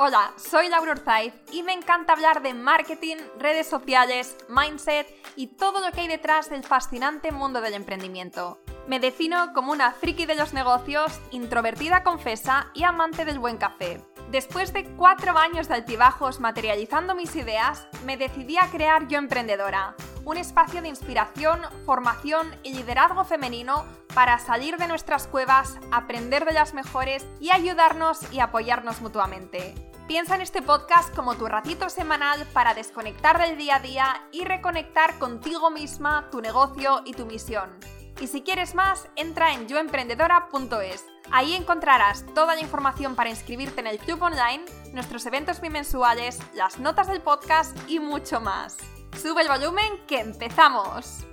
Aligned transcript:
Hola, 0.00 0.32
soy 0.36 0.68
Laura 0.68 0.92
Orzaiz 0.92 1.34
y 1.50 1.64
me 1.64 1.72
encanta 1.72 2.12
hablar 2.12 2.40
de 2.40 2.54
marketing, 2.54 3.16
redes 3.36 3.66
sociales, 3.66 4.36
mindset 4.48 5.08
y 5.34 5.48
todo 5.48 5.80
lo 5.80 5.90
que 5.90 6.02
hay 6.02 6.06
detrás 6.06 6.50
del 6.50 6.62
fascinante 6.62 7.32
mundo 7.32 7.60
del 7.60 7.74
emprendimiento. 7.74 8.60
Me 8.86 9.00
defino 9.00 9.52
como 9.54 9.72
una 9.72 9.90
friki 9.90 10.24
de 10.24 10.36
los 10.36 10.52
negocios, 10.52 11.18
introvertida 11.32 12.04
confesa 12.04 12.70
y 12.74 12.84
amante 12.84 13.24
del 13.24 13.40
buen 13.40 13.56
café. 13.56 14.00
Después 14.30 14.72
de 14.72 14.84
cuatro 14.84 15.36
años 15.36 15.66
de 15.66 15.74
altibajos 15.74 16.38
materializando 16.38 17.16
mis 17.16 17.34
ideas, 17.34 17.88
me 18.04 18.16
decidí 18.16 18.56
a 18.56 18.70
crear 18.70 19.08
Yo 19.08 19.18
Emprendedora, 19.18 19.96
un 20.24 20.36
espacio 20.36 20.80
de 20.80 20.90
inspiración, 20.90 21.62
formación 21.84 22.54
y 22.62 22.72
liderazgo 22.72 23.24
femenino 23.24 23.84
para 24.14 24.38
salir 24.38 24.76
de 24.76 24.86
nuestras 24.86 25.26
cuevas, 25.26 25.76
aprender 25.90 26.44
de 26.44 26.52
las 26.52 26.72
mejores 26.72 27.26
y 27.40 27.50
ayudarnos 27.50 28.32
y 28.32 28.38
apoyarnos 28.38 29.00
mutuamente. 29.00 29.87
Piensa 30.08 30.36
en 30.36 30.40
este 30.40 30.62
podcast 30.62 31.14
como 31.14 31.36
tu 31.36 31.44
ratito 31.48 31.90
semanal 31.90 32.46
para 32.54 32.72
desconectar 32.72 33.38
del 33.38 33.58
día 33.58 33.76
a 33.76 33.80
día 33.80 34.26
y 34.32 34.46
reconectar 34.46 35.18
contigo 35.18 35.70
misma, 35.70 36.30
tu 36.30 36.40
negocio 36.40 37.02
y 37.04 37.12
tu 37.12 37.26
misión. 37.26 37.78
Y 38.18 38.26
si 38.26 38.40
quieres 38.40 38.74
más, 38.74 39.06
entra 39.16 39.52
en 39.52 39.68
yoemprendedora.es. 39.68 41.04
Ahí 41.30 41.54
encontrarás 41.54 42.24
toda 42.34 42.54
la 42.54 42.62
información 42.62 43.16
para 43.16 43.28
inscribirte 43.28 43.80
en 43.80 43.86
el 43.86 43.98
club 43.98 44.22
online, 44.22 44.64
nuestros 44.94 45.26
eventos 45.26 45.60
bimensuales, 45.60 46.38
las 46.54 46.78
notas 46.78 47.08
del 47.08 47.20
podcast 47.20 47.76
y 47.86 48.00
mucho 48.00 48.40
más. 48.40 48.78
Sube 49.20 49.42
el 49.42 49.48
volumen 49.48 50.06
que 50.06 50.20
empezamos. 50.20 51.26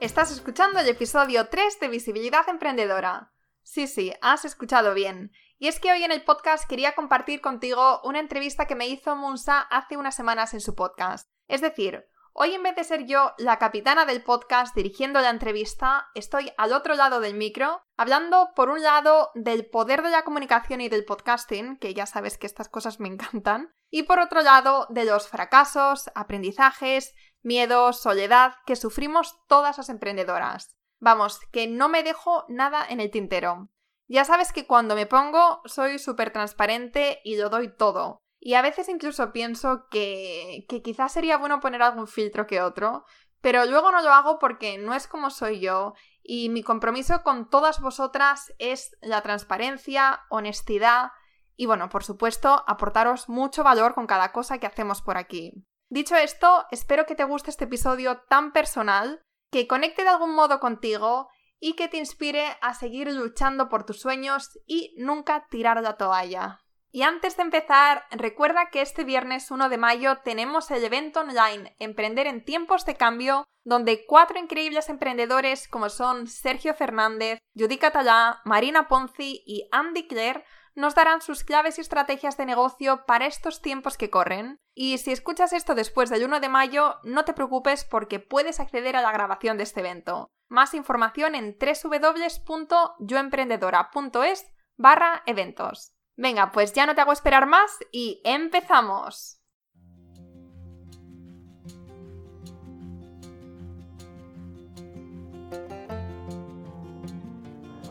Estás 0.00 0.32
escuchando 0.32 0.80
el 0.80 0.88
episodio 0.88 1.46
3 1.46 1.78
de 1.78 1.86
Visibilidad 1.86 2.48
Emprendedora. 2.48 3.32
Sí, 3.62 3.86
sí, 3.86 4.12
has 4.20 4.44
escuchado 4.44 4.92
bien. 4.92 5.30
Y 5.62 5.68
es 5.68 5.78
que 5.78 5.92
hoy 5.92 6.02
en 6.02 6.10
el 6.10 6.24
podcast 6.24 6.68
quería 6.68 6.96
compartir 6.96 7.40
contigo 7.40 8.00
una 8.02 8.18
entrevista 8.18 8.66
que 8.66 8.74
me 8.74 8.88
hizo 8.88 9.14
Munsa 9.14 9.60
hace 9.60 9.96
unas 9.96 10.16
semanas 10.16 10.54
en 10.54 10.60
su 10.60 10.74
podcast. 10.74 11.30
Es 11.46 11.60
decir, 11.60 12.04
hoy 12.32 12.54
en 12.54 12.64
vez 12.64 12.74
de 12.74 12.82
ser 12.82 13.06
yo 13.06 13.32
la 13.38 13.60
capitana 13.60 14.04
del 14.04 14.24
podcast 14.24 14.74
dirigiendo 14.74 15.20
la 15.20 15.30
entrevista, 15.30 16.08
estoy 16.16 16.52
al 16.58 16.72
otro 16.72 16.96
lado 16.96 17.20
del 17.20 17.34
micro, 17.34 17.80
hablando 17.96 18.50
por 18.56 18.70
un 18.70 18.82
lado 18.82 19.30
del 19.36 19.66
poder 19.66 20.02
de 20.02 20.10
la 20.10 20.24
comunicación 20.24 20.80
y 20.80 20.88
del 20.88 21.04
podcasting, 21.04 21.76
que 21.76 21.94
ya 21.94 22.06
sabes 22.06 22.38
que 22.38 22.48
estas 22.48 22.68
cosas 22.68 22.98
me 22.98 23.06
encantan, 23.06 23.72
y 23.88 24.02
por 24.02 24.18
otro 24.18 24.42
lado 24.42 24.88
de 24.90 25.04
los 25.04 25.28
fracasos, 25.28 26.10
aprendizajes, 26.16 27.14
miedos, 27.40 28.02
soledad 28.02 28.54
que 28.66 28.74
sufrimos 28.74 29.38
todas 29.46 29.78
las 29.78 29.90
emprendedoras. 29.90 30.76
Vamos, 30.98 31.38
que 31.52 31.68
no 31.68 31.88
me 31.88 32.02
dejo 32.02 32.46
nada 32.48 32.84
en 32.84 33.00
el 33.00 33.12
tintero. 33.12 33.68
Ya 34.12 34.26
sabes 34.26 34.52
que 34.52 34.66
cuando 34.66 34.94
me 34.94 35.06
pongo 35.06 35.62
soy 35.64 35.98
súper 35.98 36.34
transparente 36.34 37.22
y 37.24 37.36
lo 37.36 37.48
doy 37.48 37.74
todo. 37.74 38.18
Y 38.38 38.52
a 38.54 38.60
veces 38.60 38.90
incluso 38.90 39.32
pienso 39.32 39.86
que, 39.90 40.66
que 40.68 40.82
quizás 40.82 41.12
sería 41.12 41.38
bueno 41.38 41.60
poner 41.60 41.80
algún 41.80 42.06
filtro 42.06 42.46
que 42.46 42.60
otro, 42.60 43.06
pero 43.40 43.64
luego 43.64 43.90
no 43.90 44.02
lo 44.02 44.12
hago 44.12 44.38
porque 44.38 44.76
no 44.76 44.92
es 44.92 45.06
como 45.06 45.30
soy 45.30 45.60
yo 45.60 45.94
y 46.22 46.50
mi 46.50 46.62
compromiso 46.62 47.22
con 47.22 47.48
todas 47.48 47.80
vosotras 47.80 48.52
es 48.58 48.94
la 49.00 49.22
transparencia, 49.22 50.20
honestidad 50.28 51.12
y 51.56 51.64
bueno, 51.64 51.88
por 51.88 52.04
supuesto, 52.04 52.64
aportaros 52.66 53.30
mucho 53.30 53.64
valor 53.64 53.94
con 53.94 54.06
cada 54.06 54.30
cosa 54.30 54.58
que 54.58 54.66
hacemos 54.66 55.00
por 55.00 55.16
aquí. 55.16 55.64
Dicho 55.88 56.16
esto, 56.16 56.66
espero 56.70 57.06
que 57.06 57.14
te 57.14 57.24
guste 57.24 57.48
este 57.48 57.64
episodio 57.64 58.20
tan 58.28 58.52
personal, 58.52 59.22
que 59.50 59.66
conecte 59.66 60.02
de 60.02 60.10
algún 60.10 60.34
modo 60.34 60.60
contigo 60.60 61.30
y 61.64 61.74
que 61.74 61.86
te 61.86 61.96
inspire 61.96 62.58
a 62.60 62.74
seguir 62.74 63.10
luchando 63.12 63.68
por 63.68 63.86
tus 63.86 64.00
sueños 64.00 64.58
y 64.66 64.94
nunca 64.98 65.46
tirar 65.48 65.80
la 65.80 65.96
toalla. 65.96 66.58
Y 66.90 67.02
antes 67.02 67.36
de 67.36 67.44
empezar, 67.44 68.04
recuerda 68.10 68.68
que 68.70 68.82
este 68.82 69.04
viernes 69.04 69.48
1 69.50 69.68
de 69.68 69.78
mayo 69.78 70.18
tenemos 70.24 70.72
el 70.72 70.84
evento 70.84 71.20
online 71.20 71.76
Emprender 71.78 72.26
en 72.26 72.44
tiempos 72.44 72.84
de 72.84 72.96
cambio, 72.96 73.46
donde 73.64 74.04
cuatro 74.06 74.40
increíbles 74.40 74.88
emprendedores 74.88 75.68
como 75.68 75.88
son 75.88 76.26
Sergio 76.26 76.74
Fernández, 76.74 77.38
Judy 77.56 77.78
Catalá, 77.78 78.42
Marina 78.44 78.88
Ponzi 78.88 79.44
y 79.46 79.68
Andy 79.70 80.08
Clare 80.08 80.44
nos 80.74 80.94
darán 80.94 81.20
sus 81.20 81.44
claves 81.44 81.76
y 81.78 81.80
estrategias 81.80 82.36
de 82.36 82.46
negocio 82.46 83.04
para 83.06 83.26
estos 83.26 83.60
tiempos 83.60 83.96
que 83.96 84.10
corren. 84.10 84.60
Y 84.74 84.98
si 84.98 85.10
escuchas 85.12 85.52
esto 85.52 85.74
después 85.74 86.10
del 86.10 86.24
1 86.24 86.40
de 86.40 86.48
mayo, 86.48 86.96
no 87.02 87.24
te 87.24 87.34
preocupes 87.34 87.84
porque 87.84 88.20
puedes 88.20 88.60
acceder 88.60 88.94
a 88.96 89.02
la 89.02 89.12
grabación 89.12 89.58
de 89.58 89.64
este 89.64 89.80
evento. 89.80 90.30
Más 90.48 90.74
información 90.74 91.34
en 91.34 91.58
www.yoemprendedora.es 91.58 94.46
barra 94.76 95.22
eventos. 95.26 95.94
Venga, 96.16 96.52
pues 96.52 96.72
ya 96.72 96.86
no 96.86 96.94
te 96.94 97.00
hago 97.00 97.12
esperar 97.12 97.46
más 97.46 97.78
y 97.90 98.20
empezamos. 98.24 99.42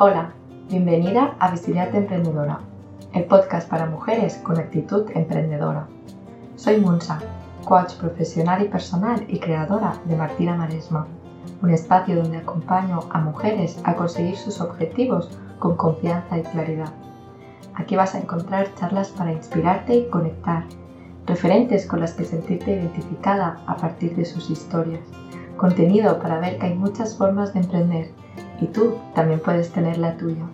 Hola, 0.04 0.34
bienvenida 0.68 1.36
a 1.40 1.52
Visibilidad 1.52 1.94
Emprendedora, 1.94 2.60
el 3.14 3.26
podcast 3.26 3.70
para 3.70 3.86
mujeres 3.86 4.38
con 4.38 4.58
actitud 4.58 5.10
emprendedora. 5.14 5.88
Soy 6.56 6.80
Munsa, 6.80 7.20
coach 7.66 7.96
profesional 7.96 8.62
y 8.64 8.70
personal 8.70 9.26
y 9.28 9.40
creadora 9.40 9.94
de 10.06 10.16
Martina 10.16 10.56
Maresma 10.56 11.08
un 11.62 11.70
espacio 11.70 12.16
donde 12.16 12.38
acompaño 12.38 13.02
a 13.12 13.20
mujeres 13.20 13.80
a 13.84 13.96
conseguir 13.96 14.36
sus 14.36 14.62
objetivos 14.62 15.30
con 15.60 15.76
confianza 15.76 16.38
y 16.38 16.44
claridad. 16.44 16.92
Aquí 17.76 17.96
vas 17.96 18.16
a 18.16 18.20
encontrar 18.20 18.74
charlas 18.76 19.10
para 19.10 19.32
inspirarte 19.32 19.96
y 19.96 20.10
conectar, 20.10 20.64
referentes 21.26 21.86
con 21.86 22.00
las 22.00 22.14
que 22.14 22.26
sentirte 22.26 22.72
identificada 22.72 23.62
a 23.68 23.78
partir 23.78 24.16
de 24.16 24.26
sus 24.26 24.50
historias, 24.50 25.02
contenido 25.58 26.20
para 26.20 26.40
ver 26.40 26.58
que 26.58 26.68
hay 26.68 26.76
muchas 26.76 27.16
formas 27.16 27.54
de 27.54 27.62
emprender 27.62 28.12
y 28.60 28.66
tú 28.66 28.96
también 29.14 29.40
puedes 29.40 29.72
tener 29.72 29.98
la 29.98 30.18
tuya. 30.18 30.46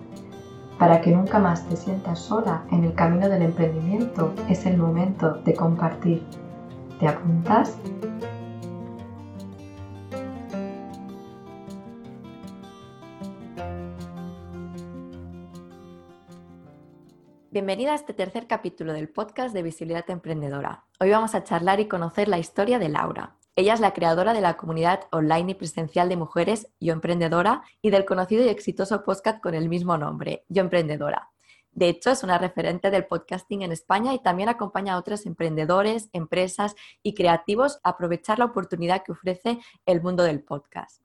Para 0.78 1.02
que 1.02 1.10
nunca 1.10 1.40
más 1.40 1.68
te 1.68 1.76
sientas 1.76 2.20
sola 2.20 2.64
en 2.72 2.84
el 2.84 2.94
camino 2.94 3.28
del 3.28 3.42
emprendimiento, 3.42 4.34
es 4.48 4.66
el 4.68 4.78
momento 4.78 5.34
de 5.44 5.56
compartir. 5.56 6.24
¿Te 7.00 7.08
apuntas? 7.08 7.76
Bienvenida 17.50 17.94
a 17.94 17.96
este 17.96 18.14
tercer 18.14 18.46
capítulo 18.46 18.94
del 18.94 19.10
podcast 19.10 19.56
de 19.56 19.64
Visibilidad 19.64 20.08
Emprendedora. 20.12 20.84
Hoy 21.00 21.10
vamos 21.10 21.34
a 21.34 21.44
charlar 21.44 21.80
y 21.80 21.88
conocer 21.88 22.28
la 22.28 22.38
historia 22.38 22.78
de 22.78 22.90
Laura. 22.90 23.37
Ella 23.58 23.74
es 23.74 23.80
la 23.80 23.96
creadora 23.96 24.36
de 24.36 24.42
la 24.42 24.56
comunidad 24.56 25.08
online 25.12 25.54
y 25.54 25.56
presencial 25.56 26.10
de 26.10 26.16
mujeres 26.16 26.68
Yo 26.80 26.94
Emprendedora 26.94 27.64
y 27.82 27.90
del 27.90 28.06
conocido 28.06 28.46
y 28.46 28.50
exitoso 28.50 29.04
podcast 29.04 29.42
con 29.42 29.56
el 29.56 29.68
mismo 29.68 29.98
nombre, 29.98 30.46
Yo 30.48 30.62
Emprendedora. 30.62 31.32
De 31.72 31.90
hecho, 31.90 32.12
es 32.12 32.22
una 32.22 32.38
referente 32.38 32.92
del 32.92 33.08
podcasting 33.08 33.64
en 33.64 33.72
España 33.72 34.14
y 34.14 34.20
también 34.20 34.48
acompaña 34.48 34.94
a 34.94 35.00
otros 35.00 35.26
emprendedores, 35.26 36.12
empresas 36.14 36.76
y 37.02 37.16
creativos 37.16 37.80
a 37.82 37.90
aprovechar 37.90 38.38
la 38.38 38.46
oportunidad 38.46 39.02
que 39.04 39.14
ofrece 39.14 39.58
el 39.88 40.04
mundo 40.04 40.22
del 40.22 40.44
podcast. 40.44 41.02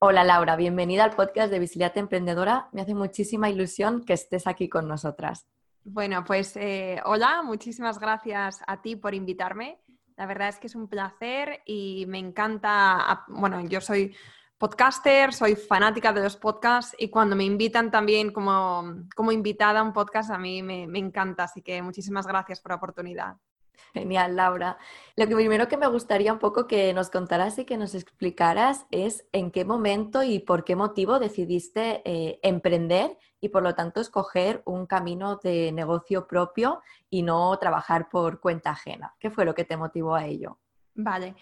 Hola 0.00 0.22
Laura, 0.22 0.56
bienvenida 0.56 1.04
al 1.04 1.16
podcast 1.16 1.50
de 1.50 1.60
Visibilidad 1.60 1.96
Emprendedora. 1.96 2.68
Me 2.72 2.82
hace 2.82 2.94
muchísima 2.94 3.48
ilusión 3.48 4.04
que 4.04 4.12
estés 4.12 4.46
aquí 4.46 4.68
con 4.68 4.86
nosotras. 4.86 5.46
Bueno, 5.84 6.24
pues 6.26 6.58
eh, 6.58 7.00
hola, 7.06 7.40
muchísimas 7.42 7.98
gracias 7.98 8.60
a 8.66 8.82
ti 8.82 8.96
por 8.96 9.14
invitarme. 9.14 9.78
La 10.20 10.26
verdad 10.26 10.50
es 10.50 10.58
que 10.58 10.66
es 10.66 10.74
un 10.74 10.86
placer 10.86 11.62
y 11.64 12.04
me 12.06 12.18
encanta, 12.18 13.24
bueno, 13.28 13.58
yo 13.62 13.80
soy 13.80 14.14
podcaster, 14.58 15.32
soy 15.32 15.56
fanática 15.56 16.12
de 16.12 16.22
los 16.22 16.36
podcasts 16.36 16.94
y 16.98 17.08
cuando 17.08 17.34
me 17.34 17.44
invitan 17.44 17.90
también 17.90 18.30
como, 18.30 19.06
como 19.16 19.32
invitada 19.32 19.80
a 19.80 19.82
un 19.82 19.94
podcast 19.94 20.30
a 20.30 20.36
mí 20.36 20.62
me, 20.62 20.86
me 20.86 20.98
encanta, 20.98 21.44
así 21.44 21.62
que 21.62 21.80
muchísimas 21.80 22.26
gracias 22.26 22.60
por 22.60 22.72
la 22.72 22.76
oportunidad. 22.76 23.36
Genial, 23.94 24.36
Laura. 24.36 24.78
Lo 25.16 25.26
que 25.26 25.34
primero 25.34 25.68
que 25.68 25.76
me 25.76 25.86
gustaría 25.86 26.32
un 26.32 26.38
poco 26.38 26.66
que 26.66 26.92
nos 26.94 27.10
contaras 27.10 27.58
y 27.58 27.64
que 27.64 27.76
nos 27.76 27.94
explicaras 27.94 28.86
es 28.90 29.26
en 29.32 29.50
qué 29.50 29.64
momento 29.64 30.22
y 30.22 30.38
por 30.38 30.64
qué 30.64 30.76
motivo 30.76 31.18
decidiste 31.18 32.02
eh, 32.04 32.38
emprender 32.42 33.18
y 33.40 33.48
por 33.48 33.62
lo 33.62 33.74
tanto 33.74 34.00
escoger 34.00 34.62
un 34.64 34.86
camino 34.86 35.36
de 35.36 35.72
negocio 35.72 36.26
propio 36.26 36.82
y 37.08 37.22
no 37.22 37.56
trabajar 37.58 38.08
por 38.08 38.40
cuenta 38.40 38.70
ajena. 38.70 39.14
¿Qué 39.18 39.30
fue 39.30 39.44
lo 39.44 39.54
que 39.54 39.64
te 39.64 39.76
motivó 39.76 40.14
a 40.14 40.26
ello? 40.26 40.58
Vale. 40.94 41.34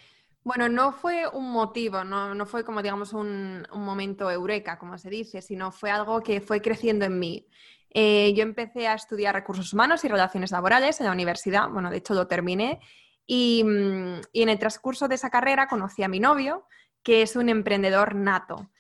Bueno, 0.45 0.69
no 0.69 0.93
fue 0.93 1.29
un 1.29 1.51
motivo, 1.51 2.05
no, 2.05 2.47
fue 2.47 2.65
como 2.65 2.81
digamos 2.81 3.13
un 3.13 3.67
momento 3.71 4.31
eureka, 4.31 4.79
como 4.79 4.97
se 4.97 5.11
dice, 5.11 5.43
sino 5.43 5.73
fue 5.73 5.91
algo 5.91 6.23
que 6.23 6.41
fue 6.41 6.63
creciendo 6.63 7.05
en 7.05 7.19
mí. 7.19 7.47
Eh, 7.91 8.35
yo 8.35 8.43
empecé 8.43 8.87
a 8.87 8.95
estudiar 8.95 9.35
recursos 9.35 9.73
humanos 9.73 10.05
y 10.05 10.09
relaciones 10.09 10.51
laborales 10.51 11.01
en 11.01 11.07
la 11.07 11.13
universidad, 11.13 11.69
bueno, 11.71 11.91
de 11.91 11.99
hecho 11.99 12.15
lo 12.15 12.27
terminé, 12.27 12.81
y, 13.27 13.63
mm, 13.65 14.21
en 14.33 14.49
el 14.49 14.59
transcurso 14.59 15.09
de 15.09 15.15
esa 15.15 15.31
carrera 15.31 15.69
conocí 15.69 16.03
a 16.03 16.09
mi 16.09 16.21
novio, 16.21 16.67
que 17.03 17.23
es 17.23 17.37
un 17.37 17.49
emprendedor 17.49 18.15
nato. 18.15 18.71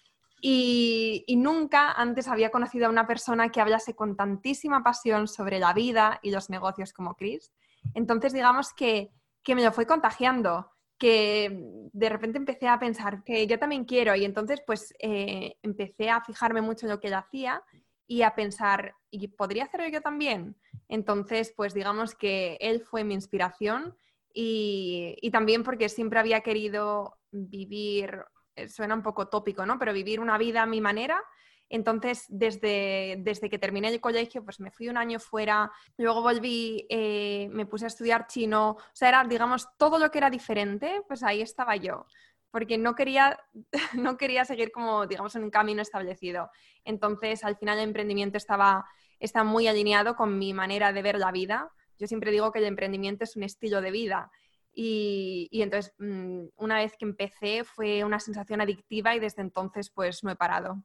Y, 0.40 1.24
y, 1.26 1.36
nunca 1.36 1.90
antes 1.92 2.28
había 2.28 2.50
conocido 2.50 2.86
a 2.86 2.90
una 2.90 3.06
persona 3.06 3.50
que 3.50 3.60
hablase 3.60 3.96
con 3.96 4.16
tantísima 4.16 4.84
pasión 4.84 5.26
sobre 5.26 5.58
la 5.58 5.72
vida 5.72 6.20
y 6.22 6.30
los 6.30 6.48
negocios 6.48 6.92
como 6.92 7.16
Chris. 7.16 7.52
Entonces, 7.94 8.32
digamos 8.32 8.72
que, 8.72 9.10
que 9.42 9.54
me 9.56 9.64
lo 9.64 9.72
fue 9.72 9.86
contagiando 9.86 10.70
que 10.98 11.88
de 11.92 12.08
repente 12.08 12.38
empecé 12.38 12.68
a 12.68 12.78
pensar 12.78 13.22
que 13.22 13.46
yo 13.46 13.58
también 13.58 13.84
quiero 13.84 14.14
y 14.16 14.24
entonces 14.24 14.60
pues 14.66 14.92
eh, 14.98 15.56
empecé 15.62 16.10
a 16.10 16.20
fijarme 16.20 16.60
mucho 16.60 16.86
en 16.86 16.90
lo 16.90 17.00
que 17.00 17.06
él 17.06 17.14
hacía 17.14 17.62
y 18.08 18.22
a 18.22 18.34
pensar, 18.34 18.96
¿y 19.10 19.28
podría 19.28 19.64
hacerlo 19.64 19.86
yo 19.88 20.00
también? 20.00 20.56
Entonces 20.88 21.52
pues 21.56 21.74
digamos 21.74 22.16
que 22.16 22.58
él 22.60 22.80
fue 22.80 23.04
mi 23.04 23.14
inspiración 23.14 23.96
y, 24.34 25.16
y 25.20 25.30
también 25.30 25.62
porque 25.62 25.88
siempre 25.88 26.18
había 26.18 26.40
querido 26.40 27.18
vivir, 27.30 28.24
eh, 28.56 28.68
suena 28.68 28.94
un 28.94 29.02
poco 29.02 29.28
tópico, 29.28 29.64
¿no? 29.66 29.78
Pero 29.78 29.92
vivir 29.92 30.18
una 30.18 30.38
vida 30.38 30.62
a 30.62 30.66
mi 30.66 30.80
manera 30.80 31.22
entonces, 31.70 32.24
desde, 32.28 33.16
desde 33.18 33.50
que 33.50 33.58
terminé 33.58 33.88
el 33.88 34.00
colegio, 34.00 34.44
pues 34.44 34.58
me 34.60 34.70
fui 34.70 34.88
un 34.88 34.96
año 34.96 35.20
fuera, 35.20 35.70
luego 35.96 36.22
volví, 36.22 36.86
eh, 36.88 37.48
me 37.50 37.66
puse 37.66 37.84
a 37.84 37.88
estudiar 37.88 38.26
chino, 38.26 38.70
o 38.70 38.78
sea, 38.94 39.10
era, 39.10 39.24
digamos, 39.24 39.68
todo 39.76 39.98
lo 39.98 40.10
que 40.10 40.18
era 40.18 40.30
diferente, 40.30 41.02
pues 41.06 41.22
ahí 41.22 41.42
estaba 41.42 41.76
yo, 41.76 42.06
porque 42.50 42.78
no 42.78 42.94
quería, 42.94 43.38
no 43.94 44.16
quería 44.16 44.44
seguir 44.44 44.70
como, 44.72 45.06
digamos, 45.06 45.34
en 45.36 45.44
un 45.44 45.50
camino 45.50 45.82
establecido. 45.82 46.50
Entonces, 46.84 47.44
al 47.44 47.56
final 47.56 47.78
el 47.78 47.84
emprendimiento 47.84 48.36
estaba, 48.36 48.86
está 49.18 49.44
muy 49.44 49.66
alineado 49.68 50.16
con 50.16 50.38
mi 50.38 50.52
manera 50.52 50.92
de 50.92 51.02
ver 51.02 51.18
la 51.18 51.32
vida. 51.32 51.70
Yo 51.98 52.06
siempre 52.06 52.30
digo 52.30 52.52
que 52.52 52.60
el 52.60 52.66
emprendimiento 52.66 53.24
es 53.24 53.36
un 53.36 53.42
estilo 53.42 53.80
de 53.80 53.90
vida. 53.90 54.30
Y, 54.72 55.48
y, 55.50 55.62
entonces, 55.62 55.94
mm, 55.98 56.46
una 56.56 56.76
vez 56.76 56.96
que 56.96 57.04
empecé, 57.04 57.64
fue 57.64 58.04
una 58.04 58.20
sensación 58.20 58.60
adictiva 58.60 59.14
y 59.14 59.18
desde 59.18 59.42
entonces, 59.42 59.90
pues 59.90 60.22
no 60.22 60.30
he 60.30 60.36
parado. 60.36 60.82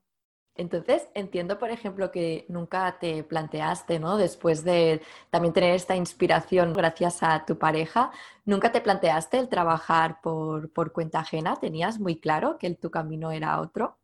Entonces, 0.55 1.07
entiendo, 1.15 1.57
por 1.57 1.71
ejemplo, 1.71 2.11
que 2.11 2.45
nunca 2.47 2.99
te 2.99 3.23
planteaste, 3.23 3.99
¿no? 3.99 4.17
Después 4.17 4.63
de 4.63 5.01
también 5.31 5.53
tener 5.53 5.73
esta 5.73 5.95
inspiración 5.95 6.73
gracias 6.73 7.23
a 7.23 7.43
tu 7.45 7.57
pareja, 7.57 8.11
¿nunca 8.45 8.71
te 8.71 8.81
planteaste 8.81 9.39
el 9.39 9.49
trabajar 9.49 10.21
por, 10.21 10.71
cuenta 10.91 11.19
ajena? 11.19 11.55
¿Tenías 11.55 11.99
muy 11.99 12.19
claro 12.19 12.57
que 12.59 12.69
tu 12.75 12.91
camino 12.91 13.31
era 13.31 13.59
otro? 13.59 13.97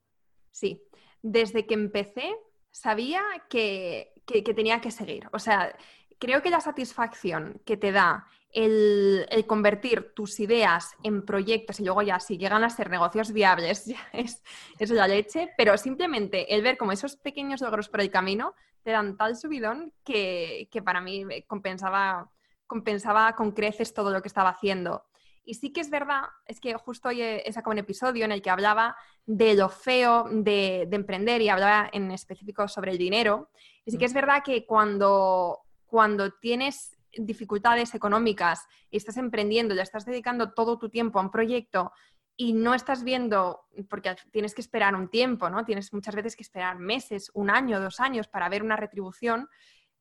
Sí, 0.52 0.82
desde 1.22 1.68
que 1.68 1.76
empecé 1.76 2.36
sabía 2.72 3.22
que, 3.50 4.14
que 4.26 4.54
tenía 4.54 4.82
que 4.82 4.92
seguir. 4.92 5.30
O 5.34 5.40
sea, 5.40 5.76
creo 6.20 6.42
que 6.42 6.50
la 6.50 6.62
satisfacción 6.62 7.62
que 7.66 7.78
te 7.78 7.92
da 7.92 8.26
el, 8.52 9.28
convertir 9.48 10.14
tus 10.14 10.40
ideas 10.40 10.96
en 11.04 11.26
proyectos 11.26 11.80
y 11.80 11.86
luego 11.86 12.02
ya 12.02 12.20
si 12.20 12.38
llegan 12.38 12.64
a 12.64 12.70
ser 12.70 12.90
negocios 12.90 13.32
viables, 13.32 13.86
ya 13.88 14.00
es, 14.14 14.44
es 14.78 14.90
la 14.90 15.08
leche, 15.08 15.50
pero 15.58 15.78
simplemente 15.78 16.54
el 16.54 16.62
ver 16.62 16.78
como 16.78 16.92
esos 16.92 17.16
pequeños 17.16 17.62
logros 17.62 17.90
por 17.90 18.02
el 18.02 18.12
camino 18.12 18.56
te 18.84 18.92
dan 18.92 19.18
tal 19.18 19.36
subidón 19.36 19.94
que, 20.04 20.68
que 20.72 20.82
para 20.82 21.02
mí 21.02 21.26
compensaba, 21.48 22.32
compensaba 22.66 23.36
con 23.36 23.52
creces 23.52 23.94
todo 23.94 24.12
lo 24.12 24.22
que 24.22 24.30
estaba 24.30 24.50
haciendo. 24.50 25.06
Y 25.44 25.56
sí 25.56 25.74
que 25.74 25.82
es 25.82 25.90
verdad, 25.90 26.24
es 26.46 26.60
que 26.60 26.76
justo 26.76 27.10
hoy 27.10 27.22
he 27.22 27.52
sacado 27.52 27.72
un 27.72 27.80
episodio 27.80 28.24
en 28.24 28.32
el 28.32 28.42
que 28.42 28.52
hablaba 28.52 28.96
de 29.26 29.56
lo 29.56 29.70
feo 29.70 30.26
de, 30.30 30.86
de, 30.88 30.96
emprender 30.96 31.42
y 31.42 31.50
hablaba 31.50 31.90
en 31.92 32.12
específico 32.12 32.68
sobre 32.68 32.92
el 32.92 33.00
dinero. 33.00 33.50
Y 33.84 33.92
sí 33.92 33.98
que 33.98 34.06
es 34.06 34.14
verdad 34.14 34.44
que 34.46 34.68
cuando, 34.68 35.62
cuando 35.88 36.32
tienes 36.34 36.99
dificultades 37.14 37.96
económicas 37.96 38.66
y 38.90 38.98
estás 38.98 39.18
emprendiendo, 39.18 39.76
ya 39.76 39.84
estás 39.84 40.06
dedicando 40.06 40.52
todo 40.54 40.78
tu 40.78 40.90
tiempo 40.90 41.20
a 41.20 41.24
un 41.24 41.32
proyecto 41.32 41.92
y 42.36 42.54
no 42.54 42.74
estás 42.74 43.04
viendo, 43.04 43.66
porque 43.90 44.16
tienes 44.32 44.56
que 44.56 44.62
esperar 44.62 44.96
un 44.96 45.10
tiempo, 45.10 45.50
¿no? 45.50 45.66
Tienes 45.66 45.92
muchas 45.94 46.16
veces 46.16 46.36
que 46.36 46.44
esperar 46.44 46.80
meses, 46.80 47.30
un 47.34 47.50
año, 47.50 47.82
dos 47.82 48.00
años 48.00 48.28
para 48.28 48.48
ver 48.48 48.64
una 48.64 48.78
retribución, 48.78 49.50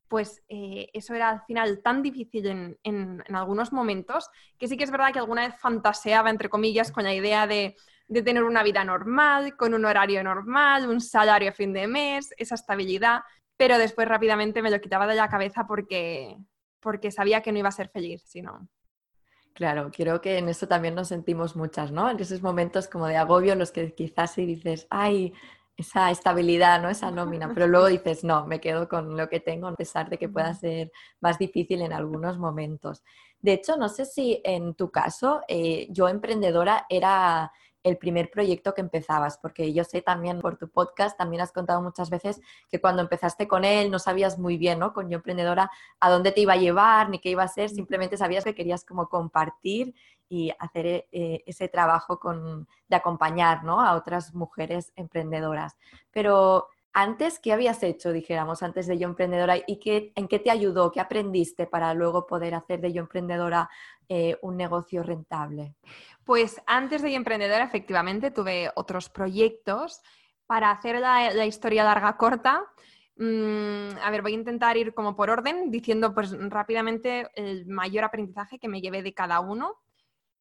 pues 0.07 0.41
eh, 0.47 0.89
eso 0.93 1.13
era 1.13 1.29
al 1.29 1.41
final 1.41 1.81
tan 1.83 2.01
difícil 2.01 2.47
en, 2.47 2.79
en, 2.83 3.23
algunos 3.35 3.71
momentos 3.71 4.29
que 4.57 4.67
sí 4.67 4.75
que 4.75 4.83
es 4.83 4.91
verdad 4.91 5.13
que 5.13 5.19
alguna 5.19 5.47
vez 5.47 5.59
fantaseaba, 5.59 6.29
entre 6.29 6.49
comillas, 6.49 6.91
con 6.91 7.03
la 7.03 7.13
idea 7.13 7.45
de, 7.45 7.75
de 8.07 8.23
tener 8.23 8.43
una 8.43 8.63
vida 8.63 8.83
normal, 8.83 9.55
con 9.55 9.73
un 9.73 9.85
horario 9.85 10.23
normal, 10.23 10.89
un 10.89 10.99
salario 10.99 11.49
a 11.49 11.53
fin 11.53 11.73
de 11.73 11.87
mes, 11.87 12.33
esa 12.37 12.55
estabilidad, 12.55 13.21
pero 13.55 13.77
después 13.77 14.07
rápidamente 14.07 14.61
me 14.61 14.71
lo 14.71 14.81
quitaba 14.81 15.05
de 15.05 15.15
la 15.15 15.29
cabeza 15.29 15.67
porque, 15.67 16.35
porque 16.79 17.11
sabía 17.11 17.41
que 17.41 17.51
no 17.51 17.59
iba 17.59 17.69
a 17.69 17.73
ser 17.73 17.89
feliz, 17.89 18.23
sino... 18.25 18.67
Claro, 19.53 19.91
creo 19.91 20.21
que 20.21 20.37
en 20.37 20.47
eso 20.47 20.67
también 20.67 20.95
nos 20.95 21.09
sentimos 21.09 21.55
muchas, 21.55 21.91
¿no? 21.91 22.09
En 22.09 22.19
esos 22.19 22.41
momentos 22.41 22.87
como 22.87 23.07
de 23.07 23.17
agobio 23.17 23.53
en 23.53 23.59
los 23.59 23.71
que 23.71 23.93
quizás 23.93 24.31
sí 24.31 24.45
dices, 24.45 24.87
ay, 24.89 25.33
esa 25.75 26.11
estabilidad, 26.11 26.81
¿no? 26.81 26.89
Esa 26.89 27.11
nómina, 27.11 27.53
pero 27.53 27.67
luego 27.67 27.87
dices, 27.87 28.23
no, 28.23 28.45
me 28.45 28.59
quedo 28.59 28.87
con 28.87 29.17
lo 29.17 29.27
que 29.29 29.39
tengo 29.39 29.67
a 29.67 29.75
pesar 29.75 30.09
de 30.09 30.17
que 30.17 30.29
pueda 30.29 30.53
ser 30.53 30.91
más 31.19 31.37
difícil 31.37 31.81
en 31.81 31.93
algunos 31.93 32.37
momentos. 32.37 33.03
De 33.41 33.53
hecho, 33.53 33.77
no 33.77 33.87
sé 33.89 34.05
si 34.05 34.41
en 34.43 34.75
tu 34.75 34.91
caso, 34.91 35.41
eh, 35.47 35.87
yo 35.89 36.09
emprendedora 36.09 36.85
era 36.89 37.51
el 37.83 37.97
primer 37.97 38.29
proyecto 38.29 38.73
que 38.73 38.81
empezabas? 38.81 39.37
Porque 39.37 39.73
yo 39.73 39.83
sé 39.83 40.01
también 40.01 40.39
por 40.41 40.57
tu 40.57 40.69
podcast, 40.69 41.17
también 41.17 41.41
has 41.41 41.51
contado 41.51 41.81
muchas 41.81 42.09
veces 42.09 42.41
que 42.69 42.81
cuando 42.81 43.01
empezaste 43.01 43.47
con 43.47 43.65
él 43.65 43.91
no 43.91 43.99
sabías 43.99 44.37
muy 44.39 44.57
bien, 44.57 44.79
¿no? 44.79 44.93
Con 44.93 45.09
Yo 45.09 45.17
Emprendedora, 45.17 45.71
a 45.99 46.09
dónde 46.09 46.31
te 46.31 46.41
iba 46.41 46.53
a 46.53 46.57
llevar 46.57 47.09
ni 47.09 47.19
qué 47.19 47.29
iba 47.29 47.43
a 47.43 47.47
ser, 47.47 47.69
simplemente 47.69 48.17
sabías 48.17 48.43
que 48.43 48.55
querías 48.55 48.83
como 48.83 49.09
compartir 49.09 49.93
y 50.29 50.51
hacer 50.59 50.85
eh, 51.11 51.43
ese 51.45 51.67
trabajo 51.67 52.19
con, 52.19 52.67
de 52.87 52.95
acompañar, 52.95 53.63
¿no? 53.63 53.81
A 53.81 53.95
otras 53.95 54.33
mujeres 54.35 54.93
emprendedoras. 54.95 55.77
Pero 56.11 56.67
antes, 56.93 57.39
¿qué 57.39 57.53
habías 57.53 57.83
hecho, 57.83 58.11
dijéramos, 58.11 58.63
antes 58.63 58.87
de 58.87 58.97
Yo 58.97 59.07
Emprendedora? 59.07 59.57
¿Y 59.67 59.79
qué, 59.79 60.11
en 60.15 60.27
qué 60.27 60.39
te 60.39 60.51
ayudó? 60.51 60.91
¿Qué 60.91 60.99
aprendiste 60.99 61.67
para 61.67 61.93
luego 61.93 62.25
poder 62.25 62.55
hacer 62.55 62.81
de 62.81 62.91
Yo 62.91 63.01
Emprendedora 63.01 63.69
eh, 64.07 64.37
un 64.41 64.57
negocio 64.57 65.03
rentable? 65.03 65.75
Pues 66.23 66.61
antes 66.65 67.01
de 67.01 67.11
Yo 67.11 67.17
Emprendedora, 67.17 67.63
efectivamente, 67.63 68.31
tuve 68.31 68.71
otros 68.75 69.09
proyectos. 69.09 70.01
Para 70.47 70.71
hacer 70.71 70.99
la, 70.99 71.45
historia 71.45 71.83
larga 71.83 72.17
corta, 72.17 72.63
mm, 73.17 73.97
a 74.01 74.09
ver, 74.09 74.23
voy 74.23 74.31
a 74.31 74.35
intentar 74.35 74.77
ir 74.77 74.95
como 74.95 75.15
por 75.15 75.29
orden, 75.29 75.69
diciendo 75.69 76.13
pues 76.13 76.31
rápidamente 76.49 77.29
el 77.35 77.67
mayor 77.67 78.03
aprendizaje 78.03 78.57
que 78.57 78.67
me 78.67 78.81
llevé 78.81 79.03
de 79.03 79.13
cada 79.13 79.41
uno. 79.41 79.77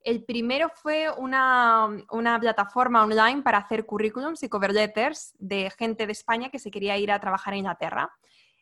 El 0.08 0.24
primero 0.24 0.70
fue 0.70 1.10
una, 1.18 1.90
plataforma 2.40 3.02
online 3.02 3.42
para 3.42 3.58
hacer 3.58 3.84
currículums 3.84 4.42
y 4.42 4.48
cover 4.48 4.72
letters 4.72 5.34
de 5.38 5.70
gente 5.78 6.06
de 6.06 6.12
España 6.12 6.48
que 6.48 6.58
se 6.58 6.70
quería 6.70 6.96
ir 6.96 7.12
a 7.12 7.20
trabajar 7.20 7.52
en 7.52 7.58
Inglaterra. 7.58 8.10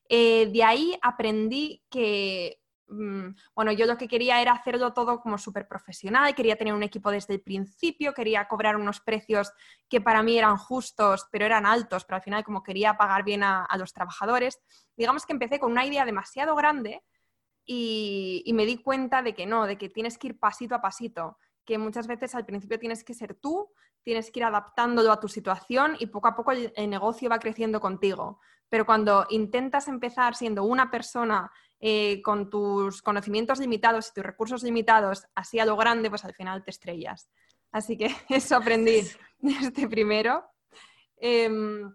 Eh, 0.08 0.50
de 0.52 0.64
ahí 0.64 0.98
aprendí 1.00 1.84
que, 1.88 2.58
mm, 2.88 3.28
bueno, 3.54 3.70
yo 3.70 3.86
lo 3.86 3.96
que 3.96 4.08
quería 4.08 4.42
era 4.42 4.54
hacerlo 4.54 4.92
todo 4.92 5.20
como 5.20 5.38
súper 5.38 5.68
profesional, 5.68 6.34
quería 6.34 6.56
tener 6.56 6.74
un 6.74 6.82
equipo 6.82 7.12
desde 7.12 7.34
el 7.34 7.40
principio, 7.40 8.12
quería 8.12 8.48
cobrar 8.48 8.74
unos 8.74 8.98
precios 8.98 9.52
que 9.88 10.00
para 10.00 10.24
mí 10.24 10.36
eran 10.36 10.56
justos, 10.56 11.28
pero 11.30 11.46
eran 11.46 11.64
altos, 11.64 12.04
pero 12.04 12.16
al 12.16 12.22
final 12.22 12.42
como 12.42 12.64
quería 12.64 12.96
pagar 12.96 13.22
bien 13.22 13.44
a 13.44 13.68
los 13.78 13.92
trabajadores. 13.92 14.58
Digamos 14.96 15.24
que 15.24 15.32
empecé 15.32 15.60
con 15.60 15.70
una 15.70 15.86
idea 15.86 16.04
demasiado 16.04 16.56
grande 16.56 17.04
y, 17.66 18.50
me 18.54 18.64
di 18.64 18.78
cuenta 18.78 19.22
de 19.22 19.34
que 19.34 19.44
no, 19.44 19.66
de 19.66 19.76
que 19.76 19.88
tienes 19.88 20.16
que 20.18 20.28
ir 20.28 20.38
pasito 20.38 20.74
a 20.74 20.80
pasito, 20.80 21.38
que 21.64 21.78
muchas 21.78 22.06
veces 22.06 22.34
al 22.34 22.46
principio 22.46 22.78
tienes 22.78 23.02
que 23.02 23.12
ser 23.12 23.34
tú, 23.34 23.72
tienes 24.02 24.30
que 24.30 24.38
ir 24.38 24.44
adaptándolo 24.44 25.10
a 25.10 25.18
tu 25.18 25.28
situación 25.28 25.96
y 25.98 26.06
poco 26.06 26.28
a 26.28 26.36
poco 26.36 26.52
el, 26.52 26.72
negocio 26.88 27.28
va 27.28 27.40
creciendo 27.40 27.80
contigo. 27.80 28.40
Pero 28.68 28.86
cuando 28.86 29.26
intentas 29.30 29.88
empezar 29.88 30.36
siendo 30.36 30.62
una 30.62 30.90
persona 30.90 31.50
eh, 31.80 32.22
con 32.22 32.48
tus 32.48 33.02
conocimientos 33.02 33.58
limitados 33.58 34.08
y 34.08 34.14
tus 34.14 34.24
recursos 34.24 34.62
limitados, 34.62 35.26
así 35.34 35.58
a 35.58 35.66
lo 35.66 35.76
grande, 35.76 36.08
pues 36.08 36.24
al 36.24 36.34
final 36.34 36.62
te 36.62 36.70
estrellas. 36.70 37.28
Así 37.72 37.98
que 37.98 38.06
eso 38.28 38.56
aprendí 38.56 39.02
desde 39.38 39.88
primero. 39.88 40.44
Em, 41.16 41.92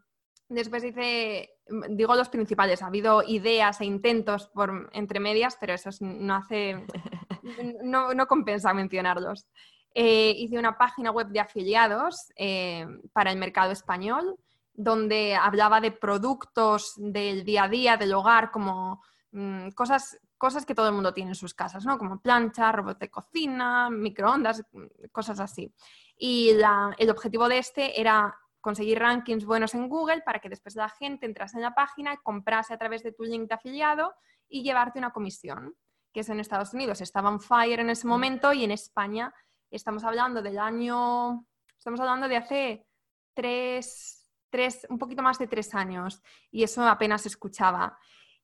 después 0.53 0.83
hice 0.83 1.49
Mm, 1.71 1.95
digo 1.95 2.15
los 2.15 2.29
principales, 2.29 2.81
ha 2.81 2.87
habido 2.87 3.23
ideas 3.23 3.81
e 3.81 3.85
intentos 3.85 4.47
por 4.47 4.89
entre 4.93 5.19
medias, 5.19 5.57
pero 5.59 5.73
eso 5.73 5.89
no 6.01 6.35
hace, 6.35 6.85
no, 7.83 8.27
compensa 8.27 8.73
mencionarlos. 8.73 9.47
Eh, 9.93 10.33
hice 10.37 10.57
una 10.57 10.77
página 10.77 11.11
web 11.11 11.27
de 11.27 11.39
afiliados 11.39 12.31
eh, 12.35 12.85
para 13.13 13.31
el 13.31 13.37
mercado 13.37 13.71
español, 13.71 14.37
donde 14.73 15.35
hablaba 15.35 15.81
de 15.81 15.91
productos 15.91 16.93
del 16.97 17.43
día 17.43 17.63
a 17.63 17.69
día, 17.69 17.97
del 17.97 18.13
hogar, 18.13 18.51
como 18.51 19.01
mm, 19.31 19.69
cosas, 19.71 20.17
cosas 20.37 20.65
que 20.65 20.75
todo 20.75 20.87
el 20.87 20.93
mundo 20.93 21.13
tiene 21.13 21.31
en 21.31 21.35
sus 21.35 21.53
casas, 21.53 21.85
¿no? 21.85 21.97
Como 21.97 22.21
plancha, 22.21 22.71
robot 22.71 22.99
de 22.99 23.11
cocina, 23.11 23.89
microondas, 23.89 24.63
cosas 25.11 25.39
así. 25.39 25.73
Y 26.17 26.51
el 26.97 27.09
objetivo 27.09 27.49
de 27.49 27.57
este 27.57 27.99
era 27.99 28.35
conseguir 28.61 28.99
rankings 28.99 29.45
buenos 29.45 29.73
en 29.73 29.89
Google 29.89 30.21
para 30.21 30.39
que 30.39 30.49
después 30.49 30.75
la 30.75 30.89
gente 30.89 31.25
entrase 31.25 31.57
en 31.57 31.63
la 31.63 31.73
página, 31.73 32.17
comprase 32.17 32.73
a 32.73 32.77
través 32.77 33.03
de 33.03 33.11
tu 33.11 33.23
link 33.23 33.49
de 33.49 33.55
afiliado 33.55 34.13
y 34.47 34.63
llevarte 34.63 34.99
una 34.99 35.11
comisión, 35.11 35.75
que 36.13 36.21
es 36.21 36.29
en 36.29 36.39
Estados 36.39 36.73
Unidos. 36.73 37.01
Estaba 37.01 37.29
en 37.29 37.39
fire 37.39 37.79
en 37.79 37.89
ese 37.89 38.07
momento 38.07 38.53
y 38.53 38.63
en 38.63 38.71
España 38.71 39.33
estamos 39.71 40.03
hablando 40.03 40.41
del 40.41 40.59
año, 40.59 41.45
estamos 41.77 41.99
hablando 41.99 42.27
de 42.27 42.37
hace 42.37 42.87
tres, 43.33 44.27
tres, 44.49 44.85
un 44.89 44.99
poquito 44.99 45.23
más 45.23 45.39
de 45.39 45.47
tres 45.47 45.73
años 45.73 46.21
y 46.51 46.63
eso 46.63 46.87
apenas 46.87 47.25
escuchaba. 47.25 47.97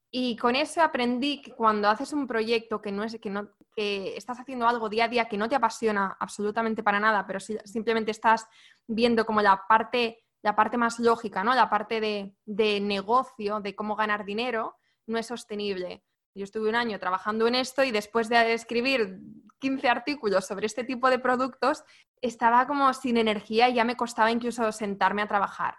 Y 0.09 0.37
con 0.37 0.55
eso 0.55 0.81
aprendí 0.81 1.41
que 1.41 1.51
cuando 1.51 1.89
haces 1.89 2.13
un 2.13 2.27
proyecto 2.27 2.81
que 2.81 2.91
no 2.91 3.03
es 3.03 3.19
que 3.19 3.29
no 3.29 3.49
que 3.75 4.15
estás 4.15 4.39
haciendo 4.39 4.67
algo 4.67 4.89
día 4.89 5.05
a 5.05 5.09
día 5.09 5.27
que 5.27 5.37
no 5.37 5.49
te 5.49 5.55
apasiona 5.55 6.17
absolutamente 6.19 6.81
para 6.81 6.99
nada, 6.99 7.27
pero 7.27 7.39
simplemente 7.39 8.11
estás 8.11 8.47
viendo 8.87 9.25
como 9.25 9.41
la 9.41 9.63
parte 9.67 10.23
la 10.43 10.55
parte 10.55 10.77
más 10.77 10.99
lógica, 10.99 11.43
¿no? 11.43 11.53
La 11.53 11.69
parte 11.69 11.99
de, 11.99 12.35
de 12.45 12.79
negocio, 12.79 13.59
de 13.59 13.75
cómo 13.75 13.95
ganar 13.95 14.23
dinero, 14.23 14.77
no 15.05 15.17
es 15.17 15.27
sostenible. 15.27 16.03
Yo 16.35 16.43
estuve 16.43 16.69
un 16.69 16.75
año 16.75 16.99
trabajando 16.99 17.47
en 17.47 17.55
esto 17.55 17.83
y 17.83 17.91
después 17.91 18.29
de 18.29 18.53
escribir 18.53 19.19
15 19.59 19.89
artículos 19.89 20.45
sobre 20.45 20.67
este 20.67 20.83
tipo 20.83 21.09
de 21.09 21.19
productos, 21.19 21.83
estaba 22.21 22.67
como 22.67 22.93
sin 22.93 23.17
energía 23.17 23.69
y 23.69 23.75
ya 23.75 23.83
me 23.83 23.97
costaba 23.97 24.31
incluso 24.31 24.71
sentarme 24.71 25.21
a 25.23 25.27
trabajar. 25.27 25.75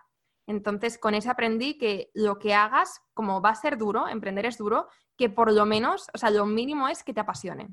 Entonces, 0.49 0.99
con 0.99 1.15
eso 1.15 1.31
aprendí 1.31 1.77
que 1.77 2.11
lo 2.15 2.39
que 2.39 2.55
hagas, 2.55 3.03
como 3.13 3.43
va 3.43 3.51
a 3.51 3.55
ser 3.55 3.77
duro, 3.77 4.09
emprender 4.09 4.47
es 4.47 4.57
duro, 4.57 4.89
que 5.17 5.29
por 5.29 5.53
lo 5.53 5.67
menos, 5.67 6.07
o 6.15 6.19
sea, 6.19 6.31
lo 6.31 6.47
mínimo 6.47 6.89
es 6.89 7.05
que 7.05 7.13
te 7.13 7.21
apasione. 7.21 7.69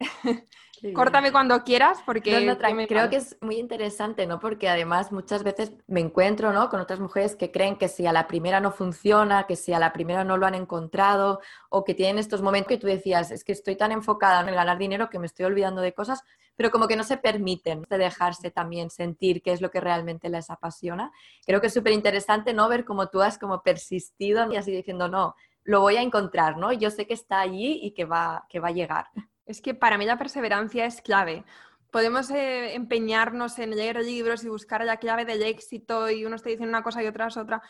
Córtame 0.94 1.32
cuando 1.32 1.64
quieras 1.64 1.98
porque 2.06 2.56
creo 2.86 3.10
que 3.10 3.16
es 3.16 3.36
muy 3.40 3.56
interesante, 3.56 4.26
¿no? 4.26 4.38
Porque 4.38 4.68
además 4.68 5.10
muchas 5.10 5.42
veces 5.42 5.72
me 5.86 6.00
encuentro, 6.00 6.52
¿no? 6.52 6.68
Con 6.68 6.80
otras 6.80 7.00
mujeres 7.00 7.34
que 7.34 7.50
creen 7.50 7.76
que 7.76 7.88
si 7.88 8.06
a 8.06 8.12
la 8.12 8.28
primera 8.28 8.60
no 8.60 8.70
funciona, 8.70 9.46
que 9.46 9.56
si 9.56 9.72
a 9.72 9.78
la 9.78 9.92
primera 9.92 10.22
no 10.24 10.36
lo 10.36 10.46
han 10.46 10.54
encontrado 10.54 11.40
o 11.68 11.84
que 11.84 11.94
tienen 11.94 12.18
estos 12.18 12.42
momentos 12.42 12.68
que 12.68 12.78
tú 12.78 12.86
decías, 12.86 13.30
es 13.30 13.42
que 13.42 13.52
estoy 13.52 13.76
tan 13.76 13.92
enfocada 13.92 14.48
en 14.48 14.54
ganar 14.54 14.78
dinero 14.78 15.10
que 15.10 15.18
me 15.18 15.26
estoy 15.26 15.46
olvidando 15.46 15.80
de 15.80 15.94
cosas, 15.94 16.22
pero 16.54 16.70
como 16.70 16.86
que 16.86 16.96
no 16.96 17.04
se 17.04 17.16
permiten 17.16 17.84
de 17.88 17.98
dejarse 17.98 18.50
también 18.50 18.90
sentir 18.90 19.42
qué 19.42 19.52
es 19.52 19.60
lo 19.60 19.70
que 19.70 19.80
realmente 19.80 20.28
les 20.28 20.48
apasiona. 20.50 21.10
Creo 21.44 21.60
que 21.60 21.68
es 21.68 21.74
súper 21.74 21.92
interesante, 21.92 22.52
¿no? 22.52 22.68
Ver 22.68 22.84
cómo 22.84 23.08
tú 23.08 23.20
has 23.20 23.38
como 23.38 23.62
persistido 23.62 24.50
y 24.52 24.56
así 24.56 24.70
diciendo, 24.70 25.08
no, 25.08 25.34
lo 25.64 25.80
voy 25.80 25.96
a 25.96 26.02
encontrar, 26.02 26.56
¿no? 26.56 26.72
Yo 26.72 26.90
sé 26.90 27.06
que 27.06 27.14
está 27.14 27.40
allí 27.40 27.80
y 27.82 27.92
que 27.92 28.04
va, 28.04 28.46
que 28.48 28.60
va 28.60 28.68
a 28.68 28.72
llegar. 28.72 29.06
Es 29.48 29.62
que 29.62 29.72
para 29.72 29.96
mí 29.96 30.04
la 30.04 30.18
perseverancia 30.18 30.84
es 30.84 31.00
clave. 31.00 31.42
Podemos 31.90 32.30
eh, 32.30 32.74
empeñarnos 32.74 33.58
en 33.58 33.74
leer 33.74 33.96
libros 34.04 34.44
y 34.44 34.50
buscar 34.50 34.84
la 34.84 34.98
clave 34.98 35.24
del 35.24 35.42
éxito 35.42 36.10
y 36.10 36.26
uno 36.26 36.36
está 36.36 36.50
diciendo 36.50 36.68
una 36.68 36.82
cosa 36.82 37.02
y 37.02 37.06
otra 37.06 37.28
es 37.28 37.36
otra. 37.38 37.62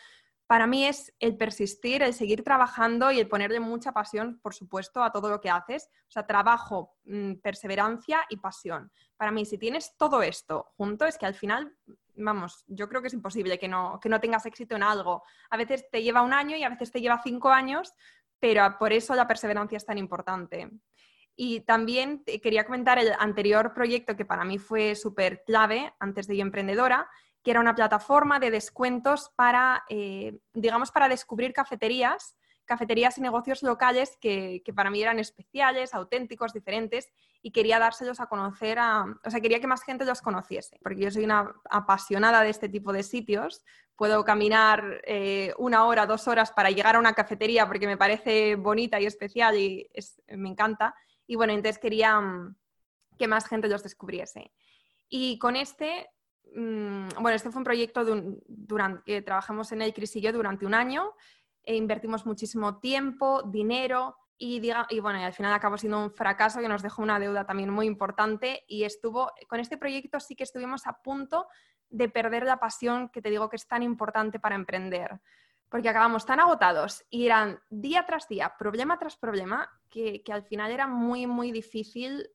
Para 0.45 0.67
mí 0.67 0.83
es 0.85 1.13
el 1.19 1.37
persistir, 1.37 2.03
el 2.03 2.13
seguir 2.13 2.43
trabajando 2.43 3.11
y 3.11 3.19
el 3.19 3.29
ponerle 3.29 3.61
mucha 3.61 3.93
pasión, 3.93 4.41
por 4.41 4.53
supuesto, 4.53 5.01
a 5.01 5.13
todo 5.13 5.29
lo 5.29 5.39
que 5.39 5.49
haces. 5.49 5.89
O 6.09 6.11
sea, 6.11 6.27
trabajo, 6.27 6.97
mm, 7.05 7.35
perseverancia 7.35 8.25
y 8.27 8.37
pasión. 8.37 8.91
Para 9.15 9.31
mí, 9.31 9.45
si 9.45 9.57
tienes 9.57 9.95
todo 9.95 10.21
esto 10.21 10.73
junto, 10.75 11.05
es 11.05 11.17
que 11.17 11.27
al 11.27 11.33
final, 11.33 11.77
vamos, 12.15 12.65
yo 12.67 12.89
creo 12.89 13.01
que 13.01 13.07
es 13.07 13.13
imposible 13.13 13.57
que 13.57 13.69
no, 13.69 14.01
que 14.01 14.09
no 14.09 14.19
tengas 14.19 14.45
éxito 14.45 14.75
en 14.75 14.83
algo. 14.83 15.23
A 15.49 15.55
veces 15.55 15.89
te 15.89 16.03
lleva 16.03 16.23
un 16.23 16.33
año 16.33 16.57
y 16.57 16.63
a 16.63 16.69
veces 16.69 16.91
te 16.91 16.99
lleva 16.99 17.21
cinco 17.23 17.49
años, 17.51 17.93
pero 18.37 18.77
por 18.77 18.91
eso 18.91 19.15
la 19.15 19.27
perseverancia 19.27 19.77
es 19.77 19.85
tan 19.85 19.97
importante. 19.97 20.69
Y 21.41 21.61
también 21.61 22.21
quería 22.25 22.65
comentar 22.65 22.99
el 22.99 23.13
anterior 23.17 23.73
proyecto 23.73 24.17
que 24.17 24.25
para 24.25 24.43
mí 24.43 24.57
fue 24.57 24.93
súper 24.93 25.41
clave 25.45 25.93
antes 25.97 26.27
de 26.27 26.35
Yo 26.35 26.41
Emprendedora, 26.41 27.09
que 27.41 27.51
era 27.51 27.61
una 27.61 27.75
plataforma 27.75 28.41
de 28.41 28.51
descuentos 28.51 29.31
para, 29.37 29.85
eh, 29.87 30.37
digamos, 30.51 30.91
para 30.91 31.07
descubrir 31.07 31.53
cafeterías, 31.53 32.35
cafeterías 32.65 33.17
y 33.17 33.21
negocios 33.21 33.63
locales 33.63 34.17
que, 34.19 34.61
que, 34.65 34.73
para 34.73 34.89
mí 34.89 35.01
eran 35.01 35.17
especiales, 35.17 35.93
auténticos, 35.93 36.51
diferentes, 36.51 37.07
y 37.41 37.51
quería 37.51 37.79
dárselos 37.79 38.19
a 38.19 38.25
conocer 38.25 38.77
a, 38.77 39.05
o 39.23 39.29
sea, 39.31 39.39
quería 39.39 39.61
que 39.61 39.67
más 39.67 39.83
gente 39.83 40.03
los 40.03 40.21
conociese, 40.21 40.77
porque 40.83 41.03
yo 41.03 41.09
soy 41.09 41.23
una 41.23 41.55
apasionada 41.69 42.41
de 42.41 42.49
este 42.49 42.67
tipo 42.67 42.91
de 42.91 43.03
sitios. 43.03 43.63
Puedo 43.95 44.25
caminar 44.25 44.99
eh, 45.05 45.53
una 45.57 45.85
hora, 45.85 46.05
dos 46.05 46.27
horas 46.27 46.51
para 46.51 46.69
llegar 46.69 46.97
a 46.97 46.99
una 46.99 47.13
cafetería 47.13 47.65
porque 47.65 47.87
me 47.87 47.95
parece 47.95 48.57
bonita 48.57 48.99
y 48.99 49.05
especial 49.05 49.57
y 49.57 49.89
me 50.35 50.49
encanta. 50.49 50.93
Y 51.29 51.35
bueno, 51.35 51.53
entonces 51.53 51.77
quería 51.77 52.19
mm, 52.19 52.55
que 53.19 53.27
más 53.27 53.47
gente 53.47 53.67
los 53.67 53.83
descubriese. 53.83 54.51
Y 55.09 55.37
con 55.37 55.55
este, 55.55 56.09
mm, 56.55 57.09
bueno, 57.21 57.35
este 57.35 57.51
fue 57.51 57.59
un 57.59 57.63
proyecto 57.63 58.03
durante, 58.47 59.03
que 59.03 59.21
trabajamos 59.21 59.71
en 59.71 59.83
el 59.83 59.93
Cris 59.93 60.15
y 60.15 60.21
yo 60.21 60.33
durante 60.33 60.65
un 60.65 60.73
año. 60.73 61.13
E 61.61 61.75
invertimos 61.75 62.25
muchísimo 62.25 62.79
tiempo, 62.79 63.43
dinero 63.43 64.15
y, 64.39 64.59
diga, 64.59 64.87
y 64.89 65.01
bueno, 65.01 65.19
al 65.19 65.33
final 65.33 65.53
acabó 65.53 65.77
siendo 65.77 66.03
un 66.03 66.11
fracaso 66.11 66.61
que 66.61 66.67
nos 66.67 66.81
dejó 66.81 67.03
una 67.03 67.19
deuda 67.19 67.45
también 67.45 67.69
muy 67.69 67.85
importante 67.85 68.63
y 68.67 68.83
estuvo, 68.83 69.31
con 69.47 69.59
este 69.59 69.77
proyecto 69.77 70.19
sí 70.19 70.35
que 70.35 70.45
estuvimos 70.45 70.87
a 70.87 70.93
punto 71.03 71.47
de 71.91 72.09
perder 72.09 72.43
la 72.43 72.59
pasión 72.59 73.09
que 73.09 73.21
te 73.21 73.29
digo 73.29 73.49
que 73.49 73.57
es 73.57 73.67
tan 73.67 73.83
importante 73.83 74.39
para 74.39 74.55
emprender 74.55 75.21
porque 75.69 75.89
acabamos 75.89 76.25
tan 76.25 76.39
agotados 76.39 77.05
y 77.09 77.25
eran 77.25 77.59
día 77.69 78.05
tras 78.05 78.27
día, 78.27 78.55
problema 78.57 78.97
tras 78.97 79.15
problema, 79.15 79.69
que, 79.89 80.23
al 80.31 80.43
final 80.43 80.71
era 80.71 80.87
muy, 80.87 81.27
muy 81.27 81.51
difícil 81.51 82.29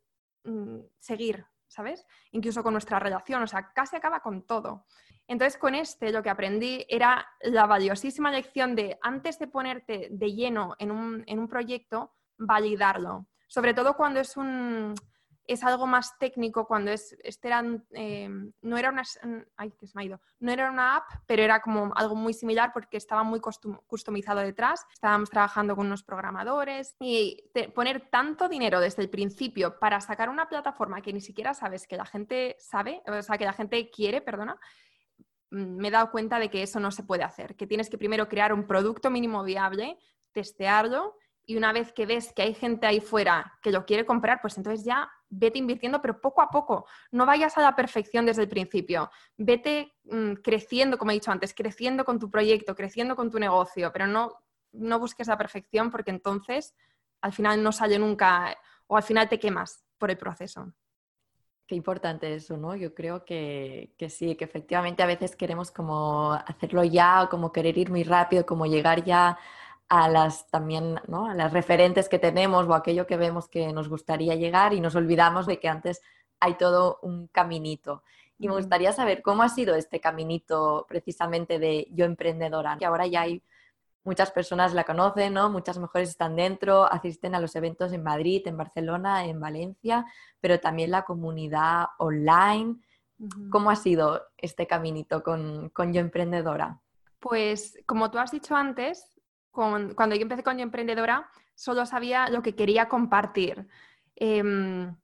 mm, 0.45 0.79
seguir, 0.99 1.45
¿sabes? 1.67 2.07
Incluso 2.31 2.63
con 2.63 2.73
nuestra 2.73 2.99
relación, 2.99 3.43
o 3.43 3.47
sea, 3.47 3.73
casi 3.73 3.97
acaba 3.97 4.21
con 4.21 4.47
todo. 4.47 4.87
Entonces, 5.27 5.59
con 5.59 5.75
este 5.75 6.13
lo 6.13 6.23
que 6.23 6.31
aprendí 6.31 6.85
era 6.89 7.27
la 7.41 7.67
valiosísima 7.67 8.31
lección 8.31 8.75
de, 8.75 8.99
antes 9.03 9.39
de 9.39 9.49
ponerte 9.49 10.09
de 10.11 10.33
lleno 10.33 10.77
en 10.79 10.91
un, 10.91 11.25
en 11.27 11.39
un 11.39 11.49
proyecto, 11.49 12.13
validarlo. 12.37 13.27
Sobre 13.49 13.75
todo 13.75 13.95
cuando 13.95 14.21
es 14.21 14.37
un, 14.37 14.95
es 15.47 15.63
algo 15.63 15.87
más 15.87 16.19
técnico 16.19 16.67
cuando 16.67 16.91
es, 16.91 17.17
este 17.23 17.51
eh, 17.93 18.29
no 18.63 18.79
era 18.79 18.91
una, 18.91 19.03
ay, 19.57 19.71
que 19.73 19.87
se 19.87 19.93
me 19.95 20.03
ha 20.03 20.07
ido, 20.07 20.21
no 20.41 20.51
era 20.51 20.71
una 20.71 20.97
app, 20.97 21.05
pero 21.27 21.43
era 21.43 21.61
como 21.61 21.93
algo 21.95 22.15
muy 22.15 22.33
similar 22.33 22.73
porque 22.73 22.97
estaba 22.97 23.23
muy 23.23 23.41
customizado 23.41 24.41
detrás. 24.41 24.87
Estábamos 24.93 25.31
trabajando 25.31 25.77
con 25.77 25.87
unos 25.87 26.03
programadores 26.03 26.97
y 27.01 27.51
poner 27.75 28.09
tanto 28.11 28.49
dinero 28.49 28.81
desde 28.81 29.03
el 29.03 29.11
principio 29.11 29.79
para 29.79 30.01
sacar 30.01 30.29
una 30.29 30.49
plataforma 30.49 31.03
que 31.03 31.13
ni 31.13 31.21
siquiera 31.21 31.53
sabes 31.53 31.87
que 31.87 31.97
la 31.97 32.07
gente 32.07 32.57
sabe, 32.59 33.03
o 33.07 33.23
sea, 33.23 33.37
que 33.37 33.45
la 33.45 33.53
gente 33.53 33.91
quiere, 33.91 34.21
perdona, 34.23 34.59
mm, 35.51 35.77
me 35.77 35.89
he 35.89 35.91
dado 35.91 36.11
cuenta 36.11 36.39
de 36.39 36.51
que 36.51 36.63
eso 36.63 36.81
no 36.81 36.91
se 36.91 37.03
puede 37.03 37.25
hacer, 37.25 37.55
que 37.57 37.67
tienes 37.67 37.91
que 37.91 37.99
primero 37.99 38.29
crear 38.29 38.53
un 38.53 38.67
producto 38.67 39.11
mínimo 39.11 39.43
viable, 39.45 39.99
testearlo 40.33 41.17
y 41.47 41.57
una 41.57 41.73
vez 41.73 41.93
que 41.93 42.07
ves 42.07 42.33
que 42.33 42.43
hay 42.43 42.55
gente 42.55 42.87
ahí 42.87 43.01
fuera 43.01 43.59
que 43.63 43.71
lo 43.71 43.85
quiere 43.85 44.07
comprar, 44.07 44.41
pues 44.41 44.57
entonces 44.57 44.85
ya 44.85 45.11
vete 45.29 45.59
invirtiendo, 45.59 46.01
pero 46.01 46.21
poco 46.21 46.41
a 46.41 46.49
poco. 46.49 46.87
No 47.11 47.27
vayas 47.27 47.59
a 47.59 47.63
la 47.63 47.77
perfección 47.77 48.25
desde 48.25 48.43
el 48.43 48.49
principio. 48.49 49.11
Vete 49.37 49.95
mm, 50.05 50.35
creciendo, 50.35 50.97
como 50.97 51.11
he 51.11 51.15
dicho 51.15 51.31
antes, 51.31 51.55
creciendo 51.55 52.05
con 52.05 52.19
tu 52.19 52.31
proyecto, 52.31 52.75
creciendo 52.75 53.17
con 53.17 53.31
tu 53.31 53.39
negocio, 53.39 53.93
pero 53.93 54.07
no, 54.07 54.33
no 54.73 54.99
busques 54.99 55.27
la 55.29 55.37
perfección 55.37 55.91
porque 55.91 56.11
entonces 56.11 56.75
al 57.21 57.33
final 57.33 57.63
no 57.63 57.73
sale 57.73 57.99
nunca 57.99 58.57
o 58.87 58.97
al 58.97 59.03
final 59.03 59.29
te 59.29 59.39
quemas 59.39 59.85
por 59.99 60.11
el 60.11 60.19
proceso. 60.19 60.73
Qué 61.67 61.75
importante 61.75 62.35
eso, 62.35 62.59
¿no? 62.59 62.77
Yo 62.77 62.95
creo 62.95 63.25
que, 63.25 63.95
que, 63.97 64.11
sí, 64.11 64.37
que 64.37 64.45
efectivamente 64.45 65.03
a 65.03 65.07
veces 65.07 65.35
queremos 65.35 65.71
como 65.71 66.33
hacerlo 66.33 66.85
ya, 66.85 67.27
como 67.31 67.53
querer 67.53 67.79
ir 67.79 67.91
muy 67.91 68.05
rápido, 68.05 68.45
como 68.45 68.67
llegar 68.67 69.03
ya 69.03 69.39
a 69.95 70.09
las 70.09 70.49
también, 70.49 71.01
¿no? 71.07 71.27
a 71.27 71.35
las 71.35 71.53
referentes 71.53 72.09
que 72.09 72.19
tenemos 72.19 72.67
o 72.67 72.75
aquello 72.75 73.07
que 73.07 73.17
vemos 73.17 73.49
que 73.49 73.73
nos 73.73 73.89
gustaría 73.89 74.35
llegar 74.35 74.73
y 74.73 74.81
nos 74.81 74.97
olvidamos 74.97 75.47
de 75.47 75.61
que 75.61 75.69
antes 75.69 76.03
hay 76.41 76.55
todo 76.55 76.99
un 77.03 77.29
caminito. 77.29 78.03
Y 78.37 78.49
me 78.49 78.55
gustaría 78.55 78.93
saber 78.93 79.23
cómo 79.23 79.45
ha 79.45 79.49
sido 79.49 79.77
este 79.77 80.01
caminito 80.01 80.85
precisamente 80.89 81.61
de 81.61 81.87
yo 81.93 82.05
emprendedora, 82.05 82.77
que 82.77 82.87
ahora 82.87 83.07
ya 83.07 83.23
hay 83.23 83.43
muchas 84.03 84.33
personas 84.33 84.75
la 84.75 84.83
conocen, 84.83 85.35
¿no? 85.35 85.49
Muchas 85.49 85.79
mujeres 85.79 86.11
están 86.11 86.35
dentro, 86.35 86.85
asisten 86.93 87.37
a 87.37 87.41
los 87.41 87.55
eventos 87.55 87.93
en 87.93 88.03
Madrid, 88.03 88.43
en 88.47 88.57
Barcelona, 88.57 89.25
en 89.25 89.39
Valencia, 89.39 90.05
pero 90.41 90.59
también 90.59 90.91
la 90.91 91.05
comunidad 91.05 91.87
online. 91.99 92.77
¿Cómo 93.51 93.71
ha 93.71 93.77
sido 93.77 94.27
este 94.37 94.67
caminito 94.67 95.23
con, 95.23 95.69
con 95.71 95.93
Yo 95.93 96.01
Emprendedora? 96.01 96.81
Pues 97.21 97.79
como 97.87 98.11
tú 98.11 98.19
has 98.19 98.33
dicho 98.33 98.57
antes, 98.57 99.14
cuando 99.55 100.15
yo 100.15 100.23
empecé 100.23 100.43
con 100.43 100.59
Yo 100.59 100.65
Emprendedora, 100.65 101.31
solo 101.55 101.87
sabía 101.87 102.29
lo 102.29 102.43
que 102.43 102.55
quería 102.55 102.89
compartir. 102.89 103.67
Em, 104.17 104.95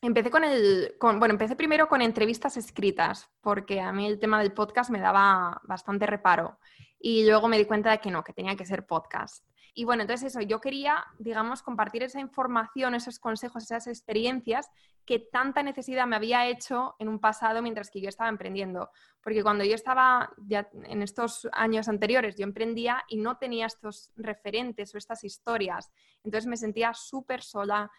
empecé 0.00 0.30
con 0.30 0.44
el, 0.44 0.96
bueno, 1.00 1.26
empecé 1.26 1.56
primero 1.56 1.88
con 1.88 2.02
entrevistas 2.02 2.56
escritas, 2.56 3.30
porque 3.40 3.80
a 3.80 3.92
mí 3.92 4.06
el 4.06 4.18
tema 4.18 4.40
del 4.40 4.52
podcast 4.52 4.90
me 4.90 5.00
daba 5.00 5.60
bastante 5.64 6.06
reparo. 6.06 6.58
Y 6.98 7.26
luego 7.26 7.48
me 7.48 7.58
di 7.58 7.64
cuenta 7.64 7.90
de 7.90 8.00
que 8.00 8.10
no, 8.10 8.24
que 8.24 8.32
tenía 8.32 8.56
que 8.56 8.66
ser 8.66 8.86
podcast. 8.86 9.44
Y 9.74 9.84
bueno, 9.84 10.02
entonces 10.02 10.34
eso, 10.34 10.40
yo 10.40 10.60
quería, 10.60 11.04
digamos, 11.18 11.62
compartir 11.62 12.02
esa 12.02 12.20
información, 12.20 12.94
esos 12.94 13.18
consejos, 13.18 13.64
esas 13.64 13.86
experiencias 13.86 14.68
que 15.04 15.18
tanta 15.18 15.62
necesidad 15.62 16.06
me 16.06 16.16
había 16.16 16.48
hecho 16.48 16.94
en 16.98 17.08
un 17.08 17.18
pasado 17.18 17.62
mientras 17.62 17.90
que 17.90 18.00
yo 18.00 18.08
estaba 18.08 18.28
emprendiendo. 18.28 18.90
Porque 19.22 19.42
cuando 19.42 19.64
yo 19.64 19.74
estaba 19.74 20.32
ya 20.38 20.68
en 20.84 21.02
estos 21.02 21.48
años 21.52 21.88
anteriores, 21.88 22.36
yo 22.36 22.44
emprendía 22.44 23.02
y 23.08 23.16
no 23.16 23.36
tenía 23.36 23.66
estos 23.66 24.12
referentes 24.16 24.94
o 24.94 24.98
estas 24.98 25.24
historias. 25.24 25.90
Entonces 26.24 26.48
me 26.48 26.56
sentía 26.56 26.94
súper 26.94 27.42
sola. 27.42 27.90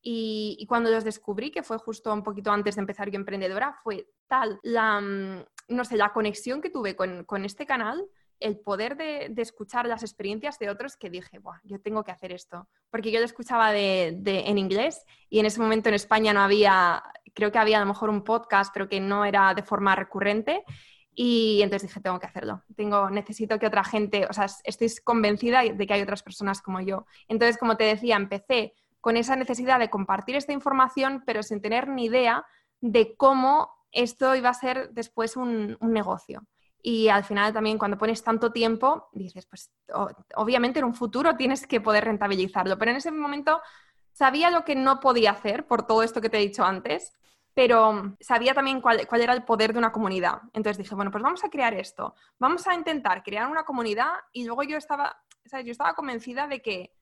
Y, 0.00 0.64
cuando 0.68 0.90
los 0.90 1.04
descubrí, 1.04 1.50
que 1.50 1.62
fue 1.62 1.78
justo 1.78 2.12
un 2.12 2.22
poquito 2.22 2.52
antes 2.52 2.76
de 2.76 2.80
empezar 2.80 3.10
yo 3.10 3.18
emprendedora, 3.18 3.74
fue 3.82 4.08
tal 4.28 4.60
la, 4.62 5.00
mm, 5.00 5.44
no 5.68 5.84
sé, 5.84 5.96
la 5.96 6.12
conexión 6.12 6.62
que 6.62 6.70
tuve 6.70 6.94
con, 6.94 7.24
con 7.24 7.44
este 7.44 7.66
canal, 7.66 8.06
el 8.40 8.58
poder 8.58 8.96
de, 8.96 9.32
escuchar 9.36 9.86
las 9.86 10.02
experiencias 10.02 10.58
de 10.58 10.70
otros 10.70 10.96
que 10.96 11.10
dije, 11.10 11.38
Buah, 11.38 11.60
yo 11.64 11.80
tengo 11.80 12.04
que 12.04 12.12
hacer 12.12 12.32
esto. 12.32 12.68
Porque 12.90 13.10
yo 13.10 13.18
lo 13.18 13.24
escuchaba 13.24 13.72
de, 13.72 14.14
de, 14.18 14.48
en 14.48 14.58
inglés 14.58 15.04
y 15.28 15.38
en 15.38 15.46
ese 15.46 15.60
momento 15.60 15.88
en 15.88 15.94
España 15.94 16.32
no 16.32 16.40
había, 16.40 17.02
creo 17.34 17.52
que 17.52 17.58
había 17.58 17.78
a 17.78 17.80
lo 17.80 17.86
mejor 17.86 18.10
un 18.10 18.24
podcast, 18.24 18.72
pero 18.72 18.88
que 18.88 19.00
no 19.00 19.24
era 19.24 19.54
de 19.54 19.62
forma 19.62 19.96
recurrente. 19.96 20.64
Y 21.14 21.62
entonces 21.62 21.88
dije, 21.88 22.00
tengo 22.00 22.20
que 22.20 22.26
hacerlo. 22.26 22.62
Tengo, 22.76 23.10
necesito 23.10 23.58
que 23.58 23.66
otra 23.66 23.82
gente, 23.82 24.26
o 24.30 24.32
sea, 24.32 24.46
estoy 24.62 24.88
convencida 25.02 25.62
de 25.62 25.86
que 25.86 25.94
hay 25.94 26.02
otras 26.02 26.22
personas 26.22 26.62
como 26.62 26.80
yo. 26.80 27.06
Entonces, 27.26 27.58
como 27.58 27.76
te 27.76 27.84
decía, 27.84 28.14
empecé 28.14 28.74
con 29.00 29.16
esa 29.16 29.36
necesidad 29.36 29.78
de 29.78 29.90
compartir 29.90 30.36
esta 30.36 30.52
información, 30.52 31.24
pero 31.26 31.42
sin 31.42 31.60
tener 31.60 31.88
ni 31.88 32.04
idea 32.04 32.44
de 32.80 33.16
cómo 33.16 33.70
esto 33.92 34.34
iba 34.34 34.50
a 34.50 34.54
ser 34.54 34.90
después 34.92 35.36
un, 35.36 35.76
negocio. 35.80 36.44
Y 36.80 37.08
al 37.08 37.24
final 37.24 37.52
también 37.52 37.78
cuando 37.78 37.98
pones 37.98 38.22
tanto 38.22 38.52
tiempo, 38.52 39.08
dices, 39.12 39.46
pues 39.46 39.72
obviamente 40.36 40.78
en 40.78 40.84
un 40.84 40.94
futuro 40.94 41.36
tienes 41.36 41.66
que 41.66 41.80
poder 41.80 42.04
rentabilizarlo, 42.04 42.78
pero 42.78 42.92
en 42.92 42.98
ese 42.98 43.10
momento 43.10 43.60
sabía 44.12 44.50
lo 44.50 44.64
que 44.64 44.74
no 44.74 45.00
podía 45.00 45.32
hacer 45.32 45.66
por 45.66 45.86
todo 45.86 46.02
esto 46.02 46.20
que 46.20 46.30
te 46.30 46.38
he 46.38 46.46
dicho 46.46 46.64
antes, 46.64 47.12
pero 47.54 48.16
sabía 48.20 48.54
también 48.54 48.80
cuál, 48.80 49.06
cuál, 49.08 49.20
era 49.20 49.32
el 49.32 49.44
poder 49.44 49.72
de 49.72 49.80
una 49.80 49.90
comunidad. 49.90 50.42
Entonces 50.52 50.78
dije, 50.78 50.94
bueno, 50.94 51.10
pues 51.10 51.22
vamos 51.22 51.42
a 51.44 51.50
crear 51.50 51.74
esto, 51.74 52.14
vamos 52.38 52.66
a 52.68 52.74
intentar 52.74 53.22
crear 53.22 53.50
una 53.50 53.64
comunidad 53.64 54.10
y 54.32 54.44
luego 54.44 54.62
yo 54.62 54.76
estaba, 54.76 55.20
¿sabes? 55.44 55.66
yo 55.66 55.72
estaba 55.72 55.94
convencida 55.94 56.46
de 56.46 56.62
que 56.62 56.92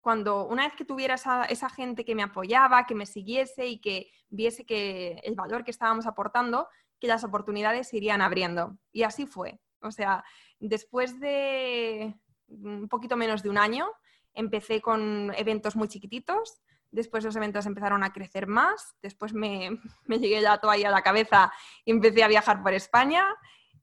cuando 0.00 0.46
una 0.46 0.64
vez 0.66 0.74
que 0.76 0.84
tuviera 0.84 1.14
esa, 1.14 1.44
esa, 1.46 1.70
gente 1.70 2.04
que 2.04 2.14
me 2.14 2.22
apoyaba, 2.22 2.86
que 2.86 2.94
me 2.94 3.06
siguiese 3.06 3.66
y 3.66 3.80
que 3.80 4.10
viese 4.28 4.66
que 4.66 5.20
el 5.24 5.34
valor 5.34 5.64
que 5.64 5.70
estábamos 5.70 6.06
aportando, 6.06 6.68
que 7.04 7.08
las 7.08 7.22
oportunidades 7.22 7.92
irían 7.92 8.22
abriendo. 8.22 8.78
Y 8.90 9.02
así 9.02 9.26
fue. 9.26 9.60
O 9.82 9.90
sea, 9.90 10.24
después 10.58 11.20
de 11.20 12.14
un 12.48 12.88
poquito 12.88 13.14
menos 13.14 13.42
de 13.42 13.50
un 13.50 13.58
año, 13.58 13.86
empecé 14.32 14.80
con 14.80 15.30
eventos 15.36 15.76
muy 15.76 15.86
chiquititos, 15.86 16.62
después 16.90 17.22
los 17.22 17.36
eventos 17.36 17.66
empezaron 17.66 18.02
a 18.04 18.14
crecer 18.14 18.46
más, 18.46 18.96
después 19.02 19.34
me, 19.34 19.78
me 20.06 20.18
llegué 20.18 20.40
la 20.40 20.56
toalla 20.56 20.88
a 20.88 20.92
la 20.92 21.02
cabeza 21.02 21.52
y 21.84 21.90
empecé 21.90 22.24
a 22.24 22.28
viajar 22.28 22.62
por 22.62 22.72
España. 22.72 23.26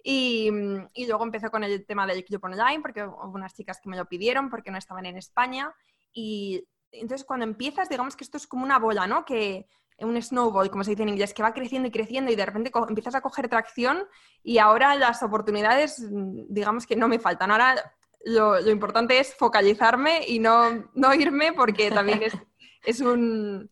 Y, 0.03 0.49
y, 0.95 1.05
luego 1.05 1.23
empecé 1.23 1.51
con 1.51 1.63
el 1.63 1.85
tema 1.85 2.07
del 2.07 2.25
club 2.25 2.43
online, 2.43 2.81
porque 2.81 3.03
hubo 3.03 3.35
unas 3.35 3.53
chicas 3.53 3.79
que 3.79 3.87
me 3.87 3.97
lo 3.97 4.05
pidieron 4.05 4.49
porque 4.49 4.71
no 4.71 4.79
estaban 4.79 5.05
en 5.05 5.15
España. 5.15 5.75
Y 6.11 6.67
entonces 6.91 7.23
cuando 7.23 7.45
empiezas, 7.45 7.87
digamos 7.87 8.15
que 8.15 8.23
esto 8.23 8.37
es 8.37 8.47
como 8.47 8.63
una 8.63 8.79
bola, 8.79 9.05
¿no? 9.05 9.25
Que 9.25 9.67
un 10.03 10.21
snowball, 10.21 10.69
como 10.69 10.83
se 10.83 10.91
dice 10.91 11.03
en 11.03 11.09
inglés, 11.09 11.33
que 11.33 11.43
va 11.43 11.53
creciendo 11.53 11.87
y 11.87 11.91
creciendo 11.91 12.31
y 12.31 12.35
de 12.35 12.45
repente 12.45 12.71
empiezas 12.87 13.15
a 13.15 13.21
coger 13.21 13.49
tracción 13.49 14.03
y 14.43 14.57
ahora 14.57 14.95
las 14.95 15.23
oportunidades, 15.23 16.05
digamos 16.09 16.87
que 16.87 16.95
no 16.95 17.07
me 17.07 17.19
faltan. 17.19 17.51
Ahora 17.51 17.93
lo, 18.23 18.59
importante 18.69 19.19
es 19.19 19.33
focalizarme 19.35 20.27
y 20.27 20.39
no, 20.39 20.89
no 20.93 21.13
irme 21.13 21.53
porque 21.53 21.91
también 21.91 22.23
es, 22.23 22.33
es 22.85 23.01
un... 23.01 23.69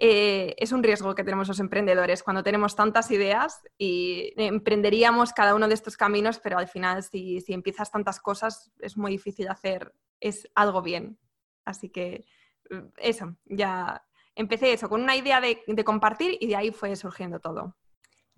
Eh, 0.00 0.54
es 0.58 0.70
un 0.70 0.84
riesgo 0.84 1.12
que 1.16 1.24
tenemos 1.24 1.48
los 1.48 1.58
emprendedores 1.58 2.22
cuando 2.22 2.44
tenemos 2.44 2.76
tantas 2.76 3.10
ideas 3.10 3.62
y 3.78 4.32
emprenderíamos 4.36 5.32
cada 5.32 5.56
uno 5.56 5.66
de 5.66 5.74
estos 5.74 5.96
caminos, 5.96 6.38
pero 6.38 6.56
al 6.56 6.68
final 6.68 7.02
si, 7.02 7.40
si 7.40 7.52
empiezas 7.52 7.90
tantas 7.90 8.20
cosas 8.20 8.70
es 8.78 8.96
muy 8.96 9.10
difícil 9.10 9.48
hacer 9.48 9.92
es 10.20 10.48
algo 10.54 10.82
bien. 10.82 11.18
Así 11.64 11.90
que 11.90 12.24
mm, 12.70 12.88
eso, 12.98 13.36
ya 13.46 14.04
empecé 14.38 14.72
eso, 14.72 14.88
con 14.88 15.02
una 15.02 15.16
idea 15.16 15.40
de, 15.40 15.84
compartir 15.84 16.38
y 16.40 16.46
de 16.46 16.56
ahí 16.56 16.70
fue 16.70 16.94
surgiendo 16.96 17.40
todo. 17.40 17.76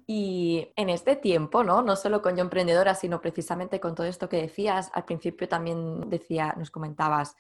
Y 0.07 0.73
en 0.75 0.89
este 0.89 1.15
tiempo, 1.15 1.63
¿no? 1.63 1.83
No 1.83 1.95
solo 1.95 2.23
con 2.23 2.35
Yo 2.35 2.43
Emprendedora, 2.43 2.95
sino 2.95 3.21
precisamente 3.21 3.79
con 3.79 3.95
todo 3.95 4.07
esto 4.07 4.29
que 4.29 4.39
decías, 4.39 4.91
al 4.95 5.05
principio 5.05 5.47
también 5.47 6.09
decía, 6.09 6.55
nos 6.57 6.71
comentabas, 6.71 7.37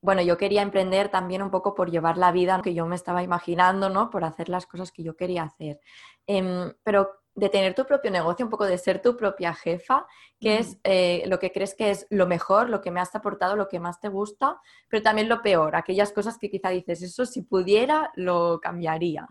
bueno, 0.00 0.22
yo 0.22 0.38
quería 0.38 0.62
emprender 0.62 1.10
también 1.10 1.42
un 1.42 1.50
poco 1.50 1.74
por 1.74 1.90
llevar 1.90 2.16
la 2.16 2.32
vida 2.32 2.62
que 2.62 2.72
yo 2.72 2.86
me 2.86 2.96
estaba 2.96 3.22
imaginando, 3.22 3.90
¿no? 3.90 4.08
Por 4.08 4.24
hacer 4.24 4.48
las 4.48 4.66
cosas 4.66 4.92
que 4.92 5.02
yo 5.02 5.14
quería 5.14 5.42
hacer. 5.42 5.80
Em, 6.26 6.72
pero 6.82 7.19
de 7.34 7.48
tener 7.48 7.74
tu 7.74 7.84
propio 7.84 8.10
negocio, 8.10 8.44
un 8.44 8.50
poco 8.50 8.64
de 8.64 8.78
ser 8.78 9.00
tu 9.00 9.16
propia 9.16 9.54
jefa, 9.54 10.06
que 10.40 10.58
es 10.58 10.78
eh, 10.84 11.22
lo 11.26 11.38
que 11.38 11.52
crees 11.52 11.74
que 11.74 11.90
es 11.90 12.06
lo 12.10 12.26
mejor, 12.26 12.68
lo 12.68 12.80
que 12.80 12.90
me 12.90 13.00
has 13.00 13.14
aportado, 13.14 13.56
lo 13.56 13.68
que 13.68 13.80
más 13.80 14.00
te 14.00 14.08
gusta, 14.08 14.60
pero 14.88 15.02
también 15.02 15.28
lo 15.28 15.42
peor, 15.42 15.76
aquellas 15.76 16.12
cosas 16.12 16.38
que 16.38 16.50
quizá 16.50 16.70
dices, 16.70 17.02
eso 17.02 17.24
si 17.26 17.42
pudiera, 17.42 18.10
lo 18.14 18.60
cambiaría. 18.60 19.26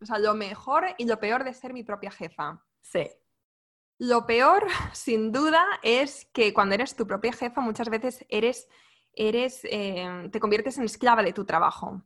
O 0.00 0.04
sea, 0.04 0.18
lo 0.18 0.34
mejor 0.34 0.84
y 0.98 1.06
lo 1.06 1.18
peor 1.18 1.44
de 1.44 1.54
ser 1.54 1.72
mi 1.72 1.84
propia 1.84 2.10
jefa. 2.10 2.62
Sí. 2.80 3.08
Lo 3.98 4.26
peor, 4.26 4.66
sin 4.92 5.30
duda, 5.32 5.64
es 5.82 6.26
que 6.32 6.52
cuando 6.52 6.74
eres 6.74 6.96
tu 6.96 7.06
propia 7.06 7.32
jefa, 7.32 7.60
muchas 7.60 7.88
veces 7.88 8.24
eres, 8.28 8.68
eres 9.14 9.60
eh, 9.64 10.28
te 10.32 10.40
conviertes 10.40 10.76
en 10.78 10.84
esclava 10.84 11.22
de 11.22 11.32
tu 11.32 11.44
trabajo 11.44 12.02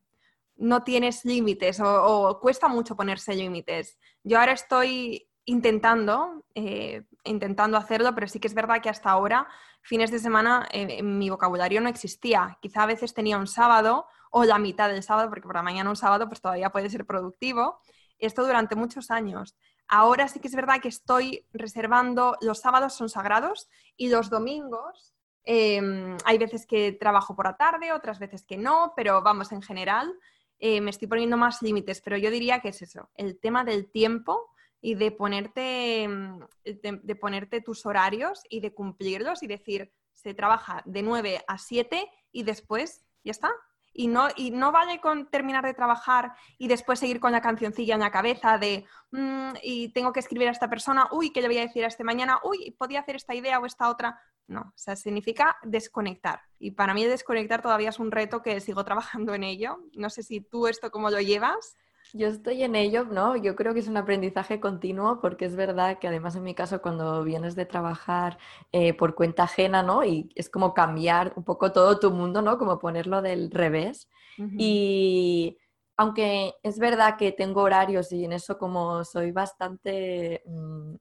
no 0.56 0.82
tienes 0.82 1.24
límites 1.24 1.80
o, 1.80 2.38
cuesta 2.40 2.68
mucho 2.68 2.96
ponerse 2.96 3.34
límites. 3.34 3.98
Yo 4.22 4.38
ahora 4.38 4.52
estoy 4.52 5.28
intentando, 5.44 6.44
eh, 6.54 7.04
intentando 7.24 7.76
hacerlo, 7.76 8.14
pero 8.14 8.26
sí 8.26 8.40
que 8.40 8.48
es 8.48 8.54
verdad 8.54 8.80
que 8.82 8.88
hasta 8.88 9.10
ahora, 9.10 9.46
fines 9.82 10.10
de 10.10 10.18
semana, 10.18 10.66
eh, 10.72 11.02
mi 11.02 11.30
vocabulario 11.30 11.80
no 11.80 11.88
existía. 11.88 12.58
Quizá 12.60 12.82
a 12.82 12.86
veces 12.86 13.14
tenía 13.14 13.38
un 13.38 13.46
sábado 13.46 14.06
o 14.30 14.44
la 14.44 14.58
mitad 14.58 14.88
del 14.88 15.02
sábado, 15.02 15.28
porque 15.28 15.46
por 15.46 15.54
la 15.54 15.62
mañana 15.62 15.90
un 15.90 15.96
sábado 15.96 16.26
pues 16.28 16.40
todavía 16.40 16.70
puede 16.70 16.90
ser 16.90 17.06
productivo. 17.06 17.80
Esto 18.18 18.44
durante 18.44 18.74
muchos 18.74 19.10
años. 19.10 19.56
Ahora 19.88 20.26
sí 20.26 20.40
que 20.40 20.48
es 20.48 20.54
verdad 20.56 20.80
que 20.80 20.88
estoy 20.88 21.46
reservando, 21.52 22.36
los 22.40 22.60
sábados 22.60 22.94
son 22.94 23.08
sagrados 23.08 23.68
y 23.96 24.08
los 24.08 24.30
domingos 24.30 25.14
em, 25.44 26.16
hay 26.24 26.38
veces 26.38 26.66
que 26.66 26.92
trabajo 26.92 27.36
por 27.36 27.44
la 27.44 27.56
tarde, 27.56 27.92
otras 27.92 28.18
veces 28.18 28.44
que 28.44 28.56
no, 28.56 28.94
pero 28.96 29.22
vamos, 29.22 29.52
en 29.52 29.62
general 29.62 30.12
eh, 30.58 30.80
me 30.80 30.90
estoy 30.90 31.08
poniendo 31.08 31.36
más 31.36 31.62
límites, 31.62 32.00
pero 32.00 32.16
yo 32.16 32.30
diría 32.30 32.60
que 32.60 32.68
es 32.68 32.82
eso, 32.82 33.10
el 33.14 33.38
tema 33.38 33.64
del 33.64 33.90
tiempo 33.90 34.50
y 34.80 34.94
de 34.94 35.10
ponerte, 35.10 36.08
mm, 36.08 36.40
de, 36.64 37.16
ponerte 37.16 37.60
tus 37.60 37.86
horarios 37.86 38.42
y 38.48 38.60
de 38.60 38.72
cumplirlos 38.72 39.42
y 39.42 39.46
decir, 39.46 39.92
se 40.12 40.34
trabaja 40.34 40.82
de 40.86 41.02
9 41.02 41.44
a 41.46 41.58
7 41.58 42.08
y 42.32 42.42
después 42.42 43.04
ya 43.24 43.32
está. 43.32 43.50
Y 43.98 44.08
no, 44.08 44.28
y 44.36 44.50
no 44.50 44.72
vale 44.72 45.00
con 45.00 45.30
terminar 45.30 45.64
de 45.64 45.72
trabajar 45.72 46.32
y 46.58 46.68
después 46.68 46.98
seguir 46.98 47.18
con 47.18 47.32
la 47.32 47.40
cancioncilla 47.40 47.94
en 47.94 48.00
la 48.00 48.10
cabeza 48.10 48.58
de, 48.58 48.84
mm, 49.12 49.54
y 49.62 49.88
tengo 49.94 50.12
que 50.12 50.20
escribir 50.20 50.48
a 50.48 50.50
esta 50.50 50.68
persona, 50.68 51.08
uy, 51.12 51.30
¿qué 51.32 51.40
le 51.40 51.48
voy 51.48 51.58
a 51.58 51.62
decir 51.62 51.82
a 51.82 51.88
este 51.88 52.04
mañana? 52.04 52.38
Uy, 52.44 52.72
podía 52.78 53.00
hacer 53.00 53.16
esta 53.16 53.34
idea 53.34 53.58
o 53.58 53.64
esta 53.64 53.88
otra. 53.88 54.20
No, 54.48 54.60
o 54.60 54.72
sea, 54.76 54.96
significa 54.96 55.56
desconectar. 55.62 56.42
Y 56.58 56.72
para 56.72 56.92
mí 56.92 57.04
desconectar 57.04 57.62
todavía 57.62 57.88
es 57.88 57.98
un 57.98 58.10
reto 58.10 58.42
que 58.42 58.60
sigo 58.60 58.84
trabajando 58.84 59.34
en 59.34 59.44
ello. 59.44 59.78
No 59.94 60.10
sé 60.10 60.22
si 60.22 60.40
tú 60.40 60.66
esto 60.66 60.90
cómo 60.90 61.10
lo 61.10 61.20
llevas. 61.20 61.74
Yo 62.16 62.28
estoy 62.28 62.62
en 62.62 62.76
ello, 62.76 63.04
¿no? 63.04 63.36
Yo 63.36 63.56
creo 63.56 63.74
que 63.74 63.80
es 63.80 63.88
un 63.88 63.96
aprendizaje 63.96 64.60
continuo 64.60 65.20
porque 65.20 65.44
es 65.44 65.56
verdad 65.56 65.98
que 65.98 66.08
además 66.08 66.36
en 66.36 66.44
mi 66.44 66.54
caso 66.54 66.80
cuando 66.80 67.22
vienes 67.24 67.56
de 67.56 67.66
trabajar 67.66 68.38
eh, 68.72 68.94
por 68.94 69.14
cuenta 69.14 69.42
ajena, 69.44 69.82
¿no? 69.82 70.04
Y 70.04 70.30
es 70.36 70.48
como 70.48 70.72
cambiar 70.72 71.32
un 71.36 71.44
poco 71.44 71.72
todo 71.72 71.98
tu 71.98 72.10
mundo, 72.12 72.42
¿no? 72.42 72.58
Como 72.58 72.78
ponerlo 72.78 73.22
del 73.22 73.50
revés. 73.50 74.08
Y 74.56 75.58
aunque 75.96 76.54
es 76.62 76.78
verdad 76.78 77.16
que 77.18 77.32
tengo 77.32 77.62
horarios 77.62 78.12
y 78.12 78.24
en 78.24 78.32
eso 78.32 78.56
como 78.58 79.04
soy 79.04 79.32
bastante... 79.32 80.42
Mm, 80.46 80.94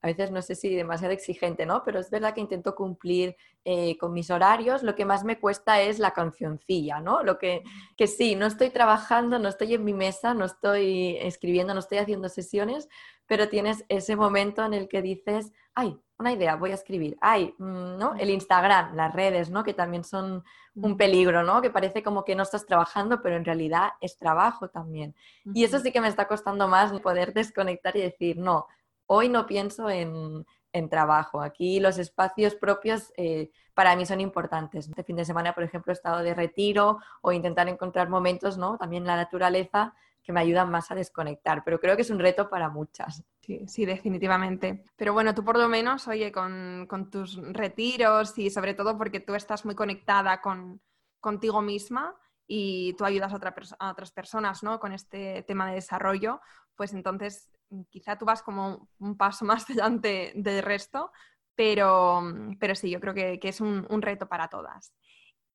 a 0.00 0.06
veces 0.06 0.30
no 0.30 0.42
sé 0.42 0.54
si 0.54 0.74
demasiado 0.74 1.12
exigente, 1.12 1.66
¿no? 1.66 1.82
Pero 1.84 1.98
es 1.98 2.10
verdad 2.10 2.32
que 2.34 2.40
intento 2.40 2.74
cumplir 2.74 3.36
eh, 3.64 3.98
con 3.98 4.12
mis 4.12 4.30
horarios. 4.30 4.82
Lo 4.82 4.94
que 4.94 5.04
más 5.04 5.24
me 5.24 5.40
cuesta 5.40 5.80
es 5.80 5.98
la 5.98 6.12
cancioncilla, 6.12 7.00
¿no? 7.00 7.22
Lo 7.22 7.38
que, 7.38 7.62
que 7.96 8.06
sí, 8.06 8.36
no 8.36 8.46
estoy 8.46 8.70
trabajando, 8.70 9.38
no 9.38 9.48
estoy 9.48 9.74
en 9.74 9.84
mi 9.84 9.92
mesa, 9.92 10.34
no 10.34 10.44
estoy 10.44 11.16
escribiendo, 11.20 11.74
no 11.74 11.80
estoy 11.80 11.98
haciendo 11.98 12.28
sesiones, 12.28 12.88
pero 13.26 13.48
tienes 13.48 13.84
ese 13.88 14.14
momento 14.14 14.64
en 14.64 14.74
el 14.74 14.88
que 14.88 15.02
dices, 15.02 15.52
ay, 15.74 15.98
una 16.18 16.32
idea, 16.32 16.56
voy 16.56 16.72
a 16.72 16.74
escribir. 16.74 17.16
Ay, 17.20 17.54
mm, 17.58 17.98
¿no? 17.98 18.14
El 18.16 18.30
Instagram, 18.30 18.94
las 18.96 19.12
redes, 19.12 19.50
¿no? 19.50 19.62
Que 19.62 19.74
también 19.74 20.04
son 20.04 20.44
un 20.74 20.96
peligro, 20.96 21.42
¿no? 21.42 21.60
Que 21.60 21.70
parece 21.70 22.02
como 22.02 22.24
que 22.24 22.34
no 22.34 22.42
estás 22.42 22.66
trabajando, 22.66 23.20
pero 23.22 23.36
en 23.36 23.44
realidad 23.44 23.90
es 24.00 24.16
trabajo 24.16 24.68
también. 24.68 25.14
Y 25.54 25.64
eso 25.64 25.78
sí 25.78 25.92
que 25.92 26.00
me 26.00 26.08
está 26.08 26.26
costando 26.26 26.68
más 26.68 26.98
poder 27.00 27.32
desconectar 27.32 27.96
y 27.96 28.00
decir, 28.00 28.38
no, 28.38 28.66
hoy 29.08 29.28
no 29.28 29.46
pienso 29.46 29.90
en, 29.90 30.46
trabajo. 30.90 31.40
Aquí 31.42 31.80
los 31.80 31.98
espacios 31.98 32.54
propios 32.54 33.12
eh, 33.16 33.50
para 33.74 33.96
mí 33.96 34.06
son 34.06 34.20
importantes. 34.20 34.86
Este 34.86 35.02
fin 35.02 35.16
de 35.16 35.24
semana, 35.24 35.52
por 35.52 35.64
ejemplo, 35.64 35.90
he 35.90 35.94
estado 35.94 36.22
de 36.22 36.34
retiro 36.34 37.00
o 37.20 37.32
intentar 37.32 37.68
encontrar 37.68 38.08
momentos, 38.08 38.56
¿no? 38.56 38.78
También 38.78 39.04
la 39.04 39.16
naturaleza 39.16 39.92
que 40.22 40.32
me 40.32 40.38
ayudan 40.38 40.70
más 40.70 40.92
a 40.92 40.94
desconectar, 40.94 41.64
pero 41.64 41.80
creo 41.80 41.96
que 41.96 42.02
es 42.02 42.10
un 42.10 42.20
reto 42.20 42.48
para 42.48 42.68
muchas. 42.68 43.24
Sí, 43.40 43.66
sí, 43.66 43.86
definitivamente. 43.86 44.84
Pero 44.94 45.12
bueno, 45.14 45.34
tú 45.34 45.44
por 45.44 45.58
lo 45.58 45.68
menos, 45.68 46.06
oye, 46.06 46.30
con, 46.30 46.86
tus 47.10 47.42
retiros 47.52 48.38
y 48.38 48.50
sobre 48.50 48.74
todo 48.74 48.96
porque 48.96 49.18
tú 49.18 49.34
estás 49.34 49.64
muy 49.64 49.74
conectada 49.74 50.40
con, 50.40 50.80
contigo 51.18 51.60
misma, 51.60 52.14
y 52.48 52.94
tú 52.94 53.04
ayudas 53.04 53.32
a, 53.78 53.90
otras 53.90 54.10
personas 54.10 54.62
¿no? 54.62 54.80
con 54.80 54.92
este 54.92 55.42
tema 55.42 55.68
de 55.68 55.74
desarrollo, 55.74 56.40
pues 56.74 56.94
entonces 56.94 57.50
quizá 57.90 58.16
tú 58.16 58.24
vas 58.24 58.42
como 58.42 58.88
un 58.98 59.16
paso 59.16 59.44
más 59.44 59.66
delante 59.66 60.32
del 60.34 60.62
resto, 60.62 61.12
pero, 61.54 62.22
pero 62.60 62.74
sí, 62.74 62.90
yo 62.90 63.00
creo 63.00 63.14
que, 63.14 63.40
es 63.42 63.60
un, 63.60 64.02
reto 64.02 64.28
para 64.28 64.48
todas. 64.48 64.94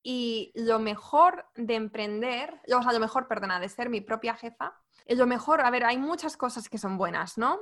Y 0.02 0.52
lo 0.54 0.80
mejor 0.80 1.46
de 1.56 1.76
emprender, 1.76 2.60
o 2.68 2.84
sea, 2.84 2.92
lo 2.92 3.00
mejor, 3.00 3.28
perdona, 3.28 3.60
de 3.60 3.70
ser 3.70 3.90
mi 3.90 4.02
propia 4.02 4.36
jefa, 4.36 4.78
lo 5.08 5.26
mejor, 5.26 5.62
a 5.62 5.70
ver, 5.70 5.86
hay 5.86 5.98
muchas 5.98 6.36
cosas 6.36 6.68
que 6.68 6.78
son 6.78 6.98
buenas, 6.98 7.38
¿no? 7.38 7.60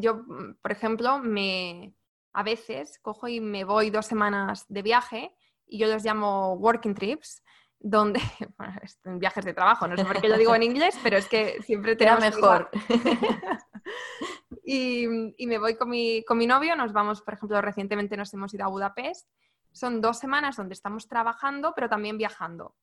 Yo, 0.00 0.16
mm, 0.16 0.56
por 0.60 0.72
ejemplo, 0.72 1.18
me, 1.18 1.94
a 2.32 2.42
veces 2.42 2.98
cojo 3.00 3.28
y 3.28 3.40
me 3.40 3.64
voy 3.64 3.90
dos 3.90 4.06
semanas 4.06 4.66
de 4.68 4.82
viaje 4.82 5.34
y 5.66 5.78
yo 5.78 5.86
los 5.86 6.04
llamo 6.04 6.54
working 6.54 6.94
trips, 6.94 7.42
donde, 7.80 8.20
bueno, 8.58 8.74
en 9.04 9.18
viajes 9.18 9.44
de 9.44 9.54
trabajo, 9.54 9.88
no 9.88 9.96
sé 9.96 10.04
por 10.04 10.20
qué 10.20 10.28
lo 10.28 10.36
digo 10.36 10.54
en 10.54 10.62
inglés, 10.62 10.98
pero 11.02 11.16
es 11.16 11.26
que 11.26 11.60
siempre 11.62 11.96
te 11.96 12.04
mejor. 12.16 12.70
y, 14.64 15.06
y, 15.36 15.46
me 15.46 15.58
voy 15.58 15.74
con 15.76 15.88
mi, 15.88 16.22
con 16.24 16.38
mi 16.38 16.46
novio, 16.46 16.76
nos 16.76 16.92
vamos, 16.92 17.22
por 17.22 17.34
ejemplo, 17.34 17.60
recientemente 17.60 18.16
nos 18.16 18.32
hemos 18.34 18.52
ido 18.54 18.66
a 18.66 18.68
Budapest. 18.68 19.28
Son 19.72 20.00
dos 20.00 20.18
semanas 20.18 20.56
donde 20.56 20.74
estamos 20.74 21.08
trabajando, 21.08 21.72
pero 21.74 21.88
también 21.88 22.18
viajando. 22.18 22.74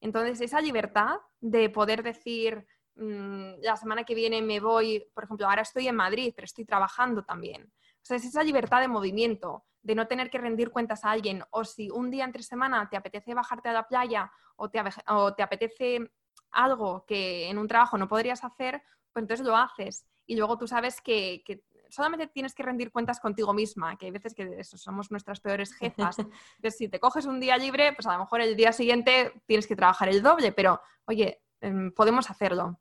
Entonces, 0.00 0.40
esa 0.40 0.60
libertad 0.60 1.16
de 1.40 1.70
poder 1.70 2.02
decir, 2.02 2.66
mm, 2.94 3.54
la 3.62 3.76
semana 3.76 4.04
que 4.04 4.14
viene 4.14 4.40
me 4.42 4.60
voy, 4.60 5.04
por 5.14 5.24
ejemplo, 5.24 5.48
ahora 5.48 5.62
estoy 5.62 5.88
en 5.88 5.96
Madrid, 5.96 6.32
pero 6.36 6.44
estoy 6.44 6.64
trabajando 6.64 7.24
también. 7.24 7.72
O 8.04 8.06
sea, 8.06 8.18
es 8.18 8.26
esa 8.26 8.42
libertad 8.42 8.82
de 8.82 8.88
movimiento, 8.88 9.64
de 9.80 9.94
no 9.94 10.06
tener 10.06 10.28
que 10.28 10.36
rendir 10.36 10.70
cuentas 10.70 11.06
a 11.06 11.10
alguien. 11.10 11.42
O 11.50 11.64
si 11.64 11.88
un 11.88 12.10
día 12.10 12.26
entre 12.26 12.42
semana 12.42 12.86
te 12.90 12.98
apetece 12.98 13.32
bajarte 13.32 13.70
a 13.70 13.72
la 13.72 13.88
playa 13.88 14.30
o 14.56 14.68
te, 14.68 14.78
apetece 14.78 16.12
algo 16.50 17.06
que 17.06 17.48
en 17.48 17.56
un 17.56 17.66
trabajo 17.66 17.96
no 17.96 18.06
podrías 18.06 18.44
hacer, 18.44 18.82
pues 19.10 19.22
entonces 19.22 19.46
lo 19.46 19.56
haces. 19.56 20.06
Y 20.26 20.36
luego 20.36 20.58
tú 20.58 20.66
sabes 20.66 21.00
que, 21.00 21.42
solamente 21.88 22.26
tienes 22.26 22.54
que 22.54 22.62
rendir 22.62 22.92
cuentas 22.92 23.20
contigo 23.20 23.54
misma, 23.54 23.96
que 23.96 24.04
hay 24.04 24.12
veces 24.12 24.34
que 24.34 24.54
eso, 24.58 24.76
somos 24.76 25.10
nuestras 25.10 25.40
peores 25.40 25.74
jefas. 25.74 26.18
Entonces, 26.56 26.76
si 26.76 26.88
te 26.88 27.00
coges 27.00 27.24
un 27.24 27.40
día 27.40 27.56
libre, 27.56 27.94
pues 27.94 28.06
a 28.06 28.12
lo 28.12 28.18
mejor 28.18 28.42
el 28.42 28.54
día 28.54 28.72
siguiente 28.72 29.32
tienes 29.46 29.66
que 29.66 29.76
trabajar 29.76 30.10
el 30.10 30.22
doble, 30.22 30.52
pero 30.52 30.78
oye, 31.06 31.42
em, 31.62 31.90
podemos 31.90 32.28
hacerlo 32.30 32.78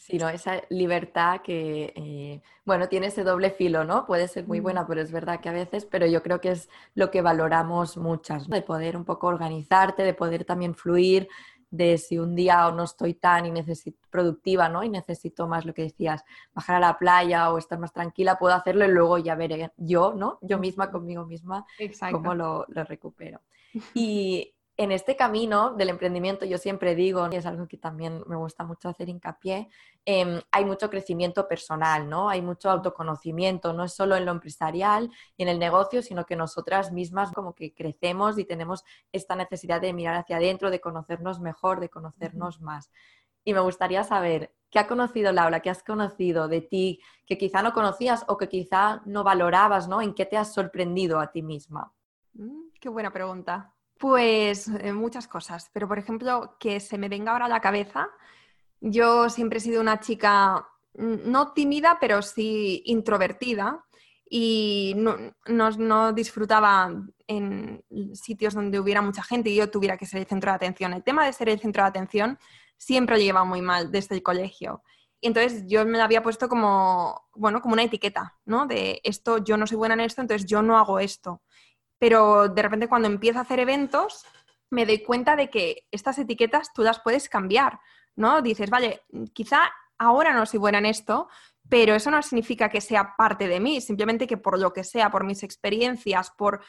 sino 0.00 0.30
esa 0.30 0.62
libertad 0.70 1.42
que, 1.42 1.92
eh, 1.94 2.42
bueno, 2.64 2.88
tiene 2.88 3.08
ese 3.08 3.22
doble 3.22 3.50
filo, 3.50 3.84
¿no? 3.84 4.06
Puede 4.06 4.28
ser 4.28 4.46
muy 4.46 4.58
buena, 4.58 4.86
pero 4.86 5.02
es 5.02 5.12
verdad 5.12 5.40
que 5.40 5.50
a 5.50 5.52
veces, 5.52 5.84
pero 5.84 6.06
yo 6.06 6.22
creo 6.22 6.40
que 6.40 6.52
es 6.52 6.70
lo 6.94 7.10
que 7.10 7.20
valoramos 7.20 7.98
muchas, 7.98 8.48
de 8.48 8.62
poder 8.62 8.96
un 8.96 9.04
poco 9.04 9.26
organizarte, 9.26 10.02
de 10.02 10.14
poder 10.14 10.46
también 10.46 10.74
fluir, 10.74 11.28
de 11.70 11.98
si 11.98 12.18
un 12.18 12.34
día 12.34 12.70
no 12.70 12.84
estoy 12.84 13.12
tan 13.12 13.44
y 13.44 13.50
necesito, 13.50 13.98
productiva, 14.10 14.70
¿no? 14.70 14.82
Y 14.82 14.88
necesito 14.88 15.46
más 15.46 15.66
lo 15.66 15.74
que 15.74 15.82
decías, 15.82 16.24
bajar 16.54 16.76
a 16.76 16.80
la 16.80 16.98
playa 16.98 17.52
o 17.52 17.58
estar 17.58 17.78
más 17.78 17.92
tranquila, 17.92 18.38
puedo 18.38 18.54
hacerlo 18.54 18.86
y 18.86 18.88
luego 18.88 19.18
ya 19.18 19.34
veré 19.34 19.70
yo, 19.76 20.14
¿no? 20.14 20.38
Yo 20.40 20.58
misma 20.58 20.90
conmigo 20.90 21.26
misma 21.26 21.66
cómo 22.10 22.34
lo, 22.34 22.64
lo 22.68 22.84
recupero. 22.84 23.42
Y 23.94 24.54
en 24.80 24.92
este 24.92 25.14
camino 25.14 25.74
del 25.74 25.90
emprendimiento, 25.90 26.46
yo 26.46 26.56
siempre 26.56 26.94
digo, 26.94 27.28
y 27.30 27.36
es 27.36 27.44
algo 27.44 27.68
que 27.68 27.76
también 27.76 28.24
me 28.26 28.36
gusta 28.36 28.64
mucho 28.64 28.88
hacer 28.88 29.10
hincapié, 29.10 29.68
em, 30.06 30.40
hay 30.50 30.64
mucho 30.64 30.88
crecimiento 30.88 31.46
personal, 31.46 32.08
¿no? 32.08 32.30
Hay 32.30 32.40
mucho 32.40 32.70
autoconocimiento, 32.70 33.74
no 33.74 33.84
es 33.84 33.92
solo 33.92 34.16
en 34.16 34.24
lo 34.24 34.32
empresarial 34.32 35.10
y 35.36 35.42
en 35.42 35.50
el 35.50 35.58
negocio, 35.58 36.00
sino 36.00 36.24
que 36.24 36.34
nosotras 36.34 36.92
mismas 36.92 37.30
como 37.32 37.54
que 37.54 37.74
crecemos 37.74 38.38
y 38.38 38.46
tenemos 38.46 38.82
esta 39.12 39.36
necesidad 39.36 39.82
de 39.82 39.92
mirar 39.92 40.14
hacia 40.14 40.38
adentro, 40.38 40.70
de 40.70 40.80
conocernos 40.80 41.40
mejor, 41.40 41.78
de 41.78 41.90
conocernos 41.90 42.62
más. 42.62 42.90
Y 43.44 43.52
me 43.52 43.60
gustaría 43.60 44.02
saber, 44.02 44.54
¿qué 44.70 44.78
ha 44.78 44.86
conocido 44.86 45.30
Laura? 45.30 45.60
¿Qué 45.60 45.68
has 45.68 45.82
conocido 45.82 46.48
de 46.48 46.62
ti 46.62 47.02
que 47.26 47.36
quizá 47.36 47.62
no 47.62 47.74
conocías 47.74 48.24
o 48.28 48.38
que 48.38 48.48
quizá 48.48 49.02
no 49.04 49.24
valorabas, 49.24 49.88
¿no? 49.88 50.00
¿En 50.00 50.14
qué 50.14 50.24
te 50.24 50.38
has 50.38 50.54
sorprendido 50.54 51.20
a 51.20 51.32
ti 51.32 51.42
misma? 51.42 51.92
Mm, 52.32 52.70
qué 52.80 52.88
buena 52.88 53.12
pregunta. 53.12 53.74
Pues 54.00 54.66
eh, 54.66 54.94
muchas 54.94 55.28
cosas, 55.28 55.68
pero 55.74 55.86
por 55.86 55.98
ejemplo, 55.98 56.56
que 56.58 56.80
se 56.80 56.96
me 56.96 57.10
venga 57.10 57.32
ahora 57.32 57.44
a 57.44 57.48
la 57.50 57.60
cabeza, 57.60 58.08
yo 58.80 59.28
siempre 59.28 59.58
he 59.58 59.60
sido 59.60 59.78
una 59.82 60.00
chica 60.00 60.66
no 60.94 61.52
tímida, 61.52 61.98
pero 62.00 62.22
sí 62.22 62.82
introvertida 62.86 63.84
y 64.26 64.94
no, 64.96 65.16
no, 65.48 66.12
disfrutaba 66.14 66.90
en 67.26 67.84
sitios 68.14 68.54
donde 68.54 68.80
hubiera 68.80 69.02
mucha 69.02 69.22
gente 69.22 69.50
y 69.50 69.56
yo 69.56 69.70
tuviera 69.70 69.98
que 69.98 70.06
ser 70.06 70.20
el 70.20 70.26
centro 70.26 70.50
de 70.50 70.56
atención. 70.56 70.94
El 70.94 71.04
tema 71.04 71.26
de 71.26 71.34
ser 71.34 71.50
el 71.50 71.60
centro 71.60 71.82
de 71.82 71.90
atención 71.90 72.38
siempre 72.78 73.16
lo 73.18 73.22
lleva 73.22 73.44
muy 73.44 73.60
mal 73.60 73.92
desde 73.92 74.14
el 74.14 74.22
colegio. 74.22 74.82
Y 75.20 75.26
entonces 75.26 75.64
yo 75.66 75.84
me 75.84 75.98
la 75.98 76.04
había 76.04 76.22
puesto 76.22 76.48
como, 76.48 77.28
bueno, 77.34 77.60
como 77.60 77.74
una 77.74 77.82
etiqueta, 77.82 78.38
¿no? 78.46 78.66
De 78.66 79.02
esto, 79.04 79.44
yo 79.44 79.58
no 79.58 79.66
soy 79.66 79.76
buena 79.76 79.92
en 79.92 80.00
esto, 80.00 80.22
entonces 80.22 80.48
yo 80.48 80.62
no 80.62 80.78
hago 80.78 80.98
esto 81.00 81.42
pero 82.00 82.48
de 82.48 82.62
repente 82.62 82.88
cuando 82.88 83.06
empiezo 83.06 83.38
a 83.38 83.42
hacer 83.42 83.60
eventos 83.60 84.24
me 84.70 84.86
doy 84.86 85.02
cuenta 85.02 85.36
de 85.36 85.50
que 85.50 85.86
estas 85.90 86.18
etiquetas 86.18 86.72
tú 86.72 86.82
las 86.82 87.00
puedes 87.00 87.28
cambiar, 87.28 87.78
¿no? 88.16 88.40
Dices, 88.40 88.70
vale, 88.70 89.02
quizá 89.32 89.70
ahora 89.98 90.32
no 90.32 90.46
soy 90.46 90.58
buena 90.58 90.78
en 90.78 90.86
esto, 90.86 91.28
pero 91.68 91.94
eso 91.94 92.10
no 92.10 92.22
significa 92.22 92.68
que 92.68 92.80
sea 92.80 93.14
parte 93.16 93.48
de 93.48 93.60
mí, 93.60 93.80
simplemente 93.80 94.26
que 94.26 94.36
por 94.36 94.58
lo 94.58 94.72
que 94.72 94.82
sea, 94.82 95.10
por 95.10 95.24
mis 95.24 95.42
experiencias, 95.42 96.30
por 96.30 96.62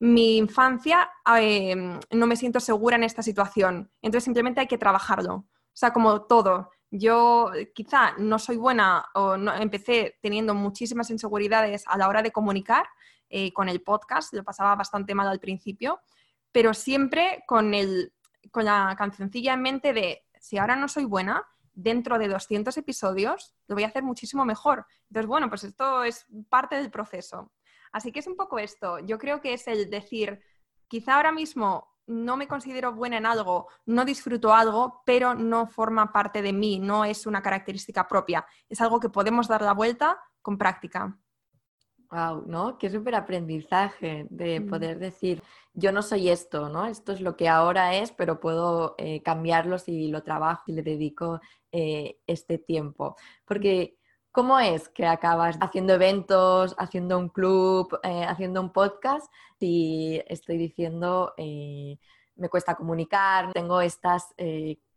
mi 0.00 0.36
infancia, 0.38 1.10
em, 1.36 1.98
no 2.12 2.26
me 2.26 2.36
siento 2.36 2.60
segura 2.60 2.96
en 2.96 3.04
esta 3.04 3.22
situación. 3.22 3.90
Entonces 4.00 4.24
simplemente 4.24 4.60
hay 4.60 4.68
que 4.68 4.78
trabajarlo. 4.78 5.34
O 5.34 5.46
sea, 5.74 5.92
como 5.92 6.22
todo. 6.22 6.70
Yo 6.90 7.50
quizá 7.74 8.14
no 8.18 8.38
soy 8.38 8.56
buena 8.56 9.04
o 9.14 9.36
no, 9.36 9.54
empecé 9.54 10.16
teniendo 10.22 10.54
muchísimas 10.54 11.10
inseguridades 11.10 11.84
a 11.86 11.98
la 11.98 12.08
hora 12.08 12.22
de 12.22 12.30
comunicar 12.32 12.86
eh, 13.28 13.52
con 13.52 13.68
el 13.68 13.82
podcast, 13.82 14.32
lo 14.32 14.44
pasaba 14.44 14.74
bastante 14.74 15.14
mal 15.14 15.28
al 15.28 15.40
principio, 15.40 16.00
pero 16.52 16.74
siempre 16.74 17.44
con, 17.46 17.74
el, 17.74 18.12
con 18.50 18.64
la 18.64 18.94
cancioncilla 18.96 19.54
en 19.54 19.62
mente 19.62 19.92
de 19.92 20.24
si 20.40 20.58
ahora 20.58 20.76
no 20.76 20.88
soy 20.88 21.04
buena, 21.04 21.44
dentro 21.72 22.18
de 22.18 22.26
200 22.26 22.76
episodios 22.76 23.54
lo 23.68 23.76
voy 23.76 23.84
a 23.84 23.88
hacer 23.88 24.02
muchísimo 24.02 24.44
mejor. 24.44 24.84
Entonces, 25.08 25.28
bueno, 25.28 25.48
pues 25.48 25.64
esto 25.64 26.02
es 26.02 26.26
parte 26.48 26.76
del 26.76 26.90
proceso. 26.90 27.52
Así 27.92 28.10
que 28.10 28.18
es 28.18 28.26
un 28.26 28.36
poco 28.36 28.58
esto. 28.58 28.98
Yo 28.98 29.18
creo 29.18 29.40
que 29.40 29.54
es 29.54 29.68
el 29.68 29.88
decir, 29.88 30.40
quizá 30.88 31.16
ahora 31.16 31.32
mismo 31.32 31.88
no 32.08 32.36
me 32.36 32.48
considero 32.48 32.92
buena 32.92 33.18
en 33.18 33.26
algo, 33.26 33.68
no 33.86 34.04
disfruto 34.04 34.52
algo, 34.52 35.02
pero 35.04 35.34
no 35.34 35.66
forma 35.66 36.12
parte 36.12 36.42
de 36.42 36.52
mí, 36.52 36.78
no 36.78 37.04
es 37.04 37.26
una 37.26 37.42
característica 37.42 38.08
propia. 38.08 38.44
Es 38.68 38.80
algo 38.80 38.98
que 38.98 39.10
podemos 39.10 39.46
dar 39.46 39.62
la 39.62 39.74
vuelta 39.74 40.18
con 40.42 40.58
práctica. 40.58 41.16
Wow, 42.10 42.44
¿no? 42.46 42.78
Qué 42.78 42.88
súper 42.88 43.14
aprendizaje 43.14 44.26
de 44.30 44.60
mm. 44.60 44.68
poder 44.70 44.98
decir, 44.98 45.42
yo 45.74 45.92
no 45.92 46.00
soy 46.02 46.30
esto, 46.30 46.70
¿no? 46.70 46.86
Esto 46.86 47.12
es 47.12 47.20
lo 47.20 47.36
que 47.36 47.48
ahora 47.48 47.96
es, 47.96 48.12
pero 48.12 48.40
puedo 48.40 48.94
eh, 48.96 49.22
cambiarlo 49.22 49.78
si 49.78 50.08
lo 50.08 50.22
trabajo 50.22 50.62
y 50.68 50.72
le 50.72 50.82
dedico 50.82 51.40
eh, 51.70 52.18
este 52.26 52.56
tiempo. 52.56 53.16
Porque, 53.44 53.98
¿cómo 54.32 54.58
es 54.58 54.88
que 54.88 55.06
acabas 55.06 55.58
haciendo 55.60 55.92
eventos, 55.92 56.74
haciendo 56.78 57.18
un 57.18 57.28
club, 57.28 57.98
eh, 58.02 58.24
haciendo 58.24 58.62
un 58.62 58.72
podcast? 58.72 59.30
Si 59.60 60.22
estoy 60.28 60.56
diciendo, 60.56 61.34
me 61.36 62.48
cuesta 62.48 62.74
comunicar, 62.74 63.52
tengo 63.52 63.82
estas 63.82 64.34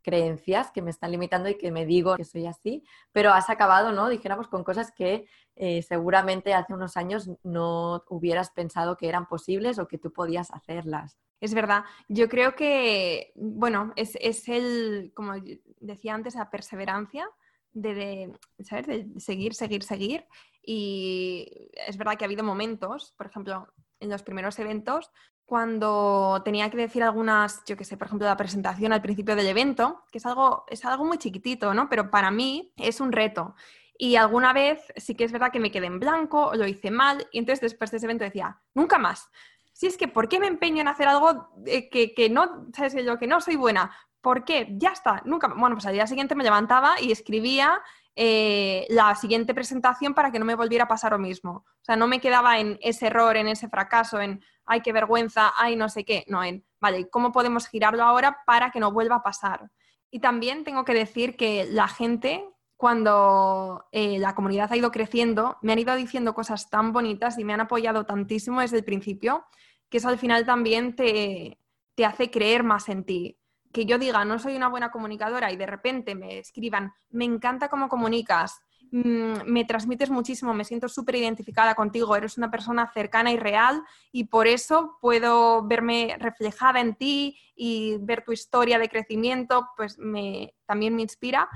creencias 0.01 0.71
que 0.71 0.81
me 0.81 0.89
están 0.89 1.11
limitando 1.11 1.49
y 1.49 1.57
que 1.57 1.71
me 1.71 1.85
digo 1.85 2.15
que 2.15 2.25
soy 2.25 2.45
así, 2.45 2.83
pero 3.11 3.31
has 3.31 3.49
acabado, 3.49 3.91
¿no? 3.91 4.09
Dijéramos 4.09 4.47
con 4.47 4.63
cosas 4.63 4.91
que 4.91 5.27
eh, 5.55 5.81
seguramente 5.81 6.53
hace 6.53 6.73
unos 6.73 6.97
años 6.97 7.29
no 7.43 8.03
hubieras 8.09 8.51
pensado 8.51 8.97
que 8.97 9.07
eran 9.07 9.27
posibles 9.27 9.79
o 9.79 9.87
que 9.87 9.97
tú 9.97 10.11
podías 10.11 10.51
hacerlas. 10.51 11.17
Es 11.39 11.53
verdad. 11.53 11.83
Yo 12.07 12.29
creo 12.29 12.55
que, 12.55 13.31
bueno, 13.35 13.93
es, 13.95 14.15
el, 14.47 15.11
como 15.15 15.33
decía 15.79 16.13
antes, 16.13 16.35
la 16.35 16.51
perseverancia 16.51 17.27
de, 17.73 17.95
de, 17.95 18.37
de 18.57 19.19
seguir, 19.19 19.55
seguir, 19.55 19.83
seguir. 19.83 20.25
Y 20.63 21.69
es 21.87 21.97
verdad 21.97 22.15
que 22.17 22.25
ha 22.25 22.27
habido 22.27 22.43
momentos, 22.43 23.13
por 23.17 23.25
ejemplo, 23.25 23.67
en 23.99 24.09
los 24.09 24.23
primeros 24.23 24.59
eventos, 24.59 25.11
cuando 25.51 26.41
tenía 26.45 26.69
que 26.69 26.77
decir 26.77 27.03
algunas, 27.03 27.61
yo 27.65 27.75
qué 27.75 27.83
sé, 27.83 27.97
por 27.97 28.07
ejemplo, 28.07 28.25
la 28.25 28.37
presentación 28.37 28.93
al 28.93 29.01
principio 29.01 29.35
del 29.35 29.47
evento, 29.47 30.05
que 30.09 30.19
es 30.19 30.25
algo, 30.25 30.63
es 30.69 30.85
algo 30.85 31.03
muy 31.03 31.17
chiquitito, 31.17 31.73
¿no? 31.73 31.89
Pero 31.89 32.09
para 32.09 32.31
mí 32.31 32.71
es 32.77 33.01
un 33.01 33.11
reto. 33.11 33.53
Y 33.97 34.15
alguna 34.15 34.53
vez 34.53 34.79
sí 34.95 35.13
que 35.13 35.25
es 35.25 35.33
verdad 35.33 35.51
que 35.51 35.59
me 35.59 35.69
quedé 35.69 35.87
en 35.87 35.99
blanco 35.99 36.47
o 36.47 36.55
lo 36.55 36.65
hice 36.65 36.89
mal, 36.89 37.27
y 37.33 37.39
entonces 37.39 37.59
después 37.59 37.91
de 37.91 37.97
ese 37.97 38.05
evento 38.05 38.23
decía, 38.23 38.61
nunca 38.73 38.97
más. 38.97 39.29
Si 39.73 39.87
es 39.87 39.97
que, 39.97 40.07
¿por 40.07 40.29
qué 40.29 40.39
me 40.39 40.47
empeño 40.47 40.79
en 40.79 40.87
hacer 40.87 41.09
algo 41.09 41.49
eh, 41.65 41.89
que, 41.89 42.13
que, 42.13 42.29
no, 42.29 42.67
¿sabes? 42.73 42.95
Yo 43.03 43.19
que 43.19 43.27
no 43.27 43.41
soy 43.41 43.57
buena. 43.57 43.91
¿Por 44.21 44.45
qué? 44.45 44.69
Ya 44.77 44.91
está, 44.91 45.21
nunca. 45.25 45.49
Bueno, 45.49 45.75
pues 45.75 45.85
al 45.85 45.91
día 45.91 46.07
siguiente 46.07 46.33
me 46.33 46.45
levantaba 46.45 47.01
y 47.01 47.11
escribía 47.11 47.81
eh, 48.15 48.85
la 48.89 49.15
siguiente 49.15 49.53
presentación 49.53 50.13
para 50.13 50.31
que 50.31 50.39
no 50.39 50.45
me 50.45 50.55
volviera 50.55 50.83
a 50.83 50.87
pasar 50.87 51.11
lo 51.11 51.19
mismo. 51.19 51.65
O 51.65 51.83
sea, 51.83 51.95
no 51.95 52.07
me 52.07 52.19
quedaba 52.19 52.59
en 52.59 52.77
ese 52.81 53.07
error, 53.07 53.35
en 53.37 53.47
ese 53.47 53.69
fracaso, 53.69 54.21
en 54.21 54.43
ay, 54.71 54.81
qué 54.81 54.93
vergüenza, 54.93 55.51
ay, 55.57 55.75
no 55.75 55.89
sé 55.89 56.05
qué. 56.05 56.23
No, 56.27 56.41
en 56.43 56.63
vale, 56.79 57.09
¿cómo 57.09 57.33
podemos 57.33 57.67
girarlo 57.67 58.03
ahora 58.03 58.39
para 58.45 58.71
que 58.71 58.79
no 58.79 58.91
vuelva 58.91 59.17
a 59.17 59.23
pasar? 59.23 59.69
Y 60.09 60.19
también 60.19 60.63
tengo 60.63 60.85
que 60.85 60.93
decir 60.93 61.35
que 61.35 61.67
la 61.69 61.89
gente, 61.89 62.45
cuando 62.77 63.85
eh, 63.91 64.17
la 64.17 64.33
comunidad 64.33 64.71
ha 64.71 64.77
ido 64.77 64.91
creciendo, 64.91 65.57
me 65.61 65.73
han 65.73 65.79
ido 65.79 65.95
diciendo 65.95 66.33
cosas 66.33 66.69
tan 66.69 66.93
bonitas 66.93 67.37
y 67.37 67.43
me 67.43 67.53
han 67.53 67.61
apoyado 67.61 68.05
tantísimo 68.05 68.61
desde 68.61 68.77
el 68.77 68.85
principio, 68.85 69.45
que 69.89 69.97
eso 69.97 70.07
al 70.07 70.17
final 70.17 70.45
también 70.45 70.95
te, 70.95 71.59
te 71.95 72.05
hace 72.05 72.31
creer 72.31 72.63
más 72.63 72.87
en 72.87 73.03
ti 73.03 73.37
que 73.71 73.85
yo 73.85 73.97
diga 73.97 74.25
no 74.25 74.37
soy 74.37 74.57
una 74.57 74.67
buena 74.67 74.91
comunicadora 74.91 75.49
y 75.51 75.55
de 75.55 75.65
repente 75.65 76.13
me 76.13 76.39
escriban 76.39 76.91
me 77.09 77.23
encanta 77.23 77.69
cómo 77.69 77.87
comunicas, 77.87 78.59
me 78.91 79.63
transmites 79.63 80.09
muchísimo, 80.09 80.53
me 80.53 80.65
siento 80.65 80.89
súper 80.89 81.15
identificada 81.15 81.75
contigo, 81.75 82.15
eres 82.15 82.37
una 82.37 82.51
persona 82.51 82.91
cercana 82.93 83.31
y 83.31 83.37
real 83.37 83.83
y 84.11 84.25
por 84.25 84.47
eso 84.47 84.97
puedo 84.99 85.63
verme 85.63 86.17
reflejada 86.19 86.81
en 86.81 86.95
ti 86.95 87.39
y 87.55 87.97
ver 88.01 88.23
tu 88.23 88.33
historia 88.33 88.77
de 88.79 88.89
crecimiento, 88.89 89.69
pues 89.77 89.97
me, 89.97 90.55
también 90.65 90.93
me 90.95 91.03
inspira. 91.03 91.47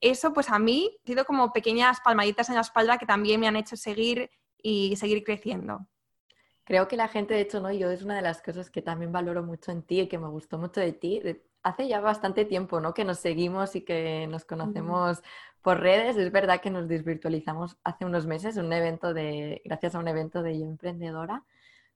Eso 0.00 0.34
pues 0.34 0.50
a 0.50 0.58
mí 0.58 0.94
ha 1.02 1.06
sido 1.06 1.24
como 1.24 1.52
pequeñas 1.52 2.00
palmaditas 2.04 2.50
en 2.50 2.56
la 2.56 2.60
espalda 2.60 2.98
que 2.98 3.06
también 3.06 3.40
me 3.40 3.48
han 3.48 3.56
hecho 3.56 3.76
seguir 3.76 4.30
y 4.62 4.96
seguir 4.96 5.24
creciendo. 5.24 5.86
Creo 6.64 6.88
que 6.88 6.96
la 6.96 7.08
gente, 7.08 7.34
de 7.34 7.40
hecho, 7.40 7.60
¿no? 7.60 7.70
Yo 7.72 7.90
es 7.90 8.02
una 8.02 8.16
de 8.16 8.22
las 8.22 8.40
cosas 8.40 8.70
que 8.70 8.80
también 8.82 9.12
valoro 9.12 9.42
mucho 9.42 9.70
en 9.70 9.82
ti 9.82 10.00
y 10.00 10.08
que 10.08 10.18
me 10.18 10.28
gustó 10.28 10.58
mucho 10.58 10.80
de 10.80 10.92
ti. 10.92 11.22
hace 11.62 11.88
ya 11.88 12.00
bastante 12.00 12.44
tiempo, 12.44 12.80
¿no? 12.80 12.94
Que 12.94 13.04
nos 13.04 13.18
seguimos 13.18 13.76
y 13.76 13.82
que 13.82 14.26
nos 14.28 14.44
conocemos 14.44 15.22
por 15.64 15.80
redes. 15.80 16.16
Es 16.18 16.30
verdad 16.30 16.60
que 16.60 16.70
nos 16.70 16.86
desvirtualizamos 16.88 17.78
hace 17.82 18.04
unos 18.04 18.26
meses 18.26 18.58
un 18.58 18.72
evento 18.72 19.14
de, 19.14 19.62
gracias 19.64 19.94
a 19.94 19.98
un 19.98 20.06
evento 20.06 20.42
de 20.42 20.58
Yo 20.58 20.66
Emprendedora. 20.66 21.42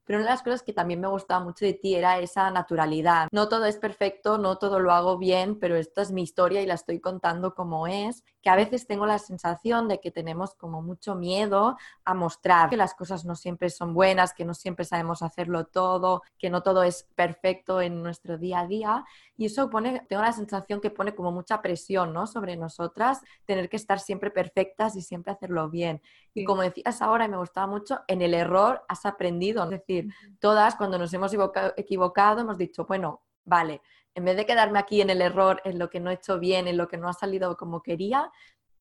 Pero 0.08 0.20
una 0.20 0.28
de 0.28 0.32
las 0.36 0.42
cosas 0.42 0.62
que 0.62 0.72
también 0.72 1.02
me 1.02 1.06
gustaba 1.06 1.44
mucho 1.44 1.66
de 1.66 1.74
ti 1.74 1.94
era 1.94 2.18
esa 2.18 2.50
naturalidad. 2.50 3.28
No 3.30 3.46
todo 3.50 3.66
es 3.66 3.76
perfecto, 3.76 4.38
no 4.38 4.56
todo 4.56 4.80
lo 4.80 4.92
hago 4.92 5.18
bien, 5.18 5.58
pero 5.58 5.76
esta 5.76 6.00
es 6.00 6.12
mi 6.12 6.22
historia 6.22 6.62
y 6.62 6.66
la 6.66 6.72
estoy 6.72 6.98
contando 6.98 7.54
como 7.54 7.86
es. 7.86 8.24
Que 8.40 8.48
a 8.48 8.56
veces 8.56 8.86
tengo 8.86 9.04
la 9.04 9.18
sensación 9.18 9.86
de 9.86 10.00
que 10.00 10.10
tenemos 10.10 10.54
como 10.54 10.80
mucho 10.80 11.14
miedo 11.14 11.76
a 12.06 12.14
mostrar 12.14 12.70
que 12.70 12.78
las 12.78 12.94
cosas 12.94 13.26
no 13.26 13.36
siempre 13.36 13.68
son 13.68 13.92
buenas, 13.92 14.32
que 14.32 14.46
no 14.46 14.54
siempre 14.54 14.86
sabemos 14.86 15.20
hacerlo 15.20 15.66
todo, 15.66 16.22
que 16.38 16.48
no 16.48 16.62
todo 16.62 16.84
es 16.84 17.06
perfecto 17.14 17.82
en 17.82 18.02
nuestro 18.02 18.38
día 18.38 18.60
a 18.60 18.66
día. 18.66 19.04
Y 19.36 19.44
eso 19.44 19.68
pone, 19.68 20.06
tengo 20.08 20.22
la 20.22 20.32
sensación 20.32 20.80
que 20.80 20.90
pone 20.90 21.14
como 21.14 21.32
mucha 21.32 21.60
presión 21.60 22.14
¿no? 22.14 22.26
sobre 22.26 22.56
nosotras, 22.56 23.20
tener 23.44 23.68
que 23.68 23.76
estar 23.76 24.00
siempre 24.00 24.30
perfectas 24.30 24.96
y 24.96 25.02
siempre 25.02 25.34
hacerlo 25.34 25.68
bien. 25.68 26.00
Y 26.32 26.44
como 26.44 26.62
decías 26.62 27.02
ahora, 27.02 27.24
y 27.24 27.28
me 27.28 27.36
gustaba 27.36 27.66
mucho, 27.66 28.00
en 28.06 28.22
el 28.22 28.32
error 28.32 28.84
has 28.88 29.04
aprendido. 29.04 29.64
Es 29.64 29.70
decir, 29.70 29.97
todas 30.40 30.76
cuando 30.76 30.98
nos 30.98 31.12
hemos 31.14 31.32
equivocado 31.76 32.40
hemos 32.40 32.58
dicho, 32.58 32.84
bueno, 32.86 33.22
vale, 33.44 33.80
en 34.14 34.24
vez 34.24 34.36
de 34.36 34.46
quedarme 34.46 34.78
aquí 34.78 35.00
en 35.00 35.10
el 35.10 35.22
error, 35.22 35.60
en 35.64 35.78
lo 35.78 35.90
que 35.90 36.00
no 36.00 36.10
he 36.10 36.14
hecho 36.14 36.38
bien, 36.38 36.66
en 36.68 36.76
lo 36.76 36.88
que 36.88 36.96
no 36.96 37.08
ha 37.08 37.12
salido 37.12 37.56
como 37.56 37.82
quería, 37.82 38.32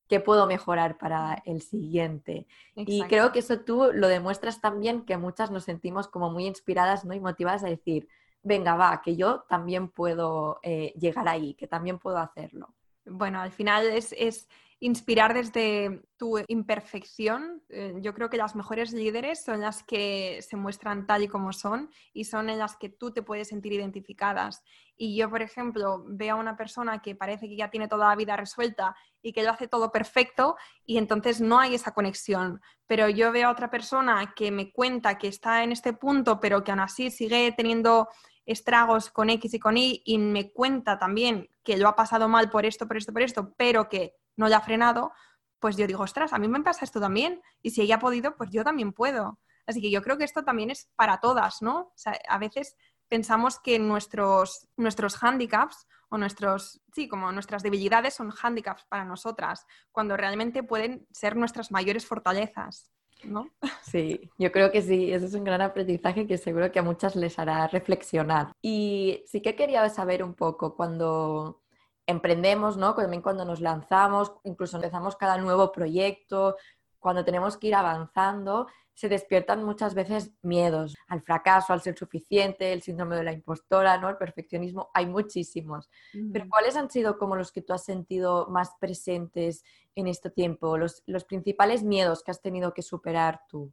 ¿qué 0.08 0.20
puedo 0.20 0.46
mejorar 0.46 0.98
para 0.98 1.42
el 1.44 1.62
siguiente? 1.62 2.46
Y 2.74 3.02
creo 3.04 3.30
que 3.30 3.40
eso 3.40 3.60
tú 3.60 3.90
lo 3.92 4.08
demuestras 4.08 4.60
también, 4.60 5.04
que 5.04 5.16
muchas 5.16 5.50
nos 5.50 5.64
sentimos 5.64 6.08
como 6.08 6.30
muy 6.30 6.46
inspiradas 6.46 7.04
¿no? 7.04 7.14
y 7.14 7.20
motivadas 7.20 7.62
a 7.62 7.68
decir, 7.68 8.08
venga, 8.42 8.74
va, 8.74 9.00
que 9.02 9.16
yo 9.16 9.44
también 9.48 9.88
puedo 9.88 10.58
eh, 10.62 10.92
llegar 10.98 11.28
ahí, 11.28 11.54
que 11.54 11.66
también 11.66 11.98
puedo 11.98 12.18
hacerlo. 12.18 12.74
Bueno, 13.04 13.40
al 13.40 13.52
final 13.52 13.86
es, 13.86 14.14
es 14.18 14.48
inspirar 14.80 15.34
desde 15.34 16.02
tu 16.16 16.38
imperfección. 16.46 17.62
Eh, 17.68 17.94
yo 18.00 18.14
creo 18.14 18.30
que 18.30 18.36
las 18.36 18.54
mejores 18.54 18.92
líderes 18.92 19.42
son 19.42 19.60
las 19.60 19.82
que 19.82 20.40
se 20.42 20.56
muestran 20.56 21.06
tal 21.06 21.24
y 21.24 21.28
como 21.28 21.52
son 21.52 21.90
y 22.12 22.24
son 22.24 22.48
en 22.48 22.58
las 22.58 22.76
que 22.76 22.88
tú 22.88 23.12
te 23.12 23.22
puedes 23.22 23.48
sentir 23.48 23.72
identificadas. 23.72 24.62
Y 24.96 25.16
yo, 25.16 25.30
por 25.30 25.42
ejemplo, 25.42 26.04
veo 26.06 26.36
a 26.36 26.38
una 26.38 26.56
persona 26.56 27.00
que 27.02 27.16
parece 27.16 27.48
que 27.48 27.56
ya 27.56 27.70
tiene 27.70 27.88
toda 27.88 28.08
la 28.08 28.16
vida 28.16 28.36
resuelta 28.36 28.94
y 29.20 29.32
que 29.32 29.42
lo 29.42 29.50
hace 29.50 29.66
todo 29.66 29.90
perfecto 29.90 30.56
y 30.84 30.98
entonces 30.98 31.40
no 31.40 31.58
hay 31.58 31.74
esa 31.74 31.92
conexión. 31.92 32.60
Pero 32.86 33.08
yo 33.08 33.32
veo 33.32 33.48
a 33.48 33.52
otra 33.52 33.70
persona 33.70 34.32
que 34.36 34.50
me 34.52 34.72
cuenta 34.72 35.18
que 35.18 35.28
está 35.28 35.64
en 35.64 35.72
este 35.72 35.92
punto, 35.92 36.38
pero 36.40 36.62
que 36.62 36.70
aún 36.70 36.80
así 36.80 37.10
sigue 37.10 37.52
teniendo 37.56 38.08
estragos 38.46 39.10
con 39.10 39.28
X 39.28 39.54
y 39.54 39.58
con 39.58 39.76
Y 39.76 40.02
y 40.04 40.18
me 40.18 40.52
cuenta 40.52 40.98
también 40.98 41.48
que 41.62 41.76
lo 41.76 41.88
ha 41.88 41.96
pasado 41.96 42.28
mal 42.28 42.48
por 42.48 42.64
esto, 42.64 42.86
por 42.86 42.96
esto, 42.96 43.12
por 43.12 43.22
esto, 43.22 43.54
pero 43.56 43.88
que 43.88 44.14
no 44.38 44.48
le 44.48 44.54
ha 44.54 44.60
frenado, 44.62 45.12
pues 45.58 45.76
yo 45.76 45.86
digo, 45.86 46.02
ostras, 46.04 46.32
a 46.32 46.38
mí 46.38 46.48
me 46.48 46.62
pasa 46.62 46.84
esto 46.84 47.00
también. 47.00 47.42
Y 47.62 47.70
si 47.70 47.82
ella 47.82 47.96
ha 47.96 48.00
podido, 48.00 48.36
pues 48.36 48.50
yo 48.50 48.64
también 48.64 48.92
puedo. 48.92 49.38
Así 49.66 49.82
que 49.82 49.90
yo 49.90 50.00
creo 50.00 50.16
que 50.16 50.24
esto 50.24 50.44
también 50.44 50.70
es 50.70 50.88
para 50.96 51.20
todas, 51.20 51.60
¿no? 51.60 51.80
O 51.80 51.92
sea, 51.94 52.18
a 52.28 52.38
veces 52.38 52.76
pensamos 53.08 53.58
que 53.58 53.78
nuestros, 53.78 54.68
nuestros 54.76 55.22
handicaps 55.22 55.86
o 56.08 56.16
nuestros, 56.16 56.80
sí, 56.94 57.08
como 57.08 57.32
nuestras 57.32 57.62
debilidades 57.62 58.14
son 58.14 58.32
handicaps 58.42 58.84
para 58.88 59.04
nosotras, 59.04 59.66
cuando 59.92 60.16
realmente 60.16 60.62
pueden 60.62 61.06
ser 61.10 61.36
nuestras 61.36 61.70
mayores 61.70 62.06
fortalezas. 62.06 62.90
¿No? 63.24 63.50
Sí, 63.82 64.30
yo 64.38 64.52
creo 64.52 64.70
que 64.70 64.80
sí, 64.80 65.12
eso 65.12 65.26
es 65.26 65.34
un 65.34 65.42
gran 65.42 65.60
aprendizaje 65.60 66.26
que 66.26 66.38
seguro 66.38 66.70
que 66.70 66.78
a 66.78 66.82
muchas 66.82 67.16
les 67.16 67.38
hará 67.38 67.66
reflexionar. 67.66 68.52
Y 68.62 69.24
sí 69.26 69.40
que 69.40 69.56
quería 69.56 69.88
saber 69.88 70.22
un 70.22 70.34
poco 70.34 70.76
cuando 70.76 71.62
emprendemos, 72.08 72.78
¿no? 72.78 72.94
También 72.94 73.22
cuando 73.22 73.44
nos 73.44 73.60
lanzamos, 73.60 74.32
incluso 74.42 74.76
empezamos 74.76 75.14
cada 75.14 75.36
nuevo 75.36 75.70
proyecto, 75.70 76.56
cuando 76.98 77.24
tenemos 77.24 77.58
que 77.58 77.68
ir 77.68 77.74
avanzando, 77.74 78.66
se 78.94 79.10
despiertan 79.10 79.62
muchas 79.62 79.94
veces 79.94 80.32
miedos 80.42 80.96
al 81.06 81.22
fracaso, 81.22 81.72
al 81.72 81.82
ser 81.82 81.96
suficiente, 81.96 82.72
el 82.72 82.82
síndrome 82.82 83.14
de 83.14 83.24
la 83.24 83.32
impostora, 83.32 83.98
¿no? 83.98 84.08
El 84.08 84.16
perfeccionismo, 84.16 84.90
hay 84.94 85.06
muchísimos. 85.06 85.88
Pero 86.32 86.48
¿cuáles 86.48 86.76
han 86.76 86.90
sido 86.90 87.18
como 87.18 87.36
los 87.36 87.52
que 87.52 87.62
tú 87.62 87.74
has 87.74 87.84
sentido 87.84 88.48
más 88.48 88.72
presentes 88.80 89.62
en 89.94 90.08
este 90.08 90.30
tiempo? 90.30 90.78
Los, 90.78 91.02
los 91.06 91.24
principales 91.24 91.84
miedos 91.84 92.24
que 92.24 92.30
has 92.30 92.40
tenido 92.40 92.72
que 92.72 92.82
superar 92.82 93.42
tú. 93.48 93.72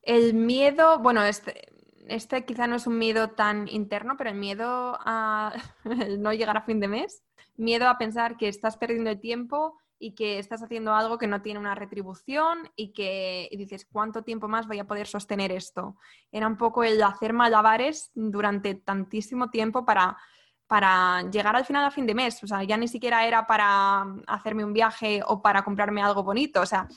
El 0.00 0.34
miedo, 0.34 0.98
bueno, 0.98 1.22
este, 1.22 1.70
este 2.08 2.44
quizá 2.44 2.66
no 2.66 2.76
es 2.76 2.86
un 2.86 2.98
miedo 2.98 3.30
tan 3.30 3.68
interno, 3.68 4.16
pero 4.16 4.30
el 4.30 4.36
miedo 4.36 4.98
a 5.00 5.54
no 6.18 6.32
llegar 6.32 6.56
a 6.56 6.62
fin 6.62 6.80
de 6.80 6.88
mes, 6.88 7.22
miedo 7.56 7.88
a 7.88 7.98
pensar 7.98 8.36
que 8.36 8.48
estás 8.48 8.76
perdiendo 8.76 9.10
el 9.10 9.20
tiempo 9.20 9.78
y 9.98 10.16
que 10.16 10.40
estás 10.40 10.62
haciendo 10.62 10.94
algo 10.94 11.16
que 11.16 11.28
no 11.28 11.42
tiene 11.42 11.60
una 11.60 11.76
retribución 11.76 12.68
y 12.74 12.92
que 12.92 13.48
dices, 13.52 13.86
¿cuánto 13.90 14.24
tiempo 14.24 14.48
más 14.48 14.66
voy 14.66 14.80
a 14.80 14.86
poder 14.86 15.06
sostener 15.06 15.52
esto? 15.52 15.96
Era 16.32 16.48
un 16.48 16.56
poco 16.56 16.82
el 16.82 17.00
hacer 17.02 17.32
malabares 17.32 18.10
durante 18.12 18.74
tantísimo 18.74 19.50
tiempo 19.50 19.84
para, 19.84 20.18
para 20.66 21.22
llegar 21.30 21.54
al 21.54 21.64
final 21.64 21.84
a 21.84 21.92
fin 21.92 22.04
de 22.04 22.16
mes. 22.16 22.42
O 22.42 22.48
sea, 22.48 22.64
ya 22.64 22.76
ni 22.76 22.88
siquiera 22.88 23.24
era 23.26 23.46
para 23.46 24.04
hacerme 24.26 24.64
un 24.64 24.72
viaje 24.72 25.22
o 25.24 25.40
para 25.40 25.62
comprarme 25.62 26.02
algo 26.02 26.24
bonito. 26.24 26.62
O 26.62 26.66
sea, 26.66 26.88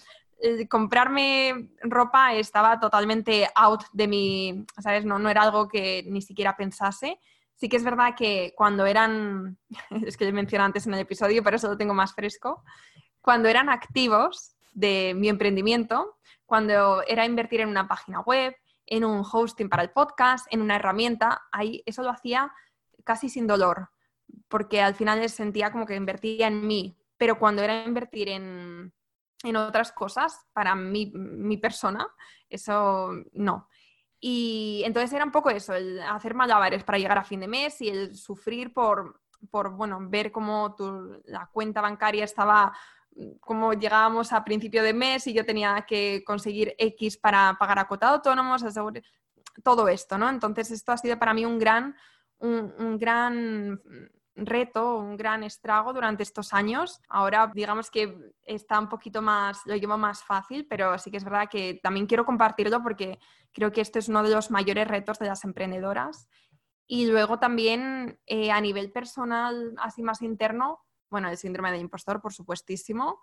comprarme 0.68 1.70
ropa 1.82 2.34
estaba 2.34 2.80
totalmente 2.80 3.48
out 3.54 3.84
de 3.94 4.08
mi, 4.08 4.66
¿sabes? 4.82 5.06
No, 5.06 5.20
no 5.20 5.30
era 5.30 5.44
algo 5.44 5.68
que 5.68 6.04
ni 6.08 6.24
siquiera 6.24 6.58
pensase. 6.58 7.20
Sí 7.56 7.70
que 7.70 7.78
es 7.78 7.84
verdad 7.84 8.16
que 8.18 8.54
cuando 8.56 8.86
eran, 8.86 9.58
es 10.06 10.18
que 10.18 10.32
mencioné 10.32 10.66
antes 10.66 10.88
en 10.88 10.94
el 10.94 11.00
episodio, 11.00 11.44
pero 11.44 11.58
eso 11.58 11.70
lo 11.70 11.78
tengo 11.78 11.94
más 11.94 12.14
fresco, 12.14 12.64
cuando 13.22 13.50
eran 13.50 13.70
activos 13.70 14.56
de 14.74 15.14
mi 15.16 15.30
emprendimiento, 15.30 16.18
cuando 16.46 17.02
era 17.08 17.26
invertir 17.26 17.62
en 17.62 17.70
una 17.70 17.88
página 17.88 18.20
web, 18.20 18.56
en 18.86 19.04
un 19.04 19.24
hosting 19.30 19.70
para 19.70 19.84
el 19.84 19.90
podcast, 19.90 20.46
en 20.52 20.62
una 20.62 20.76
herramienta, 20.76 21.42
ahí 21.52 21.82
eso 21.86 22.04
lo 22.04 22.12
hacía 22.12 22.52
casi 23.04 23.30
sin 23.30 23.48
dolor, 23.48 23.90
porque 24.48 24.82
al 24.82 24.96
final 24.96 25.28
sentía 25.30 25.72
como 25.72 25.86
que 25.86 25.96
invertía 25.96 26.48
en 26.48 26.68
mí, 26.68 26.98
pero 27.18 27.40
cuando 27.40 27.64
era 27.64 27.84
invertir 27.84 28.30
en, 28.30 28.94
en 29.44 29.56
otras 29.56 29.92
cosas 29.92 30.46
para 30.54 30.76
mi, 30.76 31.12
mi 31.16 31.58
persona, 31.58 32.08
eso 32.50 33.12
no. 33.34 33.70
Y 34.20 34.82
entonces 34.86 35.14
era 35.14 35.26
un 35.26 35.32
poco 35.32 35.50
eso, 35.50 35.74
el 35.74 36.02
hacer 36.02 36.34
malabares 36.34 36.84
para 36.84 36.98
llegar 36.98 37.18
a 37.18 37.24
fin 37.24 37.40
de 37.40 37.48
mes 37.48 37.82
y 37.82 37.90
el 37.90 38.16
sufrir 38.16 38.74
por, 38.74 39.22
por 39.52 39.72
bueno, 39.72 40.00
ver 40.02 40.32
cómo 40.32 40.74
tu, 40.76 41.22
la 41.26 41.48
cuenta 41.52 41.82
bancaria 41.82 42.24
estaba, 42.24 42.74
cómo 43.40 43.74
llegábamos 43.74 44.34
a 44.34 44.44
principio 44.44 44.84
de 44.84 44.94
mes 44.94 45.28
y 45.28 45.34
yo 45.34 45.46
tenía 45.46 45.86
que 45.88 46.24
conseguir 46.26 46.76
X 46.78 47.18
para 47.18 47.56
pagar 47.60 47.80
a 47.80 47.88
cota 47.88 48.10
autónomos, 48.10 48.64
todo 49.64 49.88
esto, 49.88 50.18
¿no? 50.18 50.30
Entonces 50.30 50.72
esto 50.72 50.92
ha 50.92 50.98
sido 50.98 51.20
para 51.20 51.34
mí 51.34 51.46
un 51.46 51.60
gran, 51.60 51.96
un 52.40 52.98
gran 52.98 53.80
reto, 54.36 54.98
un 54.98 55.16
gran 55.16 55.44
estrago 55.44 55.94
durante 55.94 56.24
estos 56.24 56.54
años. 56.54 57.02
Ahora 57.08 57.52
digamos 57.54 57.90
que 57.90 58.34
está 58.44 58.80
un 58.80 58.90
poquito 58.90 59.22
más, 59.22 59.62
lo 59.66 59.76
llevo 59.76 59.98
más 59.98 60.24
fácil, 60.24 60.68
pero 60.70 60.98
sí 61.00 61.12
que 61.12 61.18
es 61.18 61.24
verdad 61.24 61.50
que 61.50 61.80
también 61.82 62.06
quiero 62.06 62.26
compartirlo 62.26 62.84
porque 62.84 63.20
creo 63.54 63.72
que 63.72 63.82
este 63.82 64.00
es 64.00 64.10
uno 64.10 64.24
de 64.24 64.34
los 64.34 64.52
mayores 64.52 64.88
retos 64.88 65.20
de 65.20 65.28
las 65.28 65.44
emprendedoras. 65.44 66.28
Y 66.88 67.08
luego 67.08 67.40
también 67.40 68.20
eh, 68.28 68.52
a 68.52 68.62
nivel 68.62 68.92
personal, 68.92 69.74
así 69.80 70.04
más 70.04 70.22
interno, 70.22 70.86
bueno, 71.10 71.30
el 71.30 71.38
síndrome 71.38 71.72
de 71.72 71.80
impostor, 71.80 72.22
por 72.22 72.34
supuestísimo. 72.34 73.22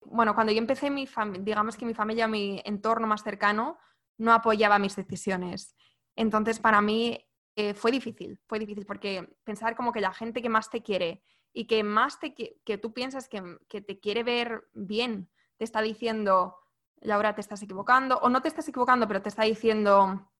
Bueno, 0.00 0.34
cuando 0.34 0.52
yo 0.52 0.58
empecé, 0.58 0.90
mi 0.90 1.08
digamos 1.40 1.76
que 1.76 1.86
mi 1.86 1.94
familia, 1.94 2.28
mi 2.28 2.60
entorno 2.64 3.06
más 3.06 3.22
cercano, 3.22 3.78
no 4.18 4.32
apoyaba 4.32 4.78
mis 4.78 4.94
decisiones. 4.94 5.74
Entonces, 6.16 6.58
para 6.60 6.80
mí 6.80 7.29
eh, 7.56 7.74
fue 7.74 7.90
difícil, 7.90 8.38
fue 8.46 8.58
difícil 8.58 8.86
porque 8.86 9.36
pensar 9.44 9.76
como 9.76 9.92
que 9.92 10.00
la 10.00 10.12
gente 10.12 10.42
que 10.42 10.48
más 10.48 10.70
te 10.70 10.82
quiere 10.82 11.22
y 11.52 11.66
que 11.66 11.82
más 11.82 12.18
te, 12.20 12.34
que 12.34 12.78
tú 12.78 12.92
piensas 12.92 13.28
que, 13.28 13.42
que 13.68 13.80
te 13.80 13.98
quiere 13.98 14.22
ver 14.22 14.68
bien, 14.72 15.28
te 15.56 15.64
está 15.64 15.82
diciendo, 15.82 16.56
Laura, 17.00 17.34
te 17.34 17.40
estás 17.40 17.62
equivocando, 17.62 18.18
o 18.18 18.28
no 18.28 18.42
te 18.42 18.48
estás 18.48 18.68
equivocando, 18.68 19.08
pero 19.08 19.22
te 19.22 19.28
está 19.28 19.44
diciendo, 19.44 20.30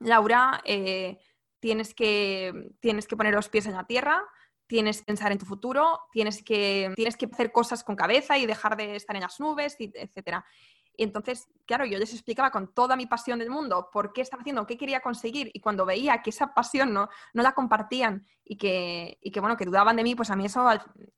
Laura, 0.00 0.60
eh, 0.64 1.18
tienes, 1.60 1.94
que, 1.94 2.72
tienes 2.80 3.06
que 3.06 3.16
poner 3.16 3.34
los 3.34 3.48
pies 3.48 3.66
en 3.66 3.74
la 3.74 3.86
tierra, 3.86 4.24
tienes 4.66 4.98
que 4.98 5.04
pensar 5.04 5.32
en 5.32 5.38
tu 5.38 5.46
futuro, 5.46 6.00
tienes 6.12 6.42
que, 6.42 6.92
tienes 6.96 7.16
que 7.16 7.26
hacer 7.26 7.52
cosas 7.52 7.84
con 7.84 7.96
cabeza 7.96 8.38
y 8.38 8.46
dejar 8.46 8.76
de 8.76 8.96
estar 8.96 9.16
en 9.16 9.22
las 9.22 9.40
nubes, 9.40 9.76
etc. 9.78 10.44
Y 10.96 11.04
entonces, 11.04 11.48
claro, 11.66 11.84
yo 11.84 11.98
les 11.98 12.12
explicaba 12.12 12.50
con 12.50 12.72
toda 12.72 12.96
mi 12.96 13.06
pasión 13.06 13.38
del 13.38 13.50
mundo 13.50 13.90
por 13.92 14.12
qué 14.12 14.22
estaba 14.22 14.40
haciendo, 14.40 14.66
qué 14.66 14.76
quería 14.76 15.00
conseguir, 15.00 15.50
y 15.52 15.60
cuando 15.60 15.84
veía 15.84 16.22
que 16.22 16.30
esa 16.30 16.54
pasión 16.54 16.92
no, 16.92 17.08
no 17.34 17.42
la 17.42 17.52
compartían 17.52 18.26
y 18.44 18.56
que, 18.56 19.18
y 19.20 19.30
que, 19.30 19.40
bueno, 19.40 19.56
que 19.56 19.64
dudaban 19.64 19.96
de 19.96 20.02
mí, 20.02 20.14
pues 20.14 20.30
a 20.30 20.36
mí 20.36 20.46
eso, 20.46 20.66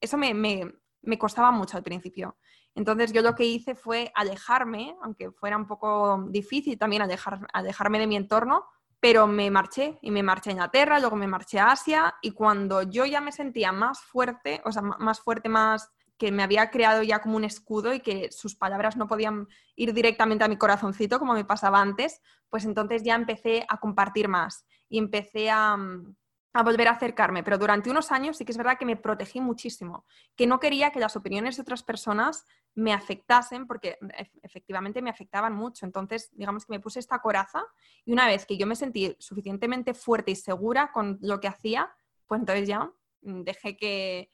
eso 0.00 0.16
me, 0.16 0.34
me, 0.34 0.72
me 1.02 1.18
costaba 1.18 1.50
mucho 1.50 1.76
al 1.76 1.82
principio. 1.82 2.36
Entonces 2.74 3.12
yo 3.12 3.22
lo 3.22 3.34
que 3.34 3.44
hice 3.44 3.74
fue 3.74 4.12
alejarme, 4.14 4.96
aunque 5.02 5.30
fuera 5.32 5.56
un 5.56 5.66
poco 5.66 6.24
difícil 6.28 6.78
también 6.78 7.02
alejar, 7.02 7.46
alejarme 7.52 7.98
de 7.98 8.06
mi 8.06 8.16
entorno, 8.16 8.66
pero 9.00 9.26
me 9.26 9.50
marché 9.50 9.98
y 10.02 10.10
me 10.10 10.22
marché 10.22 10.50
a 10.50 10.52
Inglaterra, 10.52 10.98
luego 10.98 11.16
me 11.16 11.26
marché 11.26 11.58
a 11.58 11.72
Asia 11.72 12.14
y 12.20 12.32
cuando 12.32 12.82
yo 12.82 13.04
ya 13.04 13.20
me 13.20 13.32
sentía 13.32 13.72
más 13.72 14.00
fuerte, 14.00 14.60
o 14.64 14.72
sea, 14.72 14.82
más 14.82 15.20
fuerte, 15.20 15.48
más 15.48 15.90
que 16.18 16.32
me 16.32 16.42
había 16.42 16.70
creado 16.70 17.02
ya 17.02 17.20
como 17.20 17.36
un 17.36 17.44
escudo 17.44 17.94
y 17.94 18.00
que 18.00 18.30
sus 18.32 18.54
palabras 18.54 18.96
no 18.96 19.06
podían 19.06 19.48
ir 19.76 19.94
directamente 19.94 20.44
a 20.44 20.48
mi 20.48 20.56
corazoncito 20.56 21.18
como 21.18 21.34
me 21.34 21.44
pasaba 21.44 21.80
antes, 21.80 22.20
pues 22.48 22.64
entonces 22.64 23.02
ya 23.02 23.14
empecé 23.14 23.64
a 23.68 23.78
compartir 23.78 24.28
más 24.28 24.66
y 24.88 24.98
empecé 24.98 25.50
a, 25.50 25.76
mm, 25.76 26.16
a 26.54 26.62
volver 26.62 26.88
a 26.88 26.92
acercarme, 26.92 27.42
pero 27.42 27.58
durante 27.58 27.90
unos 27.90 28.10
años 28.10 28.36
sí 28.36 28.44
que 28.44 28.52
es 28.52 28.58
verdad 28.58 28.78
que 28.78 28.84
me 28.84 28.96
protegí 28.96 29.40
muchísimo, 29.40 30.04
que 30.34 30.46
no 30.46 30.58
quería 30.58 30.90
que 30.90 30.98
las 30.98 31.14
opiniones 31.14 31.56
de 31.56 31.62
otras 31.62 31.82
personas 31.82 32.44
me 32.74 32.92
afectasen 32.92 33.66
porque 33.66 33.98
efectivamente 34.42 35.02
me 35.02 35.10
afectaban 35.10 35.52
mucho. 35.52 35.84
Entonces, 35.84 36.30
digamos 36.32 36.64
que 36.64 36.72
me 36.72 36.80
puse 36.80 37.00
esta 37.00 37.20
coraza 37.20 37.64
y 38.04 38.12
una 38.12 38.26
vez 38.26 38.46
que 38.46 38.56
yo 38.56 38.66
me 38.66 38.76
sentí 38.76 39.14
suficientemente 39.18 39.94
fuerte 39.94 40.32
y 40.32 40.36
segura 40.36 40.90
con 40.92 41.18
lo 41.20 41.38
que 41.38 41.48
hacía, 41.48 41.92
pues 42.26 42.40
entonces 42.40 42.66
ya 42.66 42.90
mm, 43.22 43.42
dejé 43.42 43.76
que, 43.76 44.30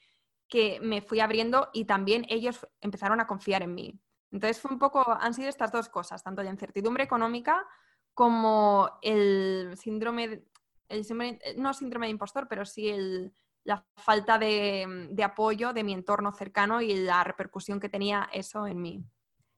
que 0.48 0.78
me 0.80 1.00
fui 1.00 1.20
abriendo 1.20 1.70
y 1.72 1.84
también 1.84 2.26
ellos 2.28 2.66
empezaron 2.80 3.20
a 3.20 3.26
confiar 3.26 3.62
en 3.62 3.74
mí. 3.74 4.00
Entonces 4.30 4.60
fue 4.60 4.72
un 4.72 4.78
poco, 4.78 5.04
han 5.20 5.34
sido 5.34 5.48
estas 5.48 5.72
dos 5.72 5.88
cosas, 5.88 6.22
tanto 6.22 6.42
la 6.42 6.50
incertidumbre 6.50 7.04
económica 7.04 7.66
como 8.14 8.90
el 9.02 9.74
síndrome 9.76 10.44
el 10.88 11.04
síndrome, 11.04 11.38
eh, 11.42 11.54
no 11.56 11.72
síndrome 11.74 12.06
de 12.06 12.12
impostor, 12.12 12.46
pero 12.48 12.64
sí 12.64 12.92
la 13.64 13.84
falta 13.96 14.38
de, 14.38 15.08
de, 15.10 15.24
apoyo 15.24 15.72
de 15.72 15.84
mi 15.84 15.92
entorno 15.92 16.32
cercano 16.32 16.82
y 16.82 16.94
la 16.94 17.24
repercusión 17.24 17.80
que 17.80 17.88
tenía 17.88 18.28
eso 18.32 18.66
en 18.66 18.80
mí. 18.80 19.04